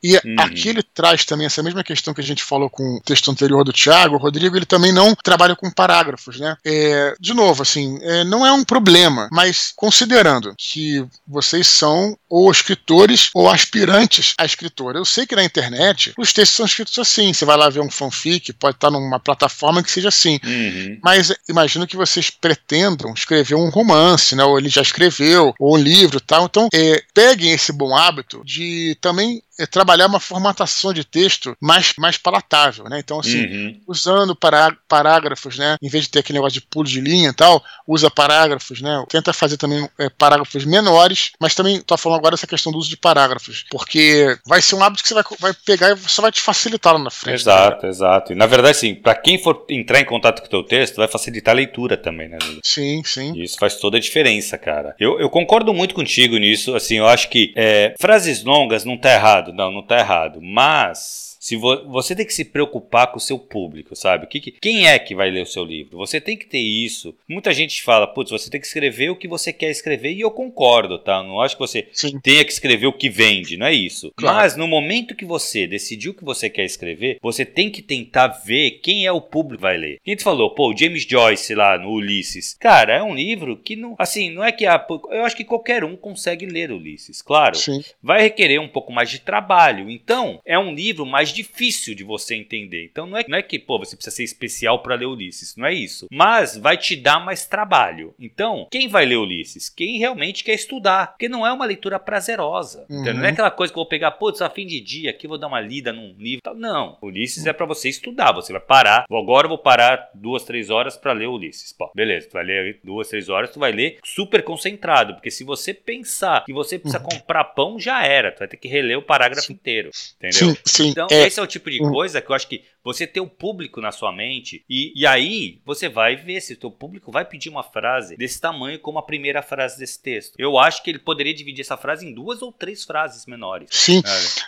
E 0.02 0.14
uhum. 0.14 0.36
aqui 0.38 0.68
ele 0.68 0.82
traz 0.82 1.24
também 1.24 1.46
essa 1.46 1.62
mesma 1.62 1.82
questão 1.82 2.14
que 2.14 2.20
a 2.20 2.24
gente 2.24 2.42
falou 2.42 2.70
com 2.70 2.96
o 2.96 3.00
texto 3.00 3.30
anterior 3.30 3.64
do 3.64 3.72
Tiago, 3.72 4.14
o 4.14 4.18
Rodrigo, 4.18 4.56
ele 4.56 4.66
também 4.66 4.92
não 4.92 5.14
trabalha 5.14 5.56
com 5.56 5.70
parágrafos, 5.70 6.38
né? 6.38 6.56
É, 6.64 7.14
de 7.18 7.34
novo, 7.34 7.62
assim, 7.62 7.98
é, 8.02 8.24
não 8.24 8.46
é 8.46 8.52
um 8.52 8.64
problema, 8.64 9.28
mas 9.32 9.72
considerando 9.74 10.54
que 10.56 11.04
vocês 11.26 11.66
são 11.66 12.16
ou 12.28 12.50
escritores 12.50 13.30
ou 13.34 13.48
aspirantes 13.48 14.34
a 14.38 14.44
escritor. 14.44 14.94
Eu 14.94 15.04
sei 15.04 15.26
que 15.26 15.34
na 15.34 15.44
internet 15.44 16.12
os 16.16 16.32
textos 16.32 16.56
são 16.56 16.66
escritos 16.66 16.98
assim. 16.98 17.32
Você 17.32 17.44
vai 17.44 17.56
lá 17.56 17.68
ver 17.68 17.80
um 17.80 17.87
fanfic, 17.90 18.52
pode 18.52 18.76
estar 18.76 18.90
numa 18.90 19.18
plataforma 19.18 19.82
que 19.82 19.90
seja 19.90 20.08
assim. 20.08 20.38
Uhum. 20.44 20.98
Mas 21.02 21.32
imagino 21.48 21.86
que 21.86 21.96
vocês 21.96 22.30
pretendam 22.30 23.12
escrever 23.12 23.54
um 23.54 23.68
romance, 23.68 24.34
né? 24.34 24.44
Ou 24.44 24.58
ele 24.58 24.68
já 24.68 24.82
escreveu, 24.82 25.54
ou 25.58 25.76
um 25.76 25.80
livro 25.80 26.20
tal. 26.20 26.46
Então, 26.46 26.68
é, 26.72 27.02
peguem 27.14 27.52
esse 27.52 27.72
bom 27.72 27.96
hábito 27.96 28.42
de 28.44 28.96
também 29.00 29.42
é 29.58 29.66
trabalhar 29.66 30.06
uma 30.06 30.20
formatação 30.20 30.92
de 30.92 31.04
texto 31.04 31.56
mais, 31.60 31.92
mais 31.98 32.16
palatável, 32.16 32.84
né? 32.84 32.98
Então, 32.98 33.18
assim, 33.18 33.44
uhum. 33.44 33.80
usando 33.86 34.34
pará 34.36 34.74
parágrafos, 34.86 35.58
né? 35.58 35.76
Em 35.82 35.88
vez 35.88 36.04
de 36.04 36.10
ter 36.10 36.20
aquele 36.20 36.38
negócio 36.38 36.60
de 36.60 36.66
pulo 36.66 36.86
de 36.86 37.00
linha 37.00 37.30
e 37.30 37.32
tal, 37.32 37.62
usa 37.86 38.10
parágrafos, 38.10 38.80
né? 38.80 39.04
Tenta 39.08 39.32
fazer 39.32 39.56
também 39.56 39.88
é, 39.98 40.08
parágrafos 40.08 40.64
menores, 40.64 41.32
mas 41.40 41.54
também 41.54 41.80
tô 41.80 41.96
falando 41.96 42.18
agora 42.18 42.36
dessa 42.36 42.46
questão 42.46 42.70
do 42.70 42.78
uso 42.78 42.88
de 42.88 42.96
parágrafos, 42.96 43.64
porque 43.70 44.38
vai 44.46 44.62
ser 44.62 44.76
um 44.76 44.82
hábito 44.82 45.02
que 45.02 45.08
você 45.08 45.14
vai, 45.14 45.24
vai 45.40 45.52
pegar 45.64 45.90
e 45.92 45.96
só 46.08 46.22
vai 46.22 46.30
te 46.30 46.40
facilitar 46.40 46.94
lá 46.94 46.98
na 46.98 47.10
frente. 47.10 47.40
Exato, 47.40 47.84
né? 47.84 47.90
exato. 47.90 48.32
E 48.32 48.36
na 48.36 48.46
verdade, 48.46 48.76
assim, 48.76 48.94
para 48.94 49.14
quem 49.14 49.42
for 49.42 49.64
entrar 49.68 50.00
em 50.00 50.04
contato 50.04 50.40
com 50.40 50.46
o 50.46 50.50
teu 50.50 50.62
texto, 50.62 50.96
vai 50.96 51.08
facilitar 51.08 51.52
a 51.52 51.56
leitura 51.56 51.96
também, 51.96 52.28
né? 52.28 52.38
Sim, 52.62 53.02
sim. 53.04 53.32
E 53.34 53.44
isso 53.44 53.58
faz 53.58 53.76
toda 53.76 53.96
a 53.96 54.00
diferença, 54.00 54.56
cara. 54.56 54.94
Eu, 54.98 55.18
eu 55.18 55.28
concordo 55.28 55.74
muito 55.74 55.94
contigo 55.94 56.36
nisso, 56.36 56.74
assim, 56.74 56.96
eu 56.96 57.06
acho 57.06 57.28
que 57.28 57.52
é, 57.56 57.94
frases 57.98 58.44
longas 58.44 58.84
não 58.84 58.96
tá 58.96 59.12
errado 59.12 59.47
errado. 59.48 59.52
Não, 59.52 59.70
não 59.70 59.82
tá 59.82 59.98
errado. 59.98 60.40
Mas 60.42 61.37
se 61.48 61.56
vo 61.56 61.88
você 61.88 62.14
tem 62.14 62.26
que 62.26 62.34
se 62.34 62.44
preocupar 62.44 63.10
com 63.10 63.16
o 63.16 63.20
seu 63.20 63.38
público, 63.38 63.96
sabe? 63.96 64.26
Que, 64.26 64.38
que, 64.38 64.52
quem 64.52 64.86
é 64.86 64.98
que 64.98 65.14
vai 65.14 65.30
ler 65.30 65.42
o 65.42 65.46
seu 65.46 65.64
livro? 65.64 65.96
Você 65.96 66.20
tem 66.20 66.36
que 66.36 66.46
ter 66.46 66.58
isso. 66.58 67.14
Muita 67.26 67.54
gente 67.54 67.82
fala, 67.82 68.06
putz, 68.06 68.30
você 68.30 68.50
tem 68.50 68.60
que 68.60 68.66
escrever 68.66 69.08
o 69.08 69.16
que 69.16 69.26
você 69.26 69.50
quer 69.50 69.70
escrever, 69.70 70.12
e 70.12 70.20
eu 70.20 70.30
concordo, 70.30 70.98
tá? 70.98 71.22
Não 71.22 71.40
acho 71.40 71.56
que 71.56 71.60
você 71.60 71.88
Sim. 71.90 72.20
tenha 72.20 72.44
que 72.44 72.52
escrever 72.52 72.86
o 72.86 72.92
que 72.92 73.08
vende, 73.08 73.56
não 73.56 73.66
é 73.66 73.72
isso. 73.72 74.12
Claro. 74.14 74.36
Mas 74.36 74.56
no 74.56 74.68
momento 74.68 75.14
que 75.14 75.24
você 75.24 75.66
decidiu 75.66 76.12
o 76.12 76.14
que 76.14 76.24
você 76.24 76.50
quer 76.50 76.64
escrever, 76.64 77.18
você 77.22 77.46
tem 77.46 77.70
que 77.70 77.80
tentar 77.80 78.28
ver 78.28 78.80
quem 78.82 79.06
é 79.06 79.12
o 79.12 79.20
público 79.20 79.58
que 79.58 79.62
vai 79.62 79.78
ler. 79.78 80.00
Quem 80.04 80.16
te 80.16 80.22
falou, 80.22 80.54
pô, 80.54 80.76
James 80.76 81.04
Joyce 81.04 81.54
lá 81.54 81.78
no 81.78 81.90
Ulisses. 81.92 82.54
Cara, 82.60 82.94
é 82.94 83.02
um 83.02 83.14
livro 83.14 83.56
que 83.56 83.74
não. 83.74 83.96
Assim, 83.98 84.30
não 84.30 84.44
é 84.44 84.52
que. 84.52 84.66
A, 84.66 84.84
eu 85.10 85.24
acho 85.24 85.36
que 85.36 85.44
qualquer 85.44 85.82
um 85.82 85.96
consegue 85.96 86.44
ler 86.44 86.70
Ulisses, 86.70 87.22
claro. 87.22 87.56
Sim. 87.56 87.82
Vai 88.02 88.20
requerer 88.20 88.60
um 88.60 88.68
pouco 88.68 88.92
mais 88.92 89.08
de 89.08 89.20
trabalho. 89.20 89.88
Então, 89.88 90.40
é 90.44 90.58
um 90.58 90.74
livro 90.74 91.06
mais 91.06 91.32
difícil 91.38 91.94
de 91.94 92.04
você 92.04 92.34
entender. 92.34 92.84
Então 92.90 93.06
não 93.06 93.16
é, 93.16 93.24
não 93.28 93.38
é 93.38 93.42
que, 93.42 93.58
pô, 93.58 93.78
você 93.78 93.94
precisa 93.94 94.14
ser 94.14 94.24
especial 94.24 94.82
para 94.82 94.94
ler 94.94 95.06
Ulisses, 95.06 95.54
não 95.56 95.66
é 95.66 95.72
isso. 95.72 96.06
Mas 96.10 96.56
vai 96.56 96.76
te 96.76 96.96
dar 96.96 97.24
mais 97.24 97.46
trabalho. 97.46 98.14
Então, 98.18 98.66
quem 98.70 98.88
vai 98.88 99.04
ler 99.04 99.16
Ulisses? 99.16 99.68
Quem 99.68 99.98
realmente 99.98 100.44
quer 100.44 100.54
estudar. 100.54 101.12
Porque 101.12 101.28
não 101.28 101.46
é 101.46 101.52
uma 101.52 101.64
leitura 101.64 101.98
prazerosa. 101.98 102.86
Uhum. 102.88 103.14
Não 103.14 103.24
é 103.24 103.30
aquela 103.30 103.50
coisa 103.50 103.72
que 103.72 103.78
eu 103.78 103.82
vou 103.82 103.88
pegar, 103.88 104.12
putz, 104.12 104.42
a 104.42 104.50
fim 104.50 104.66
de 104.66 104.80
dia 104.80 105.10
aqui 105.10 105.28
vou 105.28 105.38
dar 105.38 105.46
uma 105.46 105.60
lida 105.60 105.92
num 105.92 106.14
livro. 106.18 106.42
Não. 106.54 106.98
Ulisses 107.02 107.44
uhum. 107.44 107.50
é 107.50 107.52
para 107.52 107.66
você 107.66 107.88
estudar. 107.88 108.32
Você 108.32 108.52
vai 108.52 108.60
parar. 108.60 109.04
Agora 109.10 109.46
eu 109.46 109.50
vou 109.50 109.58
parar 109.58 110.10
duas, 110.14 110.44
três 110.44 110.70
horas 110.70 110.96
para 110.96 111.12
ler 111.12 111.28
Ulisses. 111.28 111.72
Pô, 111.72 111.90
beleza, 111.94 112.28
tu 112.28 112.32
vai 112.32 112.44
ler 112.44 112.80
duas, 112.82 113.08
três 113.08 113.28
horas, 113.28 113.50
tu 113.50 113.60
vai 113.60 113.72
ler 113.72 113.98
super 114.04 114.42
concentrado. 114.42 115.14
Porque 115.14 115.30
se 115.30 115.44
você 115.44 115.72
pensar 115.72 116.44
que 116.44 116.52
você 116.52 116.78
precisa 116.78 117.02
uhum. 117.02 117.08
comprar 117.08 117.44
pão, 117.44 117.78
já 117.78 118.04
era. 118.04 118.32
Tu 118.32 118.40
vai 118.40 118.48
ter 118.48 118.56
que 118.56 118.68
reler 118.68 118.98
o 118.98 119.02
parágrafo 119.02 119.46
sim. 119.46 119.52
inteiro. 119.52 119.90
Entendeu? 120.16 120.54
Sim, 120.54 120.56
sim. 120.64 120.88
Então, 120.88 121.06
é, 121.10 121.17
esse 121.26 121.40
é 121.40 121.42
o 121.42 121.46
tipo 121.46 121.70
de 121.70 121.78
coisa 121.78 122.20
que 122.20 122.30
eu 122.30 122.36
acho 122.36 122.48
que 122.48 122.64
você 122.82 123.06
tem 123.06 123.22
o 123.22 123.28
público 123.28 123.80
na 123.80 123.92
sua 123.92 124.12
mente 124.12 124.64
e, 124.68 124.92
e 124.94 125.06
aí 125.06 125.60
você 125.64 125.88
vai 125.88 126.16
ver 126.16 126.40
se 126.40 126.54
o 126.54 126.56
teu 126.56 126.70
público 126.70 127.10
vai 127.10 127.24
pedir 127.24 127.48
uma 127.48 127.62
frase 127.62 128.16
desse 128.16 128.40
tamanho 128.40 128.78
como 128.78 128.98
a 128.98 129.02
primeira 129.02 129.42
frase 129.42 129.78
desse 129.78 130.00
texto. 130.00 130.34
Eu 130.38 130.58
acho 130.58 130.82
que 130.82 130.90
ele 130.90 130.98
poderia 130.98 131.34
dividir 131.34 131.62
essa 131.62 131.76
frase 131.76 132.06
em 132.06 132.14
duas 132.14 132.42
ou 132.42 132.52
três 132.52 132.84
frases 132.84 133.26
menores. 133.26 133.68
Sim. 133.72 134.02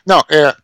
Não, 0.06 0.24
é, 0.28 0.54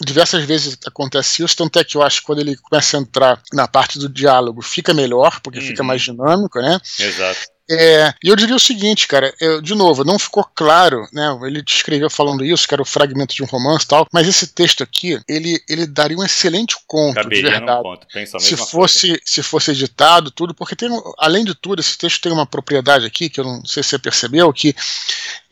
diversas 0.00 0.44
vezes 0.44 0.76
acontece 0.86 1.42
isso, 1.42 1.56
tanto 1.56 1.78
é 1.78 1.84
que 1.84 1.96
eu 1.96 2.02
acho 2.02 2.20
que 2.20 2.26
quando 2.26 2.40
ele 2.40 2.56
começa 2.56 2.96
a 2.96 3.00
entrar 3.00 3.42
na 3.52 3.66
parte 3.66 3.98
do 3.98 4.08
diálogo 4.08 4.60
fica 4.62 4.92
melhor, 4.92 5.40
porque 5.40 5.58
uhum. 5.58 5.66
fica 5.66 5.82
mais 5.82 6.02
dinâmico, 6.02 6.60
né? 6.60 6.78
Exato. 7.00 7.55
É, 7.68 8.14
e 8.22 8.28
eu 8.28 8.36
diria 8.36 8.54
o 8.54 8.60
seguinte, 8.60 9.08
cara, 9.08 9.32
eu, 9.40 9.60
de 9.60 9.74
novo, 9.74 10.04
não 10.04 10.18
ficou 10.18 10.44
claro, 10.54 11.06
né? 11.12 11.38
Ele 11.42 11.62
descreveu 11.62 12.08
falando 12.08 12.44
isso, 12.44 12.66
que 12.66 12.74
era 12.74 12.82
o 12.82 12.86
fragmento 12.86 13.34
de 13.34 13.42
um 13.42 13.46
romance 13.46 13.84
e 13.84 13.88
tal, 13.88 14.06
mas 14.12 14.28
esse 14.28 14.48
texto 14.48 14.82
aqui, 14.82 15.18
ele, 15.28 15.60
ele 15.68 15.86
daria 15.86 16.16
um 16.16 16.24
excelente 16.24 16.76
conto, 16.86 17.16
Caberia 17.16 17.42
de 17.42 17.50
verdade. 17.50 17.82
Conto, 17.82 18.06
se 18.40 18.56
fosse 18.56 19.08
coisa. 19.08 19.22
se 19.24 19.42
fosse 19.42 19.70
editado, 19.72 20.30
tudo, 20.30 20.54
porque 20.54 20.76
tem, 20.76 20.88
além 21.18 21.44
de 21.44 21.54
tudo, 21.54 21.80
esse 21.80 21.98
texto 21.98 22.22
tem 22.22 22.32
uma 22.32 22.46
propriedade 22.46 23.04
aqui, 23.04 23.28
que 23.28 23.40
eu 23.40 23.44
não 23.44 23.64
sei 23.64 23.82
se 23.82 23.90
você 23.90 23.98
percebeu, 23.98 24.52
que 24.52 24.74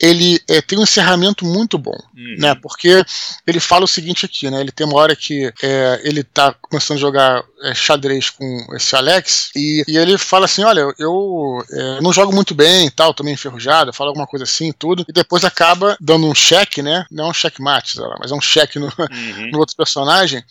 ele 0.01 0.41
é, 0.49 0.61
tem 0.61 0.79
um 0.79 0.83
encerramento 0.83 1.45
muito 1.45 1.79
bom, 1.79 1.97
uhum. 2.17 2.37
né? 2.39 2.55
Porque 2.55 3.05
ele 3.47 3.61
fala 3.61 3.85
o 3.85 3.89
seguinte 3.89 4.27
aqui, 4.27 4.51
né? 4.51 4.61
Ele 4.61 4.73
tem 4.73 4.87
uma 4.87 4.99
hora 4.99 5.17
que 5.17 5.53
é, 5.63 6.01
ele 6.05 6.23
tá 6.23 6.55
começando 6.61 6.99
a 6.99 7.01
jogar 7.01 7.45
é, 7.63 7.75
xadrez 7.75 8.31
com 8.31 8.67
esse 8.75 8.95
Alex 8.95 9.51
e, 9.57 9.83
e, 9.89 9.97
ele 9.97 10.19
fala 10.19 10.45
assim, 10.45 10.63
olha, 10.63 10.93
eu 10.99 11.65
é, 11.71 12.01
não 12.05 12.13
jogo 12.13 12.33
muito 12.33 12.55
bem 12.55 12.87
e 12.87 12.91
tal, 12.91 13.15
tô 13.15 13.25
meio 13.25 13.35
enferrujado, 13.35 13.93
fala 13.93 14.11
alguma 14.11 14.27
coisa 14.27 14.45
assim 14.45 14.71
tudo, 14.73 15.05
e 15.09 15.13
depois 15.13 15.45
acaba 15.45 15.97
dando 15.99 16.27
um 16.27 16.35
cheque, 16.35 16.83
né? 16.83 17.07
Não 17.11 17.25
é 17.25 17.29
um 17.29 17.35
checkmate, 17.35 17.99
mas 18.21 18.31
é 18.31 18.35
um 18.35 18.41
cheque 18.41 18.79
no, 18.79 18.87
uhum. 18.87 19.51
no 19.51 19.59
outro 19.59 19.75
personagem, 19.75 20.45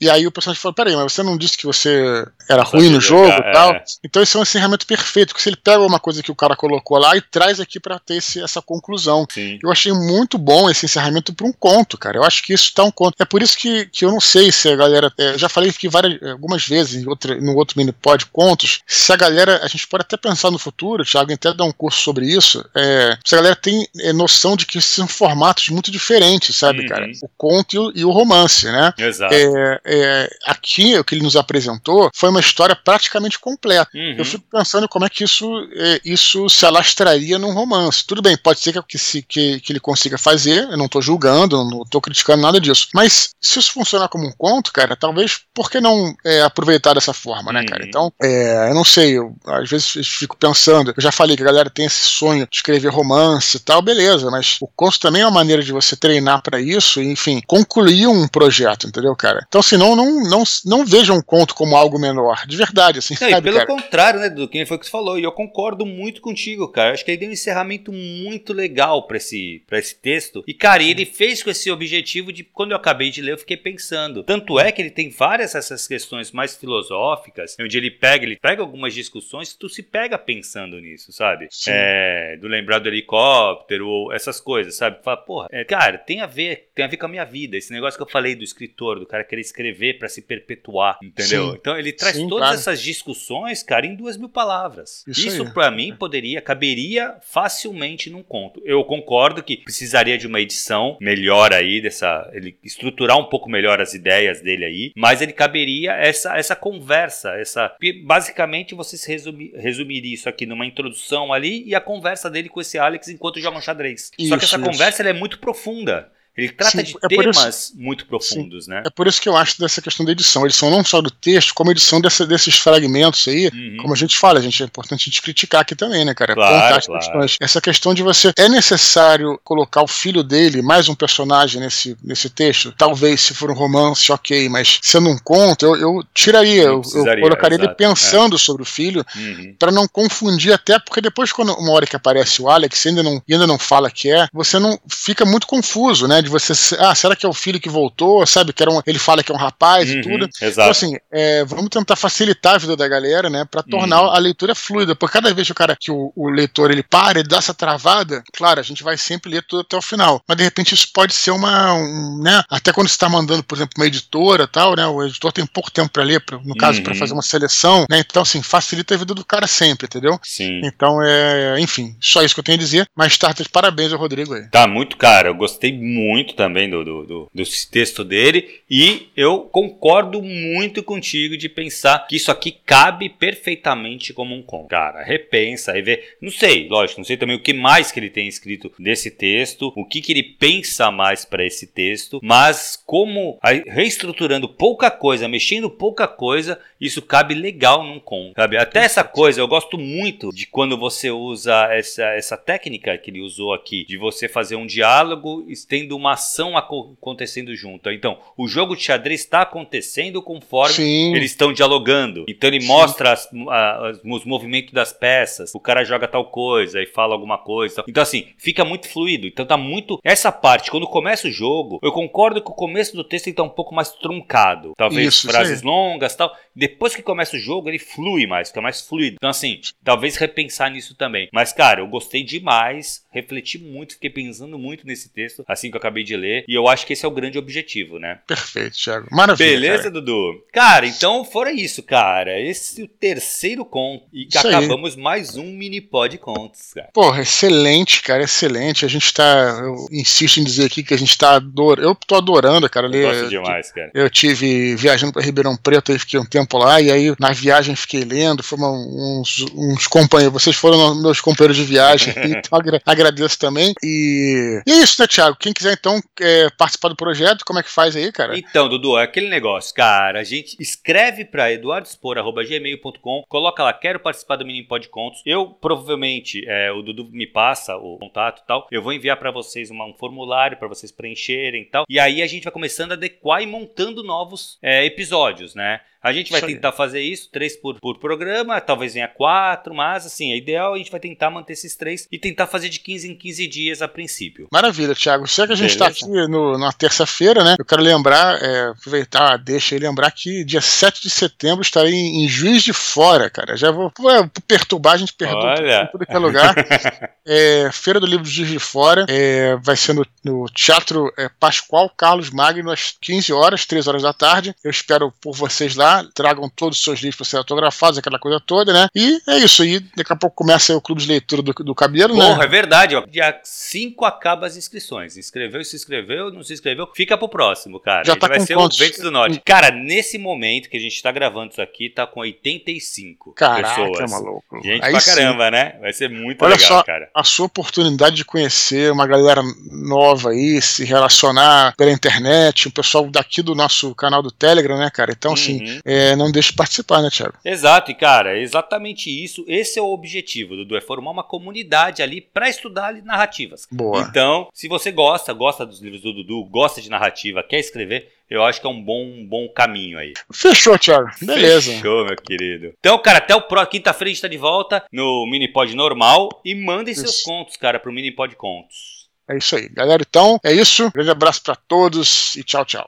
e 0.00 0.10
aí 0.10 0.26
o 0.26 0.32
personagem 0.32 0.60
falou: 0.60 0.74
peraí, 0.74 0.94
mas 0.94 1.12
você 1.12 1.22
não 1.22 1.36
disse 1.36 1.56
que 1.56 1.66
você 1.66 2.26
era 2.48 2.62
ruim 2.62 2.90
no 2.90 3.00
jogo 3.00 3.28
e 3.28 3.52
tal? 3.52 3.72
É. 3.72 3.84
Então 4.04 4.22
esse 4.22 4.36
é 4.36 4.38
um 4.38 4.42
encerramento 4.42 4.86
perfeito, 4.86 5.28
porque 5.28 5.42
se 5.42 5.48
ele 5.48 5.56
pega 5.56 5.80
uma 5.80 5.98
coisa 5.98 6.22
que 6.22 6.30
o 6.30 6.34
cara 6.34 6.54
colocou 6.54 6.98
lá 6.98 7.16
e 7.16 7.20
traz 7.20 7.60
aqui 7.60 7.80
para 7.80 7.98
ter 7.98 8.16
esse, 8.16 8.42
essa 8.42 8.60
conclusão. 8.60 9.26
Sim. 9.30 9.58
Eu 9.62 9.70
achei 9.70 9.92
muito 9.92 10.36
bom 10.36 10.68
esse 10.68 10.84
encerramento 10.84 11.34
para 11.34 11.46
um 11.46 11.52
conto, 11.52 11.96
cara. 11.96 12.18
Eu 12.18 12.24
acho 12.24 12.42
que 12.42 12.52
isso 12.52 12.72
tá 12.74 12.84
um 12.84 12.90
conto. 12.90 13.14
É 13.18 13.24
por 13.24 13.42
isso 13.42 13.56
que, 13.56 13.86
que 13.86 14.04
eu 14.04 14.10
não 14.10 14.20
sei 14.20 14.52
se 14.52 14.68
a 14.68 14.76
galera. 14.76 15.12
É, 15.18 15.38
já 15.38 15.48
falei 15.48 15.72
que 15.72 15.88
várias, 15.88 16.22
algumas 16.22 16.66
vezes 16.66 17.02
em 17.02 17.08
outra, 17.08 17.34
no 17.40 17.56
outro 17.56 17.78
mini 17.78 17.92
pod 17.92 18.26
contos, 18.26 18.80
se 18.86 19.12
a 19.12 19.16
galera. 19.16 19.60
A 19.62 19.68
gente 19.68 19.86
pode 19.88 20.02
até 20.02 20.16
pensar 20.16 20.50
no 20.50 20.58
futuro, 20.58 21.04
Thiago, 21.04 21.32
até 21.32 21.54
dar 21.54 21.64
um 21.64 21.72
curso 21.72 22.00
sobre 22.02 22.26
isso. 22.26 22.64
É, 22.74 23.16
se 23.24 23.34
a 23.34 23.38
galera 23.38 23.56
tem 23.56 23.88
é, 24.00 24.12
noção 24.12 24.56
de 24.56 24.66
que 24.66 24.80
são 24.80 25.08
formatos 25.08 25.68
muito 25.70 25.90
diferentes, 25.90 26.54
sabe, 26.54 26.82
uhum. 26.82 26.88
cara? 26.88 27.10
O 27.22 27.28
conto 27.36 27.74
e 27.74 27.78
o, 27.78 27.92
e 27.96 28.04
o 28.04 28.10
romance, 28.10 28.66
né? 28.66 28.92
Exato. 28.98 29.34
É, 29.34 29.80
é, 29.86 30.28
aqui 30.44 30.98
o 30.98 31.04
que 31.04 31.14
ele 31.14 31.22
nos 31.22 31.36
apresentou 31.36 32.10
foi 32.14 32.28
uma 32.28 32.40
história 32.40 32.74
praticamente 32.74 33.38
completa. 33.38 33.90
Uhum. 33.94 34.16
Eu 34.18 34.24
fico 34.24 34.44
pensando 34.50 34.88
como 34.88 35.04
é 35.04 35.08
que 35.08 35.24
isso, 35.24 35.46
é, 35.74 36.00
isso 36.04 36.48
se 36.48 36.66
alastraria 36.66 37.38
num 37.38 37.52
romance. 37.52 38.04
Tudo 38.06 38.20
bem, 38.20 38.36
pode 38.36 38.60
ser 38.60 38.82
que, 38.82 38.98
se, 38.98 39.22
que, 39.22 39.60
que 39.60 39.72
ele 39.72 39.80
consiga 39.80 40.18
fazer, 40.18 40.68
eu 40.70 40.76
não 40.76 40.86
estou 40.86 41.00
julgando, 41.00 41.64
não 41.64 41.82
estou 41.82 42.00
criticando 42.00 42.42
nada 42.42 42.60
disso. 42.60 42.88
Mas 42.94 43.30
se 43.40 43.58
isso 43.58 43.72
funcionar 43.72 44.08
como 44.08 44.26
um 44.26 44.32
conto, 44.32 44.72
cara, 44.72 44.96
talvez 44.96 45.40
por 45.54 45.70
que 45.70 45.80
não 45.80 46.14
é, 46.24 46.42
aproveitar 46.42 46.94
dessa 46.94 47.12
forma, 47.12 47.52
né, 47.52 47.64
cara? 47.64 47.82
Uhum. 47.82 47.88
Então, 47.88 48.12
é, 48.22 48.70
eu 48.70 48.74
não 48.74 48.84
sei, 48.84 49.18
eu, 49.18 49.34
às 49.46 49.70
vezes 49.70 50.06
fico 50.06 50.36
pensando, 50.36 50.92
eu 50.96 51.02
já 51.02 51.12
falei 51.12 51.36
que 51.36 51.42
a 51.42 51.46
galera 51.46 51.70
tem 51.70 51.86
esse 51.86 52.00
sonho 52.00 52.46
de 52.50 52.56
escrever 52.56 52.88
romance 52.88 53.56
e 53.56 53.60
tal, 53.60 53.80
beleza, 53.80 54.30
mas 54.30 54.56
o 54.60 54.66
conto 54.66 54.98
também 54.98 55.22
é 55.22 55.26
uma 55.26 55.32
maneira 55.32 55.62
de 55.62 55.72
você 55.72 55.96
treinar 55.96 56.42
para 56.42 56.60
isso, 56.60 57.00
e, 57.00 57.10
enfim, 57.10 57.40
concluir 57.46 58.06
um 58.06 58.26
projeto, 58.26 58.86
entendeu, 58.86 59.14
cara? 59.14 59.44
Então, 59.46 59.60
assim, 59.60 59.75
não, 59.78 59.96
não, 59.96 60.22
não, 60.28 60.44
não 60.64 60.84
veja 60.84 61.12
um 61.12 61.20
conto 61.20 61.54
como 61.54 61.76
algo 61.76 61.98
menor, 61.98 62.46
de 62.46 62.56
verdade, 62.56 62.98
assim, 62.98 63.14
não, 63.20 63.30
sabe, 63.30 63.42
pelo 63.42 63.56
cara? 63.56 63.66
contrário, 63.66 64.20
né, 64.20 64.30
do 64.30 64.48
que 64.48 64.64
foi 64.66 64.78
que 64.78 64.84
você 64.84 64.90
falou, 64.90 65.18
e 65.18 65.24
eu 65.24 65.32
concordo 65.32 65.84
muito 65.84 66.20
contigo, 66.20 66.68
cara. 66.68 66.92
Acho 66.92 67.04
que 67.04 67.10
ele 67.10 67.18
deu 67.18 67.28
um 67.28 67.32
encerramento 67.32 67.92
muito 67.92 68.52
legal 68.52 69.06
para 69.06 69.16
esse, 69.16 69.62
pra 69.66 69.78
esse 69.78 69.94
texto. 69.94 70.44
E, 70.46 70.54
cara, 70.54 70.82
ele 70.82 71.04
fez 71.04 71.42
com 71.42 71.50
esse 71.50 71.70
objetivo 71.70 72.32
de, 72.32 72.44
quando 72.44 72.72
eu 72.72 72.76
acabei 72.76 73.10
de 73.10 73.20
ler, 73.20 73.32
eu 73.32 73.38
fiquei 73.38 73.56
pensando. 73.56 74.22
Tanto 74.22 74.58
é 74.58 74.70
que 74.70 74.80
ele 74.80 74.90
tem 74.90 75.10
várias 75.10 75.54
essas 75.54 75.86
questões 75.86 76.32
mais 76.32 76.56
filosóficas, 76.56 77.56
onde 77.60 77.76
ele 77.76 77.90
pega, 77.90 78.24
ele 78.24 78.36
pega 78.36 78.62
algumas 78.62 78.94
discussões 78.94 79.54
tu 79.54 79.68
se 79.68 79.82
pega 79.82 80.18
pensando 80.18 80.78
nisso, 80.80 81.12
sabe? 81.12 81.48
É, 81.68 82.36
do 82.36 82.48
lembrar 82.48 82.78
do 82.78 82.88
helicóptero, 82.88 83.88
ou 83.88 84.12
essas 84.12 84.40
coisas, 84.40 84.76
sabe? 84.76 85.02
Fala, 85.02 85.16
porra, 85.16 85.48
é, 85.50 85.64
cara, 85.64 85.98
tem 85.98 86.20
a 86.20 86.26
ver, 86.26 86.68
tem 86.74 86.84
a 86.84 86.88
ver 86.88 86.96
com 86.96 87.06
a 87.06 87.08
minha 87.08 87.24
vida. 87.24 87.56
Esse 87.56 87.72
negócio 87.72 87.98
que 87.98 88.02
eu 88.02 88.10
falei 88.10 88.34
do 88.34 88.44
escritor, 88.44 88.98
do 88.98 89.06
cara 89.06 89.24
querer 89.24 89.40
escrever 89.66 89.98
para 89.98 90.08
se 90.08 90.22
perpetuar, 90.22 90.98
entendeu? 91.02 91.50
Sim. 91.50 91.56
Então 91.60 91.78
ele 91.78 91.92
traz 91.92 92.16
Sim, 92.16 92.28
todas 92.28 92.48
claro. 92.48 92.54
essas 92.60 92.82
discussões, 92.82 93.62
cara, 93.62 93.86
em 93.86 93.94
duas 93.94 94.16
mil 94.16 94.28
palavras. 94.28 95.04
Isso, 95.06 95.28
Isso 95.28 95.52
para 95.52 95.70
mim 95.70 95.94
poderia, 95.94 96.40
caberia 96.40 97.16
facilmente 97.22 98.10
num 98.10 98.22
conto. 98.22 98.60
Eu 98.64 98.84
concordo 98.84 99.42
que 99.42 99.58
precisaria 99.58 100.16
de 100.16 100.26
uma 100.26 100.40
edição 100.40 100.96
melhor 101.00 101.52
aí 101.52 101.80
dessa, 101.80 102.28
ele 102.32 102.56
estruturar 102.62 103.18
um 103.18 103.24
pouco 103.24 103.48
melhor 103.48 103.80
as 103.80 103.94
ideias 103.94 104.40
dele 104.40 104.64
aí, 104.64 104.92
mas 104.96 105.20
ele 105.20 105.32
caberia 105.32 105.92
essa 105.92 106.36
essa 106.36 106.54
conversa, 106.54 107.34
essa 107.34 107.74
basicamente 108.04 108.74
você 108.74 108.96
se 108.96 109.10
resumir, 109.10 109.52
resumir 109.56 110.04
isso 110.12 110.28
aqui 110.28 110.46
numa 110.46 110.66
introdução 110.66 111.32
ali 111.32 111.64
e 111.66 111.74
a 111.74 111.80
conversa 111.80 112.30
dele 112.30 112.48
com 112.48 112.60
esse 112.60 112.78
Alex 112.78 113.08
enquanto 113.08 113.40
jogam 113.40 113.60
xadrez. 113.60 114.10
Isso, 114.18 114.28
Só 114.28 114.38
que 114.38 114.44
essa 114.44 114.56
isso. 114.56 114.64
conversa 114.64 115.02
é 115.02 115.12
muito 115.12 115.38
profunda. 115.38 116.10
Ele 116.36 116.50
trata 116.50 116.78
Sim, 116.78 116.82
de 116.84 116.94
é 117.02 117.08
temas 117.08 117.36
isso, 117.36 117.72
muito 117.76 118.04
profundos, 118.04 118.66
Sim, 118.66 118.70
né? 118.70 118.82
É 118.84 118.90
por 118.90 119.06
isso 119.06 119.20
que 119.20 119.28
eu 119.28 119.36
acho 119.36 119.58
dessa 119.58 119.80
questão 119.80 120.04
da 120.04 120.12
edição. 120.12 120.42
A 120.42 120.46
edição 120.46 120.70
não 120.70 120.84
só 120.84 121.00
do 121.00 121.10
texto, 121.10 121.54
como 121.54 121.70
a 121.70 121.72
edição 121.72 121.98
dessa, 121.98 122.26
desses 122.26 122.58
fragmentos 122.58 123.26
aí. 123.26 123.48
Uhum. 123.48 123.78
Como 123.80 123.94
a 123.94 123.96
gente 123.96 124.18
fala, 124.18 124.38
a 124.38 124.42
gente, 124.42 124.62
é 124.62 124.66
importante 124.66 125.00
a 125.00 125.04
gente 125.04 125.22
criticar 125.22 125.62
aqui 125.62 125.74
também, 125.74 126.04
né, 126.04 126.12
cara? 126.12 126.34
Claro, 126.34 126.54
Contar 126.54 126.76
as 126.76 126.86
claro. 126.86 127.00
questões. 127.00 127.36
Essa 127.40 127.60
questão 127.60 127.94
de 127.94 128.02
você. 128.02 128.32
É 128.36 128.50
necessário 128.50 129.40
colocar 129.42 129.82
o 129.82 129.86
filho 129.86 130.22
dele, 130.22 130.60
mais 130.60 130.90
um 130.90 130.94
personagem 130.94 131.58
nesse, 131.58 131.96
nesse 132.04 132.28
texto? 132.28 132.74
Talvez, 132.76 133.22
se 133.22 133.32
for 133.32 133.50
um 133.50 133.54
romance, 133.54 134.12
ok, 134.12 134.46
mas 134.50 134.78
sendo 134.82 135.08
um 135.08 135.18
conto, 135.18 135.64
eu, 135.64 135.76
eu 135.76 136.04
tiraria, 136.12 136.64
eu, 136.64 136.82
eu, 136.94 137.20
colocaria 137.20 137.56
exato, 137.56 137.70
ele 137.70 137.74
pensando 137.74 138.36
é. 138.36 138.38
sobre 138.38 138.62
o 138.62 138.66
filho, 138.66 139.04
uhum. 139.16 139.54
para 139.58 139.72
não 139.72 139.88
confundir, 139.88 140.52
até 140.52 140.78
porque 140.78 141.00
depois, 141.00 141.32
quando 141.32 141.54
uma 141.54 141.72
hora 141.72 141.86
que 141.86 141.96
aparece 141.96 142.42
o 142.42 142.50
Alex, 142.50 142.86
ainda 142.86 143.02
não, 143.02 143.22
ainda 143.30 143.46
não 143.46 143.58
fala 143.58 143.90
que 143.90 144.10
é, 144.10 144.28
você 144.32 144.58
não 144.58 144.78
fica 144.86 145.24
muito 145.24 145.46
confuso, 145.46 146.06
né? 146.06 146.25
De 146.26 146.30
você. 146.30 146.76
Ah, 146.78 146.94
será 146.94 147.16
que 147.16 147.24
é 147.24 147.28
o 147.28 147.32
filho 147.32 147.60
que 147.60 147.68
voltou? 147.68 148.26
Sabe? 148.26 148.52
Que 148.52 148.62
era 148.62 148.70
um, 148.70 148.80
ele 148.86 148.98
fala 148.98 149.22
que 149.22 149.32
é 149.32 149.34
um 149.34 149.38
rapaz 149.38 149.88
uhum, 149.88 149.96
e 149.96 150.02
tudo. 150.02 150.28
Exato. 150.40 150.52
Então, 150.52 150.70
assim, 150.70 150.96
é, 151.10 151.44
vamos 151.44 151.68
tentar 151.70 151.96
facilitar 151.96 152.54
a 152.54 152.58
vida 152.58 152.76
da 152.76 152.86
galera, 152.86 153.30
né? 153.30 153.44
Pra 153.44 153.62
tornar 153.62 154.02
uhum. 154.02 154.10
a 154.10 154.18
leitura 154.18 154.54
fluida. 154.54 154.94
Porque 154.94 155.14
cada 155.14 155.32
vez 155.32 155.46
que 155.46 155.52
o 155.52 155.54
cara, 155.54 155.76
que 155.78 155.90
o, 155.90 156.12
o, 156.14 156.28
leitor 156.28 156.70
ele 156.70 156.82
para, 156.82 157.20
ele 157.20 157.28
dá 157.28 157.38
essa 157.38 157.54
travada, 157.54 158.22
claro, 158.32 158.60
a 158.60 158.62
gente 158.62 158.82
vai 158.82 158.98
sempre 158.98 159.30
ler 159.30 159.42
tudo 159.42 159.60
até 159.60 159.76
o 159.76 159.82
final. 159.82 160.22
Mas 160.26 160.36
de 160.36 160.44
repente 160.44 160.74
isso 160.74 160.88
pode 160.92 161.14
ser 161.14 161.30
uma. 161.30 161.74
Um, 161.74 162.20
né? 162.22 162.42
Até 162.50 162.72
quando 162.72 162.88
você 162.88 162.98
tá 162.98 163.08
mandando, 163.08 163.42
por 163.42 163.56
exemplo, 163.56 163.74
uma 163.78 163.86
editora 163.86 164.46
tal, 164.46 164.74
né? 164.76 164.86
O 164.86 165.04
editor 165.04 165.32
tem 165.32 165.46
pouco 165.46 165.70
tempo 165.70 165.90
para 165.90 166.02
ler, 166.02 166.20
pra, 166.20 166.38
no 166.38 166.54
caso, 166.56 166.78
uhum. 166.78 166.84
para 166.84 166.94
fazer 166.94 167.12
uma 167.12 167.22
seleção, 167.22 167.86
né? 167.90 168.00
Então, 168.00 168.22
assim, 168.22 168.42
facilita 168.42 168.94
a 168.94 168.98
vida 168.98 169.14
do 169.14 169.24
cara 169.24 169.46
sempre, 169.46 169.86
entendeu? 169.86 170.18
Sim. 170.22 170.60
Então, 170.64 171.02
é, 171.02 171.58
enfim, 171.60 171.96
só 172.00 172.22
isso 172.22 172.34
que 172.34 172.40
eu 172.40 172.44
tenho 172.44 172.58
a 172.58 172.60
dizer. 172.60 172.88
Mas 172.94 173.16
tá, 173.16 173.32
parabéns 173.52 173.92
ao 173.92 173.98
Rodrigo 173.98 174.34
aí. 174.34 174.48
Tá 174.50 174.66
muito, 174.66 174.96
cara. 174.96 175.28
Eu 175.28 175.34
gostei 175.34 175.72
muito 175.72 176.15
também 176.24 176.56
também 176.56 176.70
do, 176.70 176.84
do, 176.84 177.02
do, 177.04 177.30
do 177.34 177.42
texto 177.70 178.02
dele 178.02 178.60
e 178.70 179.08
eu 179.16 179.40
concordo 179.40 180.22
muito 180.22 180.82
contigo 180.82 181.36
de 181.36 181.48
pensar 181.48 182.06
que 182.06 182.16
isso 182.16 182.30
aqui 182.30 182.50
cabe 182.64 183.08
perfeitamente 183.08 184.12
como 184.12 184.34
um 184.34 184.42
conto. 184.42 184.68
Cara, 184.68 185.02
repensa 185.02 185.76
e 185.76 185.82
vê. 185.82 186.02
Não 186.20 186.30
sei, 186.30 186.68
lógico, 186.68 187.00
não 187.00 187.04
sei 187.04 187.16
também 187.16 187.36
o 187.36 187.42
que 187.42 187.52
mais 187.52 187.92
que 187.92 188.00
ele 188.00 188.10
tem 188.10 188.26
escrito 188.26 188.72
desse 188.78 189.10
texto, 189.10 189.72
o 189.76 189.84
que, 189.84 190.00
que 190.00 190.12
ele 190.12 190.22
pensa 190.22 190.90
mais 190.90 191.24
para 191.24 191.44
esse 191.44 191.66
texto, 191.66 192.20
mas 192.22 192.80
como 192.86 193.38
reestruturando 193.66 194.48
pouca 194.48 194.90
coisa, 194.90 195.28
mexendo 195.28 195.68
pouca 195.68 196.08
coisa, 196.08 196.58
isso 196.80 197.02
cabe 197.02 197.34
legal 197.34 197.84
num 197.84 198.00
conto, 198.00 198.34
sabe? 198.36 198.56
Até 198.56 198.80
essa 198.80 199.04
coisa, 199.04 199.40
eu 199.40 199.48
gosto 199.48 199.76
muito 199.76 200.30
de 200.32 200.46
quando 200.46 200.76
você 200.76 201.10
usa 201.10 201.68
essa, 201.72 202.04
essa 202.14 202.36
técnica 202.36 202.96
que 202.96 203.10
ele 203.10 203.20
usou 203.20 203.52
aqui, 203.52 203.84
de 203.84 203.96
você 203.96 204.28
fazer 204.28 204.56
um 204.56 204.66
diálogo 204.66 205.46
tendo 205.68 205.96
uma 205.96 206.05
ação 206.12 206.56
acontecendo 206.56 207.54
junto. 207.54 207.90
Então, 207.90 208.18
o 208.36 208.46
jogo 208.48 208.76
de 208.76 208.82
xadrez 208.82 209.20
está 209.20 209.42
acontecendo 209.42 210.22
conforme 210.22 210.74
Sim. 210.74 211.14
eles 211.14 211.30
estão 211.30 211.52
dialogando. 211.52 212.24
Então, 212.28 212.48
ele 212.48 212.60
Sim. 212.60 212.68
mostra 212.68 213.12
as, 213.12 213.28
a, 213.48 213.92
os 214.04 214.24
movimentos 214.24 214.72
das 214.72 214.92
peças, 214.92 215.54
o 215.54 215.60
cara 215.60 215.84
joga 215.84 216.08
tal 216.08 216.26
coisa 216.30 216.82
e 216.82 216.86
fala 216.86 217.14
alguma 217.14 217.38
coisa. 217.38 217.84
Então, 217.88 218.02
assim, 218.02 218.28
fica 218.38 218.64
muito 218.64 218.88
fluido. 218.88 219.26
Então, 219.26 219.46
tá 219.46 219.56
muito. 219.56 219.98
Essa 220.04 220.32
parte, 220.32 220.70
quando 220.70 220.86
começa 220.86 221.28
o 221.28 221.30
jogo, 221.30 221.78
eu 221.82 221.92
concordo 221.92 222.42
que 222.42 222.50
o 222.50 222.54
começo 222.54 222.96
do 222.96 223.04
texto 223.04 223.28
está 223.28 223.42
um 223.42 223.48
pouco 223.48 223.74
mais 223.74 223.90
truncado. 223.92 224.72
Talvez 224.76 225.08
Isso, 225.08 225.28
frases 225.28 225.62
longas 225.62 226.14
tal. 226.14 226.34
Depois 226.54 226.94
que 226.94 227.02
começa 227.02 227.36
o 227.36 227.40
jogo, 227.40 227.68
ele 227.68 227.78
flui 227.78 228.26
mais, 228.26 228.48
fica 228.48 228.60
mais 228.60 228.80
fluido. 228.80 229.16
Então, 229.18 229.30
assim, 229.30 229.60
talvez 229.84 230.16
repensar 230.16 230.70
nisso 230.70 230.94
também. 230.94 231.28
Mas, 231.32 231.52
cara, 231.52 231.80
eu 231.80 231.86
gostei 231.86 232.22
demais, 232.22 233.04
refleti 233.10 233.58
muito, 233.58 233.94
fiquei 233.94 234.10
pensando 234.10 234.58
muito 234.58 234.86
nesse 234.86 235.12
texto, 235.12 235.44
assim 235.46 235.70
que 235.70 235.76
eu 235.76 235.80
acabei 235.86 236.04
de 236.04 236.16
ler. 236.16 236.44
E 236.48 236.54
eu 236.54 236.68
acho 236.68 236.86
que 236.86 236.92
esse 236.92 237.04
é 237.04 237.08
o 237.08 237.12
grande 237.12 237.38
objetivo, 237.38 237.98
né? 237.98 238.18
Perfeito, 238.26 238.76
Thiago. 238.76 239.06
Maravilha. 239.10 239.50
Beleza, 239.50 239.84
cara. 239.84 239.90
Dudu? 239.90 240.44
Cara, 240.52 240.86
então 240.86 241.24
fora 241.24 241.52
isso, 241.52 241.82
cara. 241.82 242.40
Esse 242.40 242.82
é 242.82 242.84
o 242.84 242.88
terceiro 242.88 243.64
conto. 243.64 244.04
E 244.12 244.26
isso 244.28 244.46
acabamos 244.46 244.96
aí. 244.96 245.02
mais 245.02 245.36
um 245.36 245.44
mini 245.44 245.80
pod 245.80 246.16
contos, 246.18 246.72
cara. 246.74 246.88
Porra, 246.92 247.22
excelente, 247.22 248.02
cara, 248.02 248.22
excelente. 248.22 248.84
A 248.84 248.88
gente 248.88 249.12
tá. 249.12 249.60
Eu 249.62 249.86
insisto 249.92 250.40
em 250.40 250.44
dizer 250.44 250.66
aqui 250.66 250.82
que 250.82 250.94
a 250.94 250.98
gente 250.98 251.16
tá 251.16 251.36
adorando. 251.36 251.88
Eu 251.88 251.94
tô 251.94 252.16
adorando, 252.16 252.68
cara. 252.68 252.86
Eu 252.86 253.02
gosto 253.02 253.28
demais, 253.28 253.70
cara. 253.70 253.90
Eu 253.94 254.10
tive 254.10 254.74
viajando 254.76 255.12
para 255.12 255.22
Ribeirão 255.22 255.56
Preto 255.56 255.92
e 255.92 255.98
fiquei 255.98 256.18
um 256.18 256.26
tempo 256.26 256.58
lá. 256.58 256.80
E 256.80 256.90
aí, 256.90 257.14
na 257.18 257.32
viagem, 257.32 257.76
fiquei 257.76 258.04
lendo. 258.04 258.42
Foi 258.42 258.58
uns, 258.58 259.44
uns 259.54 259.86
companheiros. 259.86 260.42
Vocês 260.42 260.56
foram 260.56 260.94
meus 261.00 261.20
companheiros 261.20 261.56
de 261.56 261.64
viagem. 261.64 262.14
então 262.24 262.58
agradeço 262.84 263.38
também. 263.38 263.72
E, 263.82 264.62
e 264.66 264.72
é 264.72 264.76
isso, 264.82 265.00
né, 265.00 265.06
Thiago? 265.06 265.36
Quem 265.38 265.52
quiser, 265.52 265.75
então, 265.78 266.00
é, 266.20 266.48
participar 266.50 266.88
do 266.88 266.96
projeto, 266.96 267.44
como 267.44 267.58
é 267.58 267.62
que 267.62 267.70
faz 267.70 267.94
aí, 267.96 268.10
cara? 268.12 268.38
Então, 268.38 268.68
Dudu, 268.68 268.98
é 268.98 269.04
aquele 269.04 269.28
negócio, 269.28 269.74
cara. 269.74 270.20
A 270.20 270.24
gente 270.24 270.56
escreve 270.60 271.24
para 271.24 271.52
eduardospor.gmail.com, 271.52 273.24
coloca 273.28 273.62
lá, 273.62 273.72
quero 273.72 274.00
participar 274.00 274.36
do 274.36 274.46
Mini 274.46 274.62
Pod 274.62 274.88
Contos. 274.88 275.22
Eu, 275.24 275.46
provavelmente, 275.48 276.44
é, 276.46 276.72
o 276.72 276.82
Dudu 276.82 277.08
me 277.10 277.26
passa 277.26 277.76
o 277.76 277.98
contato 277.98 278.42
e 278.42 278.46
tal. 278.46 278.66
Eu 278.70 278.82
vou 278.82 278.92
enviar 278.92 279.16
para 279.16 279.30
vocês 279.30 279.70
uma, 279.70 279.84
um 279.84 279.94
formulário 279.94 280.56
para 280.56 280.68
vocês 280.68 280.90
preencherem 280.90 281.62
e 281.62 281.66
tal. 281.66 281.84
E 281.88 281.98
aí 281.98 282.22
a 282.22 282.26
gente 282.26 282.44
vai 282.44 282.52
começando 282.52 282.92
a 282.92 282.94
adequar 282.94 283.42
e 283.42 283.46
montando 283.46 284.02
novos 284.02 284.58
é, 284.62 284.84
episódios, 284.84 285.54
né? 285.54 285.80
A 286.02 286.12
gente 286.12 286.30
vai 286.30 286.40
tentar 286.40 286.72
fazer 286.72 287.00
isso, 287.00 287.28
três 287.32 287.56
por, 287.56 287.80
por 287.80 287.98
programa, 287.98 288.60
talvez 288.60 288.94
venha 288.94 289.08
quatro, 289.08 289.74
mas 289.74 290.06
assim, 290.06 290.32
é 290.32 290.36
ideal 290.36 290.74
a 290.74 290.78
gente 290.78 290.90
vai 290.90 291.00
tentar 291.00 291.30
manter 291.30 291.54
esses 291.54 291.74
três 291.76 292.06
e 292.10 292.18
tentar 292.18 292.46
fazer 292.46 292.68
de 292.68 292.80
15 292.80 293.10
em 293.10 293.14
15 293.14 293.46
dias 293.46 293.82
a 293.82 293.88
princípio. 293.88 294.48
Maravilha, 294.52 294.94
Thiago. 294.94 295.26
Se 295.26 295.42
é 295.42 295.46
que 295.46 295.52
a 295.52 295.56
gente 295.56 295.70
está 295.70 295.86
aqui 295.86 296.06
no, 296.06 296.58
na 296.58 296.72
terça-feira, 296.72 297.42
né? 297.42 297.56
Eu 297.58 297.64
quero 297.64 297.82
lembrar, 297.82 298.40
é, 298.42 298.68
aproveitar, 298.68 299.36
deixa 299.38 299.74
aí 299.74 299.80
lembrar 299.80 300.10
que 300.10 300.44
dia 300.44 300.60
7 300.60 301.02
de 301.02 301.10
setembro 301.10 301.62
estarei 301.62 301.92
em, 301.92 302.24
em 302.24 302.28
Juiz 302.28 302.62
de 302.62 302.72
Fora, 302.72 303.28
cara. 303.30 303.56
Já 303.56 303.70
vou, 303.70 303.92
vou 303.98 304.30
perturbar, 304.46 304.94
a 304.94 304.98
gente 304.98 305.12
perturba 305.12 305.54
em 305.58 305.90
tudo 305.90 306.06
que 306.06 306.12
é 306.12 306.18
lugar. 306.18 306.54
é, 307.26 307.70
Feira 307.72 307.98
do 307.98 308.06
Livro 308.06 308.24
de 308.24 308.30
Juiz 308.30 308.50
de 308.50 308.58
Fora, 308.58 309.06
é, 309.08 309.56
vai 309.56 309.76
ser 309.76 309.92
no, 309.92 310.06
no 310.24 310.46
Teatro 310.46 311.12
é, 311.18 311.28
Pascoal 311.40 311.90
Carlos 311.96 312.30
Magno 312.30 312.70
às 312.70 312.94
15 313.00 313.32
horas, 313.32 313.64
3 313.64 313.88
horas 313.88 314.02
da 314.02 314.12
tarde. 314.12 314.54
Eu 314.62 314.70
espero 314.70 315.12
por 315.20 315.34
vocês 315.34 315.74
lá 315.74 315.85
tragam 316.14 316.48
todos 316.48 316.78
os 316.78 316.84
seus 316.84 317.00
livros 317.00 317.16
para 317.16 317.26
ser 317.26 317.36
autografados, 317.36 317.98
aquela 317.98 318.18
coisa 318.18 318.40
toda, 318.40 318.72
né? 318.72 318.88
E 318.94 319.20
é 319.28 319.38
isso 319.38 319.62
aí. 319.62 319.80
Daqui 319.96 320.12
a 320.12 320.16
pouco 320.16 320.36
começa 320.36 320.74
o 320.76 320.80
clube 320.80 321.02
de 321.02 321.08
leitura 321.08 321.42
do, 321.42 321.52
do 321.52 321.74
Cabelo, 321.74 322.16
né? 322.16 322.30
Porra, 322.30 322.44
é 322.44 322.48
verdade. 322.48 322.96
Ó. 322.96 323.04
Dia 323.06 323.38
5 323.42 324.04
acaba 324.04 324.46
as 324.46 324.56
inscrições. 324.56 325.16
Inscreveu 325.16 325.62
se 325.66 325.76
inscreveu, 325.76 326.32
não 326.32 326.42
se 326.42 326.52
inscreveu, 326.52 326.88
fica 326.94 327.18
pro 327.18 327.28
próximo, 327.28 327.80
cara. 327.80 328.04
Já 328.04 328.16
tá 328.16 328.28
vai 328.28 328.38
com 328.38 328.46
ser 328.46 328.54
quantos? 328.54 328.78
o 328.78 328.84
Ventos 328.84 329.00
do 329.00 329.10
Norte. 329.10 329.40
Cara, 329.44 329.70
nesse 329.70 330.18
momento 330.18 330.68
que 330.68 330.76
a 330.76 330.80
gente 330.80 331.02
tá 331.02 331.10
gravando 331.10 331.50
isso 331.52 331.60
aqui, 331.62 331.90
tá 331.90 332.06
com 332.06 332.20
85 332.20 333.32
Caraca, 333.32 333.90
pessoas. 333.90 334.10
maluco. 334.10 334.60
Gente 334.62 334.84
Aí 334.84 334.90
pra 334.92 335.00
sim. 335.00 335.10
caramba, 335.14 335.50
né? 335.50 335.76
Vai 335.80 335.92
ser 335.92 336.08
muito 336.08 336.44
Olha 336.44 336.54
legal, 336.54 336.68
só, 336.68 336.82
cara. 336.82 337.08
a 337.14 337.24
sua 337.24 337.46
oportunidade 337.46 338.16
de 338.16 338.24
conhecer 338.24 338.92
uma 338.92 339.06
galera 339.06 339.42
nova 339.70 340.30
aí, 340.30 340.60
se 340.62 340.84
relacionar 340.84 341.74
pela 341.76 341.90
internet, 341.90 342.68
o 342.68 342.70
pessoal 342.72 343.08
daqui 343.10 343.42
do 343.42 343.54
nosso 343.54 343.94
canal 343.94 344.22
do 344.22 344.30
Telegram, 344.30 344.78
né, 344.78 344.90
cara? 344.90 345.12
Então, 345.12 345.32
assim, 345.34 345.75
Uhum. 345.76 345.92
é, 345.92 346.16
não 346.16 346.30
deixe 346.30 346.50
de 346.50 346.56
participar, 346.56 347.02
né, 347.02 347.08
Thiago? 347.10 347.34
Exato, 347.44 347.90
e 347.90 347.94
cara, 347.94 348.36
é 348.36 348.42
exatamente 348.42 349.10
isso. 349.10 349.44
Esse 349.46 349.78
é 349.78 349.82
o 349.82 349.92
objetivo, 349.92 350.56
Dudu, 350.56 350.76
é 350.76 350.80
formar 350.80 351.10
uma 351.10 351.24
comunidade 351.24 352.02
ali 352.02 352.20
pra 352.20 352.48
estudar 352.48 352.86
ali 352.86 353.02
narrativas. 353.02 353.66
Boa. 353.70 354.06
Então, 354.08 354.48
se 354.52 354.68
você 354.68 354.90
gosta, 354.90 355.32
gosta 355.32 355.66
dos 355.66 355.80
livros 355.80 356.02
do 356.02 356.12
Dudu, 356.12 356.44
gosta 356.44 356.80
de 356.80 356.90
narrativa, 356.90 357.42
quer 357.42 357.58
escrever, 357.58 358.12
eu 358.28 358.42
acho 358.42 358.60
que 358.60 358.66
é 358.66 358.70
um 358.70 358.82
bom, 358.82 359.04
um 359.04 359.26
bom 359.26 359.48
caminho 359.48 359.98
aí. 359.98 360.12
Fechou, 360.32 360.78
Thiago. 360.78 361.10
Beleza. 361.22 361.72
Fechou, 361.72 362.04
meu 362.04 362.16
querido. 362.16 362.72
Então, 362.78 362.98
cara, 362.98 363.18
até 363.18 363.34
o 363.34 363.42
próximo 363.42 363.70
quinta-feira 363.70 364.10
a 364.10 364.12
gente 364.12 364.22
tá 364.22 364.28
de 364.28 364.36
volta 364.36 364.84
no 364.92 365.26
Minipod 365.30 365.74
normal 365.74 366.28
e 366.44 366.54
mandem 366.54 366.94
seus 366.94 367.16
Isso. 367.16 367.24
contos, 367.24 367.56
cara, 367.56 367.78
pro 367.78 367.92
Minipod 367.92 368.34
Contos. 368.36 368.96
É 369.28 369.36
isso 369.36 369.56
aí. 369.56 369.68
Galera, 369.68 370.04
então, 370.08 370.38
é 370.44 370.52
isso. 370.52 370.90
Grande 370.92 371.10
abraço 371.10 371.42
pra 371.42 371.56
todos 371.56 372.36
e 372.36 372.44
tchau, 372.44 372.64
tchau. 372.64 372.86